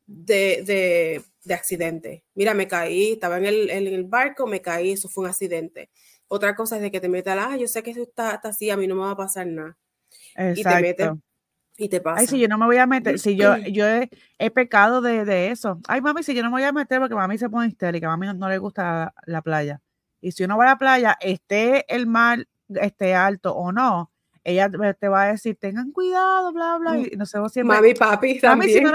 de, 0.06 1.24
accidente. 1.50 2.26
Mira, 2.36 2.54
me 2.54 2.68
caí, 2.68 3.14
estaba 3.14 3.38
en 3.38 3.46
el, 3.46 4.04
barco, 4.06 4.48
me 4.48 4.62
caí, 4.62 4.92
eso 4.92 5.10
fue 5.10 5.26
un 5.26 5.30
accidente. 5.30 5.90
Otra 6.30 6.56
cosa 6.56 6.78
es 6.78 6.82
de 6.82 6.92
que 6.92 7.02
te 7.02 7.10
metas, 7.10 7.38
ah, 7.38 7.58
yo 7.58 7.68
sé 7.68 7.84
que 7.84 7.92
eso 7.92 8.04
está, 8.04 8.36
así, 8.36 8.70
a 8.70 8.78
mí 8.78 8.88
no 8.88 8.96
me 8.96 9.02
va 9.02 9.12
a 9.12 9.18
pasar 9.18 9.48
nada. 9.48 9.78
Y 10.56 10.64
te 10.64 10.82
metes 10.82 11.10
y 11.80 11.88
te 11.88 12.02
pasa. 12.02 12.20
Ay, 12.20 12.28
si 12.28 12.40
yo 12.40 12.48
no 12.48 12.58
me 12.58 12.66
voy 12.66 12.78
a 12.78 12.86
meter, 12.86 13.18
si 13.20 13.36
yo, 13.36 13.56
yo 13.72 13.86
he, 13.88 14.52
pecado 14.52 15.02
de, 15.02 15.50
eso. 15.50 15.80
Ay, 15.88 16.02
mami, 16.02 16.24
si 16.24 16.36
yo 16.36 16.44
no 16.44 16.50
me 16.50 16.56
voy 16.58 16.64
a 16.64 16.72
meter 16.72 17.00
porque 17.00 17.16
mami 17.16 17.38
se 17.38 17.50
pone 17.50 17.68
histérica, 17.68 18.08
mami 18.08 18.28
no, 18.38 18.50
le 18.50 18.58
gusta 18.58 19.14
la, 19.26 19.42
playa. 19.42 19.82
Y 20.22 20.34
si 20.34 20.44
uno 20.44 20.58
va 20.58 20.66
a 20.66 20.68
la 20.68 20.78
playa, 20.78 21.18
esté 21.22 21.86
el 21.94 22.06
mar 22.06 22.46
esté 22.76 23.16
alto 23.16 23.56
o 23.56 23.72
no, 23.72 24.12
ella 24.44 24.70
te 24.94 25.08
va 25.08 25.24
a 25.24 25.28
decir, 25.32 25.56
tengan 25.56 25.92
cuidado, 25.92 26.54
bla, 26.54 26.78
bla, 26.78 26.98
y 27.00 27.16
nosotros 27.16 27.52
siempre... 27.52 27.78
Mami, 27.78 27.94
papi, 27.96 28.40
también. 28.40 28.84
no, 28.84 28.92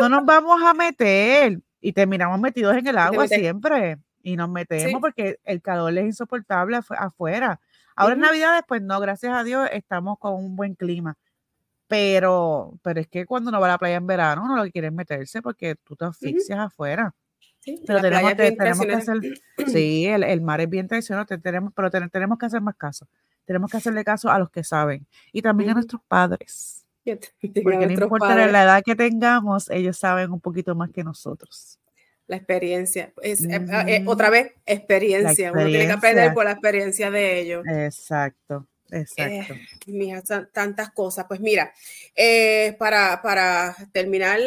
no, 0.00 0.08
nos 0.08 0.24
vamos 0.24 0.62
a 0.62 0.72
meter, 0.72 1.60
y 1.80 1.92
terminamos 1.92 2.40
metidos 2.40 2.74
en 2.76 2.86
el 2.86 2.96
agua 2.98 3.28
siempre, 3.28 3.98
y 4.22 4.36
nos 4.36 4.48
metemos 4.48 5.00
porque 5.00 5.38
el 5.44 5.62
calor 5.62 5.96
es 5.96 6.04
insoportable 6.04 6.76
afuera. 6.76 7.60
Ahora 7.96 8.14
en 8.14 8.20
Navidad, 8.20 8.64
pues 8.66 8.82
no, 8.82 9.00
gracias 9.00 9.34
a 9.34 9.44
Dios, 9.44 9.68
estamos 9.72 10.18
con 10.18 10.34
un 10.34 10.56
buen 10.56 10.74
clima. 10.74 11.16
Pero, 11.88 12.78
pero 12.82 13.00
es 13.00 13.08
que 13.08 13.24
cuando 13.24 13.48
uno 13.48 13.60
va 13.60 13.66
a 13.66 13.70
la 13.70 13.78
playa 13.78 13.96
en 13.96 14.06
verano, 14.06 14.46
no 14.46 14.56
lo 14.56 14.64
que 14.64 14.72
quiere 14.72 14.90
meterse 14.90 15.40
porque 15.40 15.74
tú 15.74 15.96
te 15.96 16.04
asfixias 16.04 16.58
afuera. 16.58 17.14
Sí, 17.60 17.82
pero 17.86 18.00
tenemos, 18.00 18.34
que 18.34 18.92
hacer, 18.92 19.18
sí, 19.66 20.06
el, 20.06 20.40
mar 20.42 20.60
es 20.60 20.70
bien 20.70 20.86
traicionero, 20.86 21.26
tenemos, 21.26 21.72
pero 21.74 21.90
tenemos 21.90 22.38
que 22.38 22.46
hacer 22.46 22.60
más 22.60 22.76
caso. 22.76 23.08
Tenemos 23.44 23.70
que 23.70 23.78
hacerle 23.78 24.04
caso 24.04 24.30
a 24.30 24.38
los 24.38 24.50
que 24.50 24.62
saben 24.62 25.06
y 25.32 25.42
también 25.42 25.70
a 25.70 25.74
nuestros 25.74 26.02
padres. 26.06 26.86
Porque 27.64 27.86
no 27.86 28.04
importa 28.04 28.46
la 28.46 28.62
edad 28.62 28.82
que 28.84 28.94
tengamos, 28.94 29.70
ellos 29.70 29.98
saben 29.98 30.30
un 30.30 30.40
poquito 30.40 30.74
más 30.74 30.90
que 30.90 31.02
nosotros. 31.02 31.78
La 32.28 32.36
experiencia. 32.36 33.12
Es, 33.22 33.42
eh, 33.42 33.66
eh, 33.86 34.04
otra 34.06 34.28
vez, 34.28 34.52
experiencia. 34.66 35.50
Uno 35.50 35.66
tiene 35.66 35.86
que 35.86 35.92
aprender 35.92 36.34
por 36.34 36.44
la 36.44 36.52
experiencia 36.52 37.10
de 37.10 37.40
ellos. 37.40 37.64
Exacto. 37.66 38.68
Exacto. 38.90 39.54
Eh, 39.86 40.46
tantas 40.52 40.90
cosas. 40.90 41.24
Pues 41.26 41.40
mira, 41.40 41.72
para, 42.78 43.20
para, 43.22 43.74
terminar 43.92 44.38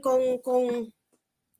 con, 0.00 0.38
con, 0.38 0.94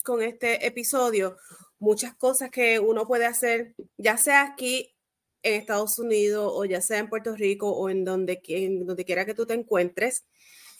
con, 0.02 0.22
este 0.22 0.66
episodio, 0.66 1.36
muchas 1.78 2.14
cosas 2.14 2.50
que 2.50 2.80
uno 2.80 3.06
puede 3.06 3.26
hacer, 3.26 3.74
ya 3.98 4.16
sea 4.16 4.44
aquí 4.44 4.94
en 5.42 5.60
Estados 5.60 5.98
Unidos 5.98 6.50
o 6.54 6.64
ya 6.64 6.80
sea 6.80 6.98
en 6.98 7.10
Puerto 7.10 7.36
Rico 7.36 7.70
o 7.70 7.90
en 7.90 8.04
donde, 8.04 8.40
en 8.48 8.86
donde 8.86 9.04
quiera 9.04 9.26
que 9.26 9.34
tú 9.34 9.44
te 9.44 9.52
encuentres, 9.52 10.24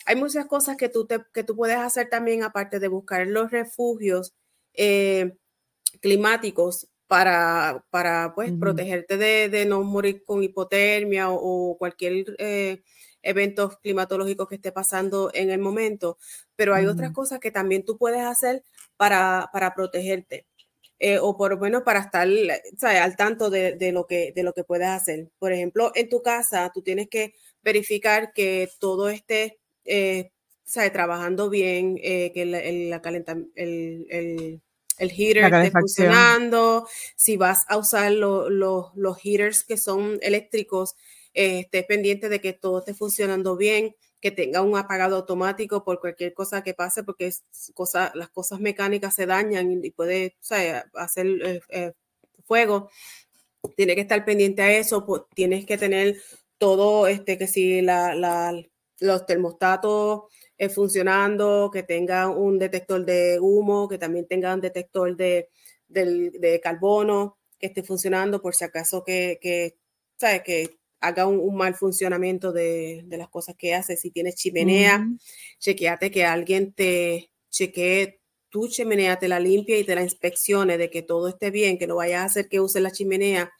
hay 0.06 0.16
muchas 0.16 0.46
cosas 0.46 0.78
que 0.78 0.88
tú, 0.88 1.06
te, 1.06 1.20
que 1.34 1.44
tú 1.44 1.54
puedes 1.54 1.76
hacer 1.76 2.08
también, 2.08 2.42
aparte 2.42 2.78
de 2.78 2.88
buscar 2.88 3.26
los 3.26 3.50
refugios 3.50 4.34
eh, 4.76 5.36
climáticos 6.00 6.88
para, 7.06 7.84
para 7.90 8.32
pues, 8.34 8.52
protegerte 8.58 9.16
de, 9.16 9.48
de, 9.48 9.64
no 9.64 9.82
morir 9.82 10.24
con 10.24 10.42
hipotermia 10.42 11.30
o, 11.30 11.76
cualquier 11.78 12.34
eh, 12.38 12.82
evento 13.22 13.78
climatológico 13.82 14.46
que 14.46 14.56
esté 14.56 14.72
pasando 14.72 15.30
en 15.34 15.50
el 15.50 15.60
momento. 15.60 16.18
Pero 16.56 16.74
hay 16.74 16.86
otras 16.86 17.12
cosas 17.12 17.38
que 17.40 17.50
también 17.50 17.84
tú 17.84 17.96
puedes 17.98 18.22
hacer 18.22 18.64
para, 18.96 19.50
para 19.52 19.74
protegerte. 19.74 20.46
Eh, 20.98 21.18
o 21.18 21.36
por 21.36 21.50
lo 21.50 21.58
menos 21.58 21.82
para 21.82 22.00
estar 22.00 22.26
al 22.26 23.16
tanto 23.16 23.50
de, 23.50 23.76
de, 23.76 23.92
lo 23.92 24.06
que, 24.06 24.32
de 24.34 24.42
lo 24.42 24.54
que 24.54 24.64
puedes 24.64 24.88
hacer. 24.88 25.28
Por 25.38 25.52
ejemplo, 25.52 25.92
en 25.94 26.08
tu 26.08 26.22
casa 26.22 26.70
tú 26.72 26.82
tienes 26.82 27.08
que 27.08 27.34
verificar 27.62 28.32
que 28.32 28.70
todo 28.80 29.10
esté 29.10 29.58
eh, 29.84 30.30
trabajando 30.92 31.50
bien, 31.50 31.98
eh, 32.02 32.32
que 32.32 32.42
el, 32.42 32.90
la 32.90 33.02
el, 33.54 34.06
el, 34.10 34.62
el, 34.98 35.10
heater 35.10 35.44
esté 35.44 35.70
funcionando, 35.70 36.86
si 37.16 37.36
vas 37.36 37.64
a 37.68 37.76
usar 37.76 38.12
los 38.12 39.18
heaters 39.18 39.64
que 39.64 39.76
son 39.76 40.18
eléctricos, 40.22 40.94
eh, 41.34 41.60
estés 41.60 41.84
pendiente 41.84 42.28
de 42.28 42.40
que 42.40 42.52
todo 42.52 42.78
esté 42.78 42.94
funcionando 42.94 43.56
bien, 43.56 43.94
que 44.20 44.30
tenga 44.30 44.62
un 44.62 44.76
apagado 44.76 45.16
automático 45.16 45.84
por 45.84 46.00
cualquier 46.00 46.32
cosa 46.32 46.62
que 46.62 46.74
pase, 46.74 47.04
porque 47.04 47.26
es 47.26 47.44
cosa, 47.74 48.10
las 48.14 48.30
cosas 48.30 48.60
mecánicas 48.60 49.14
se 49.14 49.26
dañan 49.26 49.84
y 49.84 49.90
puede 49.90 50.36
hacer 50.94 51.26
eh, 51.44 51.60
eh, 51.68 51.92
fuego. 52.44 52.90
Tiene 53.76 53.94
que 53.94 54.00
estar 54.02 54.24
pendiente 54.24 54.62
a 54.62 54.72
eso, 54.72 55.04
pues, 55.04 55.22
tienes 55.34 55.66
que 55.66 55.76
tener 55.76 56.16
todo, 56.58 57.06
este, 57.06 57.36
que 57.36 57.46
si 57.46 57.82
la, 57.82 58.14
la, 58.14 58.54
los 59.00 59.26
termostatos 59.26 60.22
eh, 60.58 60.68
funcionando, 60.68 61.70
que 61.72 61.82
tenga 61.82 62.28
un 62.28 62.58
detector 62.58 63.04
de 63.04 63.38
humo, 63.40 63.88
que 63.88 63.98
también 63.98 64.26
tenga 64.26 64.54
un 64.54 64.60
detector 64.60 65.16
de, 65.16 65.50
de, 65.88 66.60
carbono, 66.62 67.38
que 67.58 67.66
esté 67.66 67.82
funcionando 67.82 68.40
por 68.40 68.54
si 68.54 68.64
acaso 68.64 69.04
que, 69.04 69.38
que, 69.40 69.76
que 70.44 70.78
haga 71.00 71.26
un, 71.26 71.54
mal 71.56 71.74
funcionamiento 71.74 72.52
de, 72.52 73.02
de, 73.06 73.16
las 73.18 73.28
cosas 73.28 73.54
que 73.56 73.74
hace. 73.74 73.96
Si 73.96 74.10
tienes 74.10 74.36
chimenea, 74.36 75.06
chequeate 75.58 76.10
que 76.10 76.24
alguien 76.24 76.72
te 76.72 77.30
chequee 77.50 78.20
tu 78.48 78.68
chimenea, 78.68 79.18
te 79.18 79.28
la 79.28 79.40
limpie 79.40 79.78
y 79.78 79.84
te 79.84 79.94
la 79.94 80.02
inspeccione 80.02 80.78
de 80.78 80.90
que 80.90 81.02
todo 81.02 81.28
esté 81.28 81.50
bien, 81.50 81.78
que 81.78 81.86
no 81.86 81.96
vayas 81.96 82.22
a 82.22 82.24
hacer 82.24 82.48
que 82.48 82.60
use 82.60 82.80
la 82.80 82.90
chimenea 82.90 83.52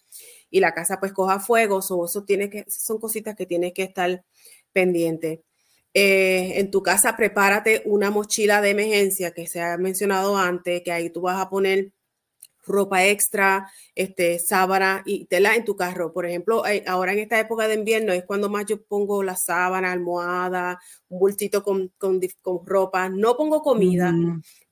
y 0.51 0.61
la 0.61 0.73
casa 0.75 0.99
pues 1.01 1.13
coja 1.13 1.41
fuego. 1.41 1.81
o 1.89 2.07
eso 2.07 2.25
tiene 2.25 2.49
que, 2.51 2.65
son 2.69 2.99
cositas 2.99 3.37
que 3.37 3.47
tienes 3.47 3.73
que 3.73 3.83
estar 3.83 4.25
pendiente. 4.73 5.43
Eh, 5.99 6.61
en 6.61 6.71
tu 6.71 6.83
casa, 6.83 7.17
prepárate 7.17 7.81
una 7.87 8.11
mochila 8.11 8.61
de 8.61 8.69
emergencia 8.69 9.33
que 9.33 9.47
se 9.47 9.63
ha 9.63 9.79
mencionado 9.79 10.37
antes, 10.37 10.83
que 10.83 10.93
ahí 10.93 11.09
tú 11.09 11.23
vas 11.23 11.41
a 11.41 11.49
poner 11.49 11.91
ropa 12.67 13.07
extra, 13.07 13.73
este, 13.95 14.39
sábana 14.39 15.03
y 15.07 15.25
tela 15.25 15.55
en 15.55 15.65
tu 15.65 15.75
carro. 15.75 16.13
Por 16.13 16.27
ejemplo, 16.27 16.67
eh, 16.67 16.85
ahora 16.87 17.15
en 17.15 17.21
esta 17.21 17.41
época 17.41 17.67
de 17.67 17.77
invierno 17.77 18.13
es 18.13 18.25
cuando 18.25 18.51
más 18.51 18.67
yo 18.67 18.83
pongo 18.83 19.23
la 19.23 19.37
sábana, 19.37 19.91
almohada, 19.91 20.79
un 21.09 21.19
bultito 21.19 21.63
con, 21.63 21.91
con, 21.97 22.21
ropa. 22.67 23.09
No 23.09 23.35
pongo 23.39 23.63
comida, 23.63 24.13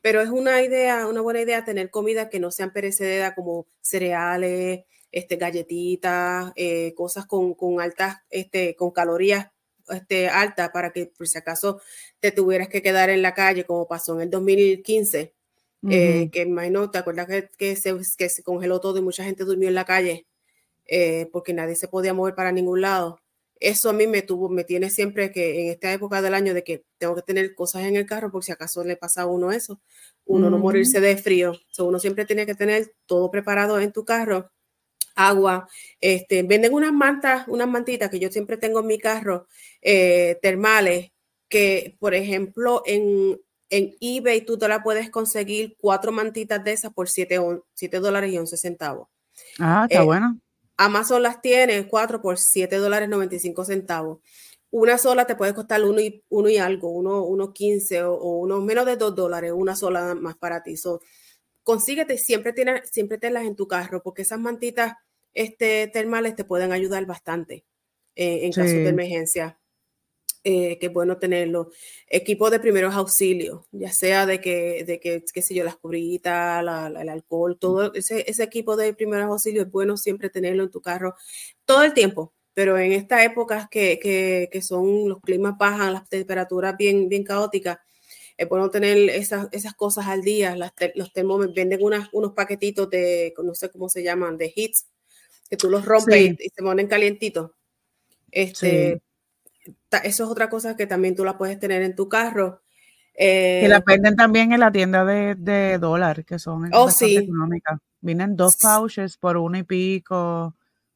pero 0.02 0.20
es 0.20 0.28
una 0.28 0.62
idea, 0.62 1.06
una 1.06 1.22
buena 1.22 1.40
idea 1.40 1.64
tener 1.64 1.88
comida 1.88 2.28
que 2.28 2.38
no 2.38 2.50
sean 2.50 2.70
perecederas 2.70 3.34
como 3.34 3.66
cereales, 3.80 4.84
este, 5.10 5.36
galletitas, 5.36 6.52
eh, 6.54 6.92
cosas 6.94 7.24
con, 7.24 7.54
con 7.54 7.80
altas, 7.80 8.18
este, 8.28 8.76
con 8.76 8.90
calorías 8.90 9.53
este, 9.88 10.28
alta 10.28 10.72
para 10.72 10.92
que 10.92 11.06
por 11.06 11.28
si 11.28 11.38
acaso 11.38 11.80
te 12.20 12.32
tuvieras 12.32 12.68
que 12.68 12.82
quedar 12.82 13.10
en 13.10 13.22
la 13.22 13.34
calle, 13.34 13.64
como 13.64 13.86
pasó 13.86 14.14
en 14.14 14.22
el 14.22 14.30
2015, 14.30 15.34
eh, 15.90 16.30
que 16.32 16.42
imagino, 16.42 16.90
¿te 16.90 16.98
acuerdas 16.98 17.26
que, 17.26 17.50
que, 17.58 17.76
se, 17.76 17.94
que 18.16 18.28
se 18.30 18.42
congeló 18.42 18.80
todo 18.80 18.98
y 18.98 19.02
mucha 19.02 19.22
gente 19.24 19.44
durmió 19.44 19.68
en 19.68 19.74
la 19.74 19.84
calle 19.84 20.26
eh, 20.86 21.28
porque 21.30 21.52
nadie 21.52 21.76
se 21.76 21.88
podía 21.88 22.14
mover 22.14 22.34
para 22.34 22.52
ningún 22.52 22.80
lado? 22.80 23.20
Eso 23.60 23.90
a 23.90 23.92
mí 23.92 24.06
me 24.06 24.22
tuvo, 24.22 24.48
me 24.48 24.64
tiene 24.64 24.90
siempre 24.90 25.30
que 25.30 25.62
en 25.62 25.70
esta 25.70 25.92
época 25.92 26.22
del 26.22 26.34
año 26.34 26.54
de 26.54 26.64
que 26.64 26.84
tengo 26.98 27.14
que 27.14 27.22
tener 27.22 27.54
cosas 27.54 27.84
en 27.84 27.96
el 27.96 28.06
carro 28.06 28.30
por 28.30 28.42
si 28.42 28.52
acaso 28.52 28.82
le 28.82 28.96
pasa 28.96 29.22
a 29.22 29.26
uno 29.26 29.52
eso, 29.52 29.80
uno 30.24 30.50
no 30.50 30.58
morirse 30.58 31.00
de 31.00 31.16
frío. 31.16 31.52
uno 31.78 31.98
siempre 31.98 32.24
tiene 32.24 32.46
que 32.46 32.54
tener 32.54 32.94
todo 33.06 33.30
preparado 33.30 33.78
en 33.78 33.92
tu 33.92 34.04
carro 34.04 34.50
agua. 35.14 35.68
Este, 36.00 36.42
venden 36.42 36.74
unas 36.74 36.92
mantas, 36.92 37.46
unas 37.48 37.68
mantitas 37.68 38.10
que 38.10 38.18
yo 38.18 38.30
siempre 38.30 38.56
tengo 38.56 38.80
en 38.80 38.86
mi 38.86 38.98
carro, 38.98 39.46
eh, 39.84 40.38
termales, 40.42 41.12
que 41.48 41.96
por 42.00 42.14
ejemplo 42.14 42.82
en, 42.86 43.38
en 43.68 43.94
eBay 44.00 44.40
tú 44.44 44.58
te 44.58 44.66
la 44.66 44.82
puedes 44.82 45.10
conseguir 45.10 45.76
cuatro 45.78 46.10
mantitas 46.10 46.64
de 46.64 46.72
esas 46.72 46.92
por 46.92 47.08
7, 47.08 47.38
dólares 48.00 48.32
y 48.32 48.38
11 48.38 48.56
centavos. 48.56 49.08
Ah, 49.58 49.86
está 49.88 50.02
eh, 50.02 50.04
bueno. 50.04 50.40
Amazon 50.76 51.22
las 51.22 51.40
tiene 51.40 51.86
cuatro 51.86 52.20
por 52.20 52.38
7 52.38 52.76
dólares 52.76 53.08
95 53.08 53.64
centavos. 53.64 54.18
Una 54.70 54.98
sola 54.98 55.26
te 55.26 55.36
puede 55.36 55.54
costar 55.54 55.84
uno 55.84 56.00
y, 56.00 56.24
uno 56.30 56.48
y 56.48 56.56
algo, 56.56 56.88
uno, 56.90 57.22
uno 57.22 57.52
15 57.52 58.02
o, 58.04 58.38
uno 58.38 58.60
menos 58.60 58.86
de 58.86 58.96
2 58.96 59.14
dólares, 59.14 59.52
una 59.54 59.76
sola 59.76 60.14
más 60.14 60.36
para 60.36 60.62
ti. 60.62 60.76
So, 60.76 61.00
consíguete, 61.62 62.18
siempre, 62.18 62.52
tienes, 62.52 62.90
siempre 62.90 63.18
tenlas 63.18 63.44
en 63.44 63.54
tu 63.54 63.68
carro, 63.68 64.02
porque 64.02 64.22
esas 64.22 64.40
mantitas 64.40 64.94
este, 65.32 65.88
termales 65.88 66.34
te 66.34 66.44
pueden 66.44 66.72
ayudar 66.72 67.06
bastante 67.06 67.64
eh, 68.16 68.46
en 68.46 68.52
caso 68.52 68.72
de 68.72 68.88
emergencia. 68.88 69.58
Eh, 70.46 70.78
que 70.78 70.86
es 70.86 70.92
bueno 70.92 71.16
tenerlo. 71.16 71.70
Equipo 72.06 72.50
de 72.50 72.60
primeros 72.60 72.94
auxilios, 72.94 73.62
ya 73.72 73.90
sea 73.90 74.26
de 74.26 74.42
que, 74.42 74.84
de 74.84 75.00
que, 75.00 75.24
qué 75.32 75.40
sé 75.40 75.54
yo, 75.54 75.64
las 75.64 75.76
cubritas, 75.76 76.60
el 76.60 77.08
alcohol, 77.08 77.58
todo 77.58 77.94
ese, 77.94 78.30
ese, 78.30 78.42
equipo 78.42 78.76
de 78.76 78.92
primeros 78.92 79.24
auxilios 79.30 79.64
es 79.64 79.72
bueno 79.72 79.96
siempre 79.96 80.28
tenerlo 80.28 80.64
en 80.64 80.70
tu 80.70 80.82
carro 80.82 81.14
todo 81.64 81.82
el 81.82 81.94
tiempo. 81.94 82.34
Pero 82.52 82.76
en 82.76 82.92
estas 82.92 83.24
épocas 83.24 83.68
que, 83.70 83.98
que, 83.98 84.50
que 84.52 84.60
son 84.60 85.08
los 85.08 85.22
climas 85.22 85.56
bajan, 85.56 85.94
las 85.94 86.06
temperaturas 86.10 86.76
bien, 86.76 87.08
bien 87.08 87.24
caóticas, 87.24 87.78
es 88.36 88.46
bueno 88.46 88.68
tener 88.68 88.98
esas, 89.10 89.48
esas 89.50 89.72
cosas 89.72 90.08
al 90.08 90.20
día. 90.20 90.56
Las 90.56 90.72
los 90.94 91.10
termómetros 91.14 91.54
venden 91.54 91.82
unas, 91.82 92.10
unos 92.12 92.32
paquetitos 92.32 92.90
de, 92.90 93.32
no 93.42 93.54
sé 93.54 93.70
cómo 93.70 93.88
se 93.88 94.02
llaman, 94.02 94.36
de 94.36 94.52
hits, 94.54 94.88
que 95.48 95.56
tú 95.56 95.70
los 95.70 95.86
rompes 95.86 96.36
y 96.38 96.48
se 96.50 96.62
ponen 96.62 96.86
calientitos. 96.86 97.52
Este, 98.30 99.00
Eso 100.02 100.24
es 100.24 100.30
otra 100.30 100.48
cosa 100.48 100.76
que 100.76 100.86
también 100.86 101.14
tú 101.14 101.24
la 101.24 101.38
puedes 101.38 101.58
tener 101.58 101.82
en 101.82 101.94
tu 101.94 102.08
carro. 102.08 102.62
que 103.16 103.66
la 103.68 103.78
eh, 103.78 103.82
venden 103.86 104.16
también 104.16 104.52
en 104.52 104.60
la 104.60 104.72
tienda 104.72 105.04
de, 105.04 105.34
de 105.34 105.78
dólar, 105.78 106.24
que 106.24 106.38
son 106.38 106.68
oh, 106.72 106.90
sí. 106.90 107.16
económicas. 107.16 107.78
Vienen 108.00 108.36
dos 108.36 108.56
pouches 108.56 109.16
por 109.16 109.36
uno 109.36 109.56
y 109.56 109.62
pico, 109.62 110.54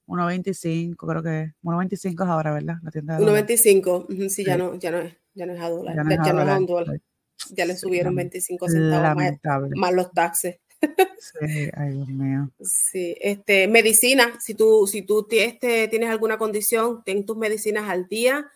1.25, 0.08 0.96
creo 0.96 1.22
que 1.22 1.52
1.25 1.62 2.24
es 2.24 2.28
ahora, 2.28 2.52
¿verdad? 2.52 2.76
La 2.82 2.90
tienda 2.90 3.18
1.25, 3.18 4.28
sí, 4.28 4.44
Ya, 4.44 4.56
no, 4.56 4.74
ya, 4.78 4.90
no 4.90 4.98
es, 5.00 5.14
ya 5.34 5.46
no 5.46 5.52
es 5.52 5.60
a 5.60 5.68
dólar, 5.68 5.94
ya 5.94 6.02
no 6.02 6.10
es, 6.10 6.18
a, 6.18 6.58
dólar, 6.60 7.00
Ya 7.50 7.66
le 7.66 7.76
subieron 7.76 8.14
25 8.14 8.68
centavos 8.68 9.16
más, 9.16 9.70
más, 9.76 9.92
los 9.92 10.10
taxes. 10.12 10.58
Sí, 11.18 11.68
ay 11.74 11.90
Dios 11.90 12.08
mío. 12.08 12.50
Sí, 12.60 13.16
este, 13.20 13.66
medicina, 13.66 14.38
si 14.40 14.54
tú, 14.54 14.86
si 14.86 15.02
tú 15.02 15.26
este, 15.28 15.88
tienes 15.88 16.08
alguna 16.08 16.38
condición, 16.38 17.02
ten 17.04 17.26
tus 17.26 17.36
medicinas 17.36 17.88
al 17.88 18.06
día 18.06 18.48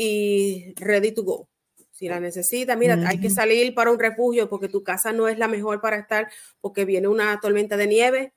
y 0.00 0.74
ready 0.76 1.10
to 1.10 1.24
go. 1.24 1.48
Si 1.90 2.08
la 2.08 2.20
necesitas, 2.20 2.78
mira, 2.78 2.94
hay 3.08 3.18
que 3.18 3.30
salir 3.30 3.74
para 3.74 3.90
un 3.90 3.98
refugio 3.98 4.48
porque 4.48 4.68
tu 4.68 4.84
casa 4.84 5.12
no 5.12 5.26
es 5.26 5.36
la 5.36 5.48
mejor 5.48 5.80
para 5.80 5.98
estar 5.98 6.30
porque 6.60 6.84
viene 6.84 7.08
una 7.08 7.40
tormenta 7.40 7.76
de 7.76 7.88
nieve. 7.88 8.32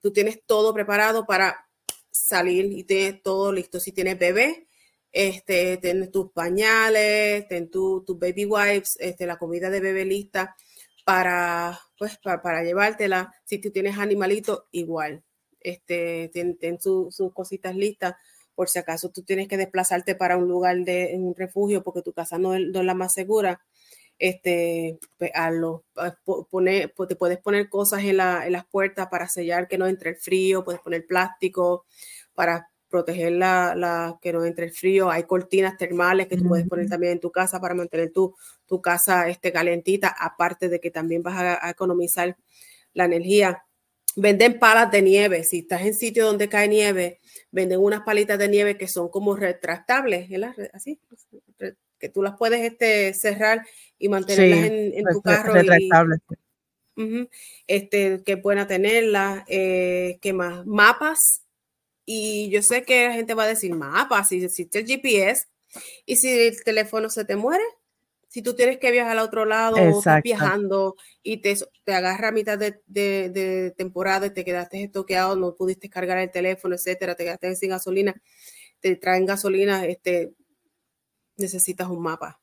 Tú 0.00 0.12
tienes 0.12 0.40
todo 0.46 0.72
preparado 0.72 1.26
para 1.26 1.66
salir 2.12 2.66
y 2.66 2.84
tienes 2.84 3.20
todo 3.24 3.50
listo. 3.50 3.80
Si 3.80 3.90
tienes 3.90 4.16
bebé, 4.20 4.68
este, 5.10 5.78
tienes 5.78 6.12
tus 6.12 6.30
pañales, 6.30 7.48
ten 7.48 7.68
tus 7.68 8.04
baby 8.16 8.44
wipes, 8.44 8.96
este, 9.00 9.26
la 9.26 9.38
comida 9.38 9.68
de 9.68 9.80
bebé 9.80 10.04
lista 10.04 10.54
para, 11.04 11.76
pues, 11.98 12.18
para, 12.18 12.62
llevártela. 12.62 13.34
Si 13.44 13.58
tú 13.58 13.72
tienes 13.72 13.98
animalito, 13.98 14.68
igual. 14.70 15.24
Este, 15.58 16.30
ten, 16.32 16.78
sus 16.80 17.32
cositas 17.34 17.74
listas 17.74 18.14
por 18.56 18.68
si 18.68 18.80
acaso 18.80 19.10
tú 19.10 19.22
tienes 19.22 19.46
que 19.46 19.56
desplazarte 19.56 20.16
para 20.16 20.36
un 20.36 20.48
lugar 20.48 20.78
de 20.78 21.12
un 21.14 21.34
refugio 21.36 21.84
porque 21.84 22.02
tu 22.02 22.12
casa 22.12 22.38
no 22.38 22.54
es, 22.54 22.62
la 22.62 22.94
más 22.94 23.14
segura. 23.14 23.60
Este, 24.18 24.98
pues, 25.18 25.30
a 25.34 25.50
lo, 25.50 25.84
pone, 26.50 26.92
te 27.08 27.16
puedes 27.16 27.38
poner 27.38 27.68
cosas 27.68 28.02
en, 28.02 28.16
la, 28.16 28.46
en 28.46 28.52
las 28.52 28.66
puertas 28.66 29.08
para 29.08 29.28
sellar 29.28 29.68
que 29.68 29.78
no 29.78 29.86
entre 29.86 30.10
el 30.10 30.16
frío, 30.16 30.64
puedes 30.64 30.80
poner 30.80 31.06
plástico 31.06 31.84
para 32.34 32.70
proteger 32.88 33.32
la, 33.32 33.74
la, 33.74 34.18
que 34.22 34.32
no 34.32 34.44
entre 34.44 34.66
el 34.66 34.72
frío. 34.72 35.10
Hay 35.10 35.24
cortinas 35.24 35.76
termales 35.76 36.28
que 36.28 36.36
tú 36.36 36.48
puedes 36.48 36.66
poner 36.66 36.88
también 36.88 37.12
en 37.12 37.20
tu 37.20 37.30
casa 37.30 37.60
para 37.60 37.74
mantener 37.74 38.12
tu, 38.12 38.34
tu 38.66 38.80
casa 38.80 39.28
este, 39.28 39.52
calentita, 39.52 40.14
aparte 40.18 40.68
de 40.68 40.80
que 40.80 40.90
también 40.90 41.22
vas 41.22 41.36
a, 41.38 41.70
economizar 41.70 42.36
la 42.94 43.04
energía. 43.04 43.65
Venden 44.16 44.58
palas 44.58 44.90
de 44.90 45.02
nieve. 45.02 45.44
Si 45.44 45.60
estás 45.60 45.82
en 45.82 45.94
sitio 45.94 46.26
donde 46.26 46.48
cae 46.48 46.68
nieve, 46.68 47.20
venden 47.50 47.80
unas 47.80 48.00
palitas 48.00 48.38
de 48.38 48.48
nieve 48.48 48.76
que 48.76 48.88
son 48.88 49.08
como 49.08 49.36
retractables, 49.36 50.28
así, 50.72 50.98
que 51.98 52.08
tú 52.08 52.22
las 52.22 52.36
puedes 52.36 52.60
este, 52.60 53.14
cerrar 53.14 53.64
y 53.98 54.08
mantenerlas 54.08 54.70
en, 54.70 55.04
tu 55.12 55.22
carro. 55.22 55.54
Retractables. 55.54 56.20
este, 57.66 58.22
que 58.24 58.34
buena 58.36 58.66
tenerla. 58.66 59.44
Eh, 59.48 60.18
¿Qué 60.20 60.32
más? 60.32 60.66
Mapas 60.66 61.42
y 62.06 62.48
yo 62.50 62.62
sé 62.62 62.84
que 62.84 63.08
la 63.08 63.14
gente 63.14 63.34
va 63.34 63.42
a 63.42 63.48
decir 63.48 63.74
mapas, 63.74 64.28
si 64.28 64.42
existe 64.42 64.78
el 64.78 64.86
GPS, 64.86 65.48
y 66.06 66.16
si 66.16 66.30
el 66.30 66.62
teléfono 66.62 67.10
se 67.10 67.24
te 67.24 67.34
muere, 67.34 67.64
si 68.28 68.42
tú 68.42 68.54
tienes 68.54 68.78
que 68.78 68.90
viajar 68.90 69.12
al 69.12 69.24
otro 69.24 69.44
lado, 69.44 69.76
estás 69.76 70.22
viajando 70.22 70.96
y 71.22 71.38
te, 71.38 71.56
te 71.84 71.94
agarra 71.94 72.28
a 72.28 72.32
mitad 72.32 72.58
de, 72.58 72.80
de, 72.86 73.74
temporada 73.76 74.26
y 74.26 74.30
te 74.30 74.44
quedaste 74.44 74.82
estoqueado, 74.82 75.36
no 75.36 75.54
pudiste 75.54 75.88
cargar 75.88 76.18
el 76.18 76.30
teléfono, 76.30 76.74
etcétera, 76.74 77.14
te 77.14 77.24
quedaste 77.24 77.54
sin 77.56 77.70
gasolina, 77.70 78.14
te 78.80 78.96
traen 78.96 79.26
gasolina, 79.26 79.84
este, 79.86 80.32
necesitas 81.36 81.88
un 81.88 82.02
mapa. 82.02 82.40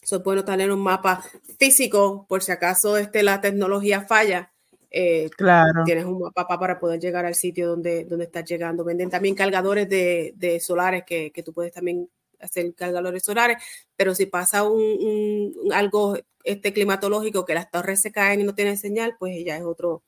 Eso 0.00 0.16
es 0.16 0.22
bueno 0.22 0.44
tener 0.44 0.72
un 0.72 0.80
mapa 0.80 1.24
físico 1.58 2.26
por 2.28 2.42
si 2.42 2.50
acaso 2.50 2.96
este, 2.96 3.22
la 3.22 3.40
tecnología 3.40 4.02
falla 4.02 4.52
eh, 4.92 5.30
claro. 5.36 5.84
Tienes 5.84 6.04
un 6.04 6.20
mapa 6.20 6.58
para 6.58 6.78
poder 6.78 7.00
llegar 7.00 7.24
al 7.24 7.34
sitio 7.34 7.68
donde, 7.68 8.04
donde 8.04 8.26
estás 8.26 8.44
llegando. 8.44 8.84
Venden 8.84 9.08
también 9.08 9.34
cargadores 9.34 9.88
de, 9.88 10.34
de 10.36 10.60
solares 10.60 11.04
que, 11.06 11.32
que, 11.32 11.42
tú 11.42 11.54
puedes 11.54 11.72
también 11.72 12.10
hacer 12.42 12.74
cargadores 12.74 13.22
solares, 13.22 13.56
pero 13.96 14.14
si 14.14 14.26
pasa 14.26 14.64
un, 14.64 15.52
algo 15.72 16.18
este 16.44 16.72
climatológico 16.72 17.44
que 17.44 17.54
las 17.54 17.70
torres 17.70 18.00
se 18.00 18.12
caen 18.12 18.40
y 18.40 18.44
no 18.44 18.54
tienen 18.54 18.76
señal, 18.76 19.16
pues 19.18 19.44
ya 19.44 19.56
es 19.56 19.64
otro, 19.64 20.02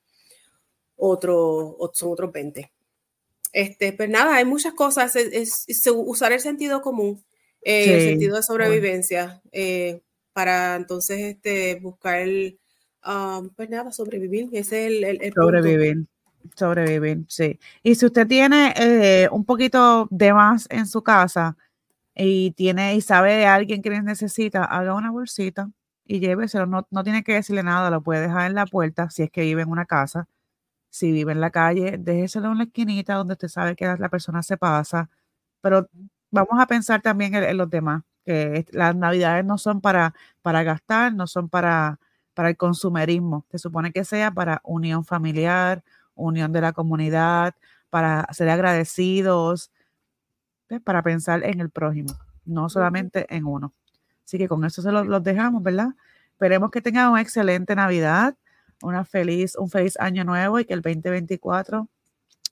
otro, 0.96 1.76
son 1.92 2.12
otros 2.12 2.32
20. 2.32 2.70
Este, 3.52 3.92
pues 3.92 4.08
nada, 4.08 4.36
hay 4.36 4.44
muchas 4.44 4.74
cosas, 4.74 5.14
es, 5.14 5.64
usar 5.92 6.32
el 6.32 6.40
sentido 6.40 6.82
común, 6.82 7.24
eh, 7.62 7.94
el 7.94 8.00
sentido 8.00 8.36
de 8.36 8.42
sobrevivencia, 8.42 9.40
eh, 9.52 10.00
para 10.32 10.74
entonces 10.74 11.20
este, 11.20 11.76
buscar 11.76 12.18
el, 12.18 12.58
pues 13.56 13.70
nada, 13.70 13.92
sobrevivir. 13.92 14.48
Ese 14.52 14.86
es 14.86 15.20
el, 15.20 15.32
sobrevivir. 15.32 16.06
Sobrevivir, 16.56 17.24
sí. 17.28 17.58
Y 17.82 17.94
si 17.94 18.06
usted 18.06 18.26
tiene 18.26 18.74
eh, 18.76 19.28
un 19.30 19.44
poquito 19.44 20.08
de 20.10 20.32
más 20.32 20.66
en 20.70 20.86
su 20.86 21.02
casa 21.02 21.56
y 22.14 22.52
tiene 22.52 22.94
y 22.96 23.00
sabe 23.00 23.34
de 23.34 23.46
alguien 23.46 23.82
que 23.82 23.90
necesita, 23.90 24.64
haga 24.64 24.94
una 24.94 25.10
bolsita 25.10 25.70
y 26.04 26.20
lléveselo. 26.20 26.66
No, 26.66 26.86
no 26.90 27.04
tiene 27.04 27.24
que 27.24 27.34
decirle 27.34 27.62
nada, 27.62 27.90
lo 27.90 28.02
puede 28.02 28.22
dejar 28.22 28.46
en 28.46 28.54
la 28.54 28.66
puerta 28.66 29.10
si 29.10 29.24
es 29.24 29.30
que 29.30 29.42
vive 29.42 29.62
en 29.62 29.70
una 29.70 29.86
casa. 29.86 30.28
Si 30.90 31.12
vive 31.12 31.32
en 31.32 31.40
la 31.40 31.50
calle, 31.50 31.98
déjeselo 31.98 32.52
en 32.52 32.58
la 32.58 32.64
esquinita 32.64 33.14
donde 33.14 33.34
usted 33.34 33.48
sabe 33.48 33.76
que 33.76 33.86
la 33.86 34.08
persona 34.10 34.42
se 34.42 34.56
pasa. 34.56 35.10
Pero 35.60 35.88
vamos 36.30 36.60
a 36.60 36.66
pensar 36.66 37.02
también 37.02 37.34
en, 37.34 37.56
los 37.56 37.70
demás, 37.70 38.04
que 38.24 38.66
las 38.72 38.96
navidades 38.96 39.44
no 39.44 39.58
son 39.58 39.80
para, 39.80 40.14
para 40.42 40.62
gastar, 40.62 41.14
no 41.14 41.26
son 41.26 41.48
para, 41.48 42.00
para 42.34 42.50
el 42.50 42.56
consumerismo. 42.56 43.46
Se 43.50 43.58
supone 43.58 43.92
que 43.92 44.04
sea 44.04 44.30
para 44.32 44.60
unión 44.64 45.04
familiar, 45.04 45.84
unión 46.14 46.52
de 46.52 46.60
la 46.60 46.72
comunidad, 46.72 47.54
para 47.90 48.26
ser 48.32 48.48
agradecidos, 48.50 49.70
para 50.80 51.02
pensar 51.02 51.44
en 51.44 51.60
el 51.60 51.70
prójimo, 51.70 52.14
no 52.44 52.68
solamente 52.68 53.26
en 53.34 53.44
uno. 53.44 53.72
Así 54.24 54.38
que 54.38 54.48
con 54.48 54.64
eso 54.64 54.82
se 54.82 54.90
los, 54.90 55.22
dejamos, 55.22 55.62
¿verdad? 55.62 55.88
Esperemos 56.32 56.70
que 56.70 56.80
tengan 56.80 57.10
una 57.10 57.20
excelente 57.20 57.74
Navidad, 57.76 58.36
una 58.82 59.04
feliz, 59.04 59.56
un 59.56 59.70
feliz 59.70 59.98
año 59.98 60.24
nuevo 60.24 60.58
y 60.58 60.64
que 60.64 60.74
el 60.74 60.82
2024 60.82 61.88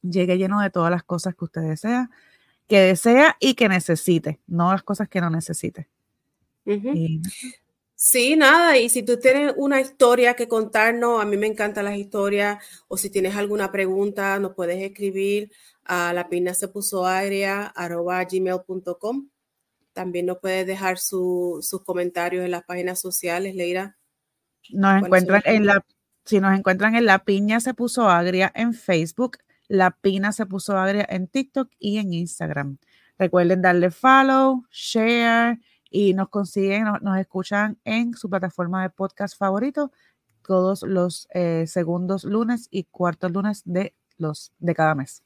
llegue 0.03 0.39
lleno 0.39 0.61
de 0.61 0.70
todas 0.70 0.91
las 0.91 1.03
cosas 1.03 1.35
que 1.35 1.45
usted 1.45 1.62
desea, 1.62 2.11
que 2.68 2.81
desea 2.81 3.37
y 3.41 3.55
que 3.55 3.68
necesite, 3.68 4.41
no 4.47 4.73
las 4.73 4.83
cosas 4.83 5.09
que 5.09 5.20
no 5.20 5.31
necesite. 5.31 5.89
Sí, 8.05 8.35
nada, 8.35 8.79
y 8.79 8.89
si 8.89 9.05
tú 9.05 9.21
tienes 9.21 9.55
una 9.57 9.81
historia 9.81 10.35
que 10.35 10.49
contarnos, 10.49 11.23
a 11.23 11.25
mí 11.25 11.37
me 11.37 11.47
encantan 11.47 11.85
las 11.85 11.97
historias, 11.97 12.59
o 12.89 12.97
si 12.97 13.11
tienes 13.11 13.37
alguna 13.37 13.71
pregunta, 13.71 14.41
nos 14.41 14.57
puedes 14.57 14.83
escribir 14.83 15.53
a 15.85 16.13
la 16.13 16.29
pina 16.29 16.53
se 16.53 16.67
puso 16.67 17.05
gmail.com. 17.05 19.29
También 19.93 20.27
nos 20.27 20.39
puedes 20.41 20.67
dejar 20.67 20.99
sus 20.99 21.81
comentarios 21.85 22.45
en 22.45 22.51
las 22.51 22.65
páginas 22.65 22.99
sociales, 22.99 23.55
Leira. 23.55 23.97
Nos 24.71 25.05
encuentran 25.05 25.43
en 25.45 25.67
la, 25.67 25.87
si 26.25 26.41
nos 26.41 26.59
encuentran 26.59 26.97
en 26.97 27.07
La 27.07 27.23
Piña 27.23 27.61
se 27.61 27.73
puso 27.73 28.11
agria 28.11 28.51
en 28.57 28.75
Facebook, 28.75 29.39
La 29.69 29.93
Pina 29.93 30.33
se 30.33 30.47
puso 30.47 30.77
agria 30.77 31.07
en 31.09 31.29
TikTok 31.29 31.71
y 31.79 31.99
en 31.99 32.13
Instagram. 32.13 32.79
Recuerden 33.17 33.63
darle 33.63 33.93
follow, 33.93 34.65
share 34.73 35.61
y 35.93 36.14
nos 36.14 36.28
consiguen, 36.30 36.84
nos, 37.03 37.18
escuchan 37.18 37.78
en 37.84 38.14
su 38.14 38.28
plataforma 38.28 38.82
de 38.82 38.90
podcast 38.90 39.38
favorito 39.38 39.93
todos 40.45 40.82
los 40.82 41.28
eh, 41.34 41.66
segundos 41.68 42.24
lunes 42.24 42.66
y 42.70 42.84
cuartos 42.84 43.30
lunes 43.30 43.62
de, 43.64 43.95
los, 44.16 44.53
de 44.59 44.74
cada 44.74 44.95
mes. 44.95 45.22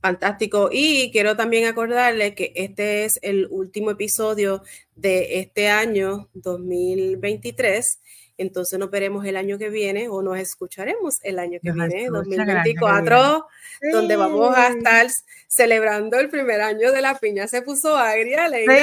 Fantástico. 0.00 0.70
Y 0.72 1.10
quiero 1.12 1.36
también 1.36 1.66
acordarle 1.66 2.34
que 2.34 2.52
este 2.54 3.04
es 3.04 3.18
el 3.22 3.46
último 3.50 3.90
episodio 3.90 4.62
de 4.94 5.40
este 5.40 5.68
año 5.68 6.28
2023 6.34 8.00
entonces 8.36 8.78
nos 8.78 8.90
veremos 8.90 9.24
el 9.24 9.36
año 9.36 9.58
que 9.58 9.68
viene 9.68 10.08
o 10.08 10.22
nos 10.22 10.38
escucharemos 10.38 11.18
el 11.22 11.38
año 11.38 11.60
que 11.62 11.72
viene, 11.72 12.08
2024, 12.08 13.46
donde 13.92 14.16
vamos 14.16 14.56
a 14.56 14.68
estar 14.68 15.06
celebrando 15.46 16.18
el 16.18 16.28
primer 16.28 16.60
año 16.60 16.90
de 16.90 17.00
la 17.00 17.16
piña. 17.18 17.46
Se 17.46 17.62
puso 17.62 17.96
agria, 17.96 18.48
Leila. 18.48 18.74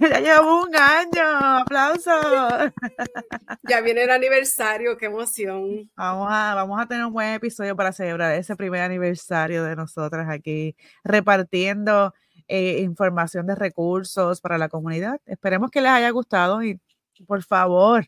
Ya 0.00 0.20
llevamos 0.20 0.68
un 0.68 0.76
año, 0.76 1.58
aplausos. 1.60 2.72
Ya 3.64 3.80
viene 3.80 4.02
el 4.02 4.10
aniversario, 4.10 4.96
qué 4.96 5.06
emoción. 5.06 5.88
Vamos 5.94 6.28
a, 6.30 6.54
vamos 6.54 6.80
a 6.80 6.86
tener 6.86 7.04
un 7.04 7.12
buen 7.12 7.34
episodio 7.34 7.76
para 7.76 7.92
celebrar 7.92 8.34
ese 8.34 8.56
primer 8.56 8.80
aniversario 8.80 9.64
de 9.64 9.76
nosotras 9.76 10.28
aquí, 10.28 10.74
repartiendo 11.04 12.12
eh, 12.48 12.80
información 12.80 13.46
de 13.46 13.54
recursos 13.54 14.40
para 14.40 14.58
la 14.58 14.68
comunidad. 14.68 15.20
Esperemos 15.26 15.70
que 15.70 15.80
les 15.80 15.90
haya 15.90 16.10
gustado 16.10 16.62
y 16.62 16.80
por 17.26 17.42
favor, 17.42 18.06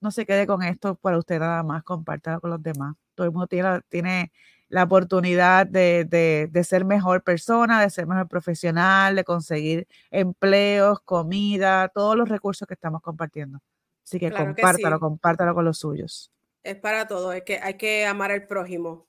no 0.00 0.10
se 0.10 0.26
quede 0.26 0.46
con 0.46 0.62
esto 0.62 0.94
para 0.96 1.18
usted 1.18 1.38
nada 1.38 1.62
más, 1.62 1.82
compártalo 1.82 2.40
con 2.40 2.50
los 2.50 2.62
demás. 2.62 2.94
Todo 3.14 3.26
el 3.26 3.32
mundo 3.32 3.46
tiene, 3.46 4.32
la 4.68 4.82
oportunidad 4.82 5.66
de, 5.66 6.64
ser 6.64 6.84
mejor 6.84 7.22
persona, 7.22 7.80
de 7.80 7.90
ser 7.90 8.06
mejor 8.06 8.28
profesional, 8.28 9.16
de 9.16 9.24
conseguir 9.24 9.86
empleos, 10.10 11.00
comida, 11.00 11.88
todos 11.88 12.16
los 12.16 12.28
recursos 12.28 12.66
que 12.66 12.74
estamos 12.74 13.00
compartiendo. 13.00 13.60
Así 14.04 14.18
que 14.18 14.30
compártalo, 14.30 15.00
compártalo 15.00 15.54
con 15.54 15.64
los 15.64 15.78
suyos. 15.78 16.32
Es 16.62 16.76
para 16.76 17.06
todo, 17.06 17.32
es 17.32 17.42
que 17.42 17.58
hay 17.58 17.74
que 17.74 18.06
amar 18.06 18.32
al 18.32 18.46
prójimo. 18.46 19.06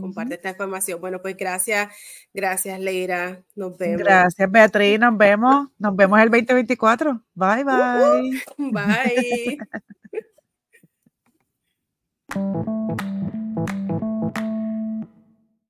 Comparte 0.00 0.34
esta 0.34 0.50
información. 0.50 1.00
Bueno, 1.00 1.20
pues 1.20 1.36
gracias, 1.36 1.92
gracias 2.32 2.78
Leira, 2.80 3.42
nos 3.54 3.76
vemos. 3.76 3.98
Gracias 3.98 4.50
Beatriz, 4.50 4.98
nos 4.98 5.16
vemos, 5.16 5.68
nos 5.78 5.96
vemos 5.96 6.20
el 6.20 6.30
2024. 6.30 7.22
Bye, 7.34 7.64
bye. 7.64 8.42
bye. 8.58 9.58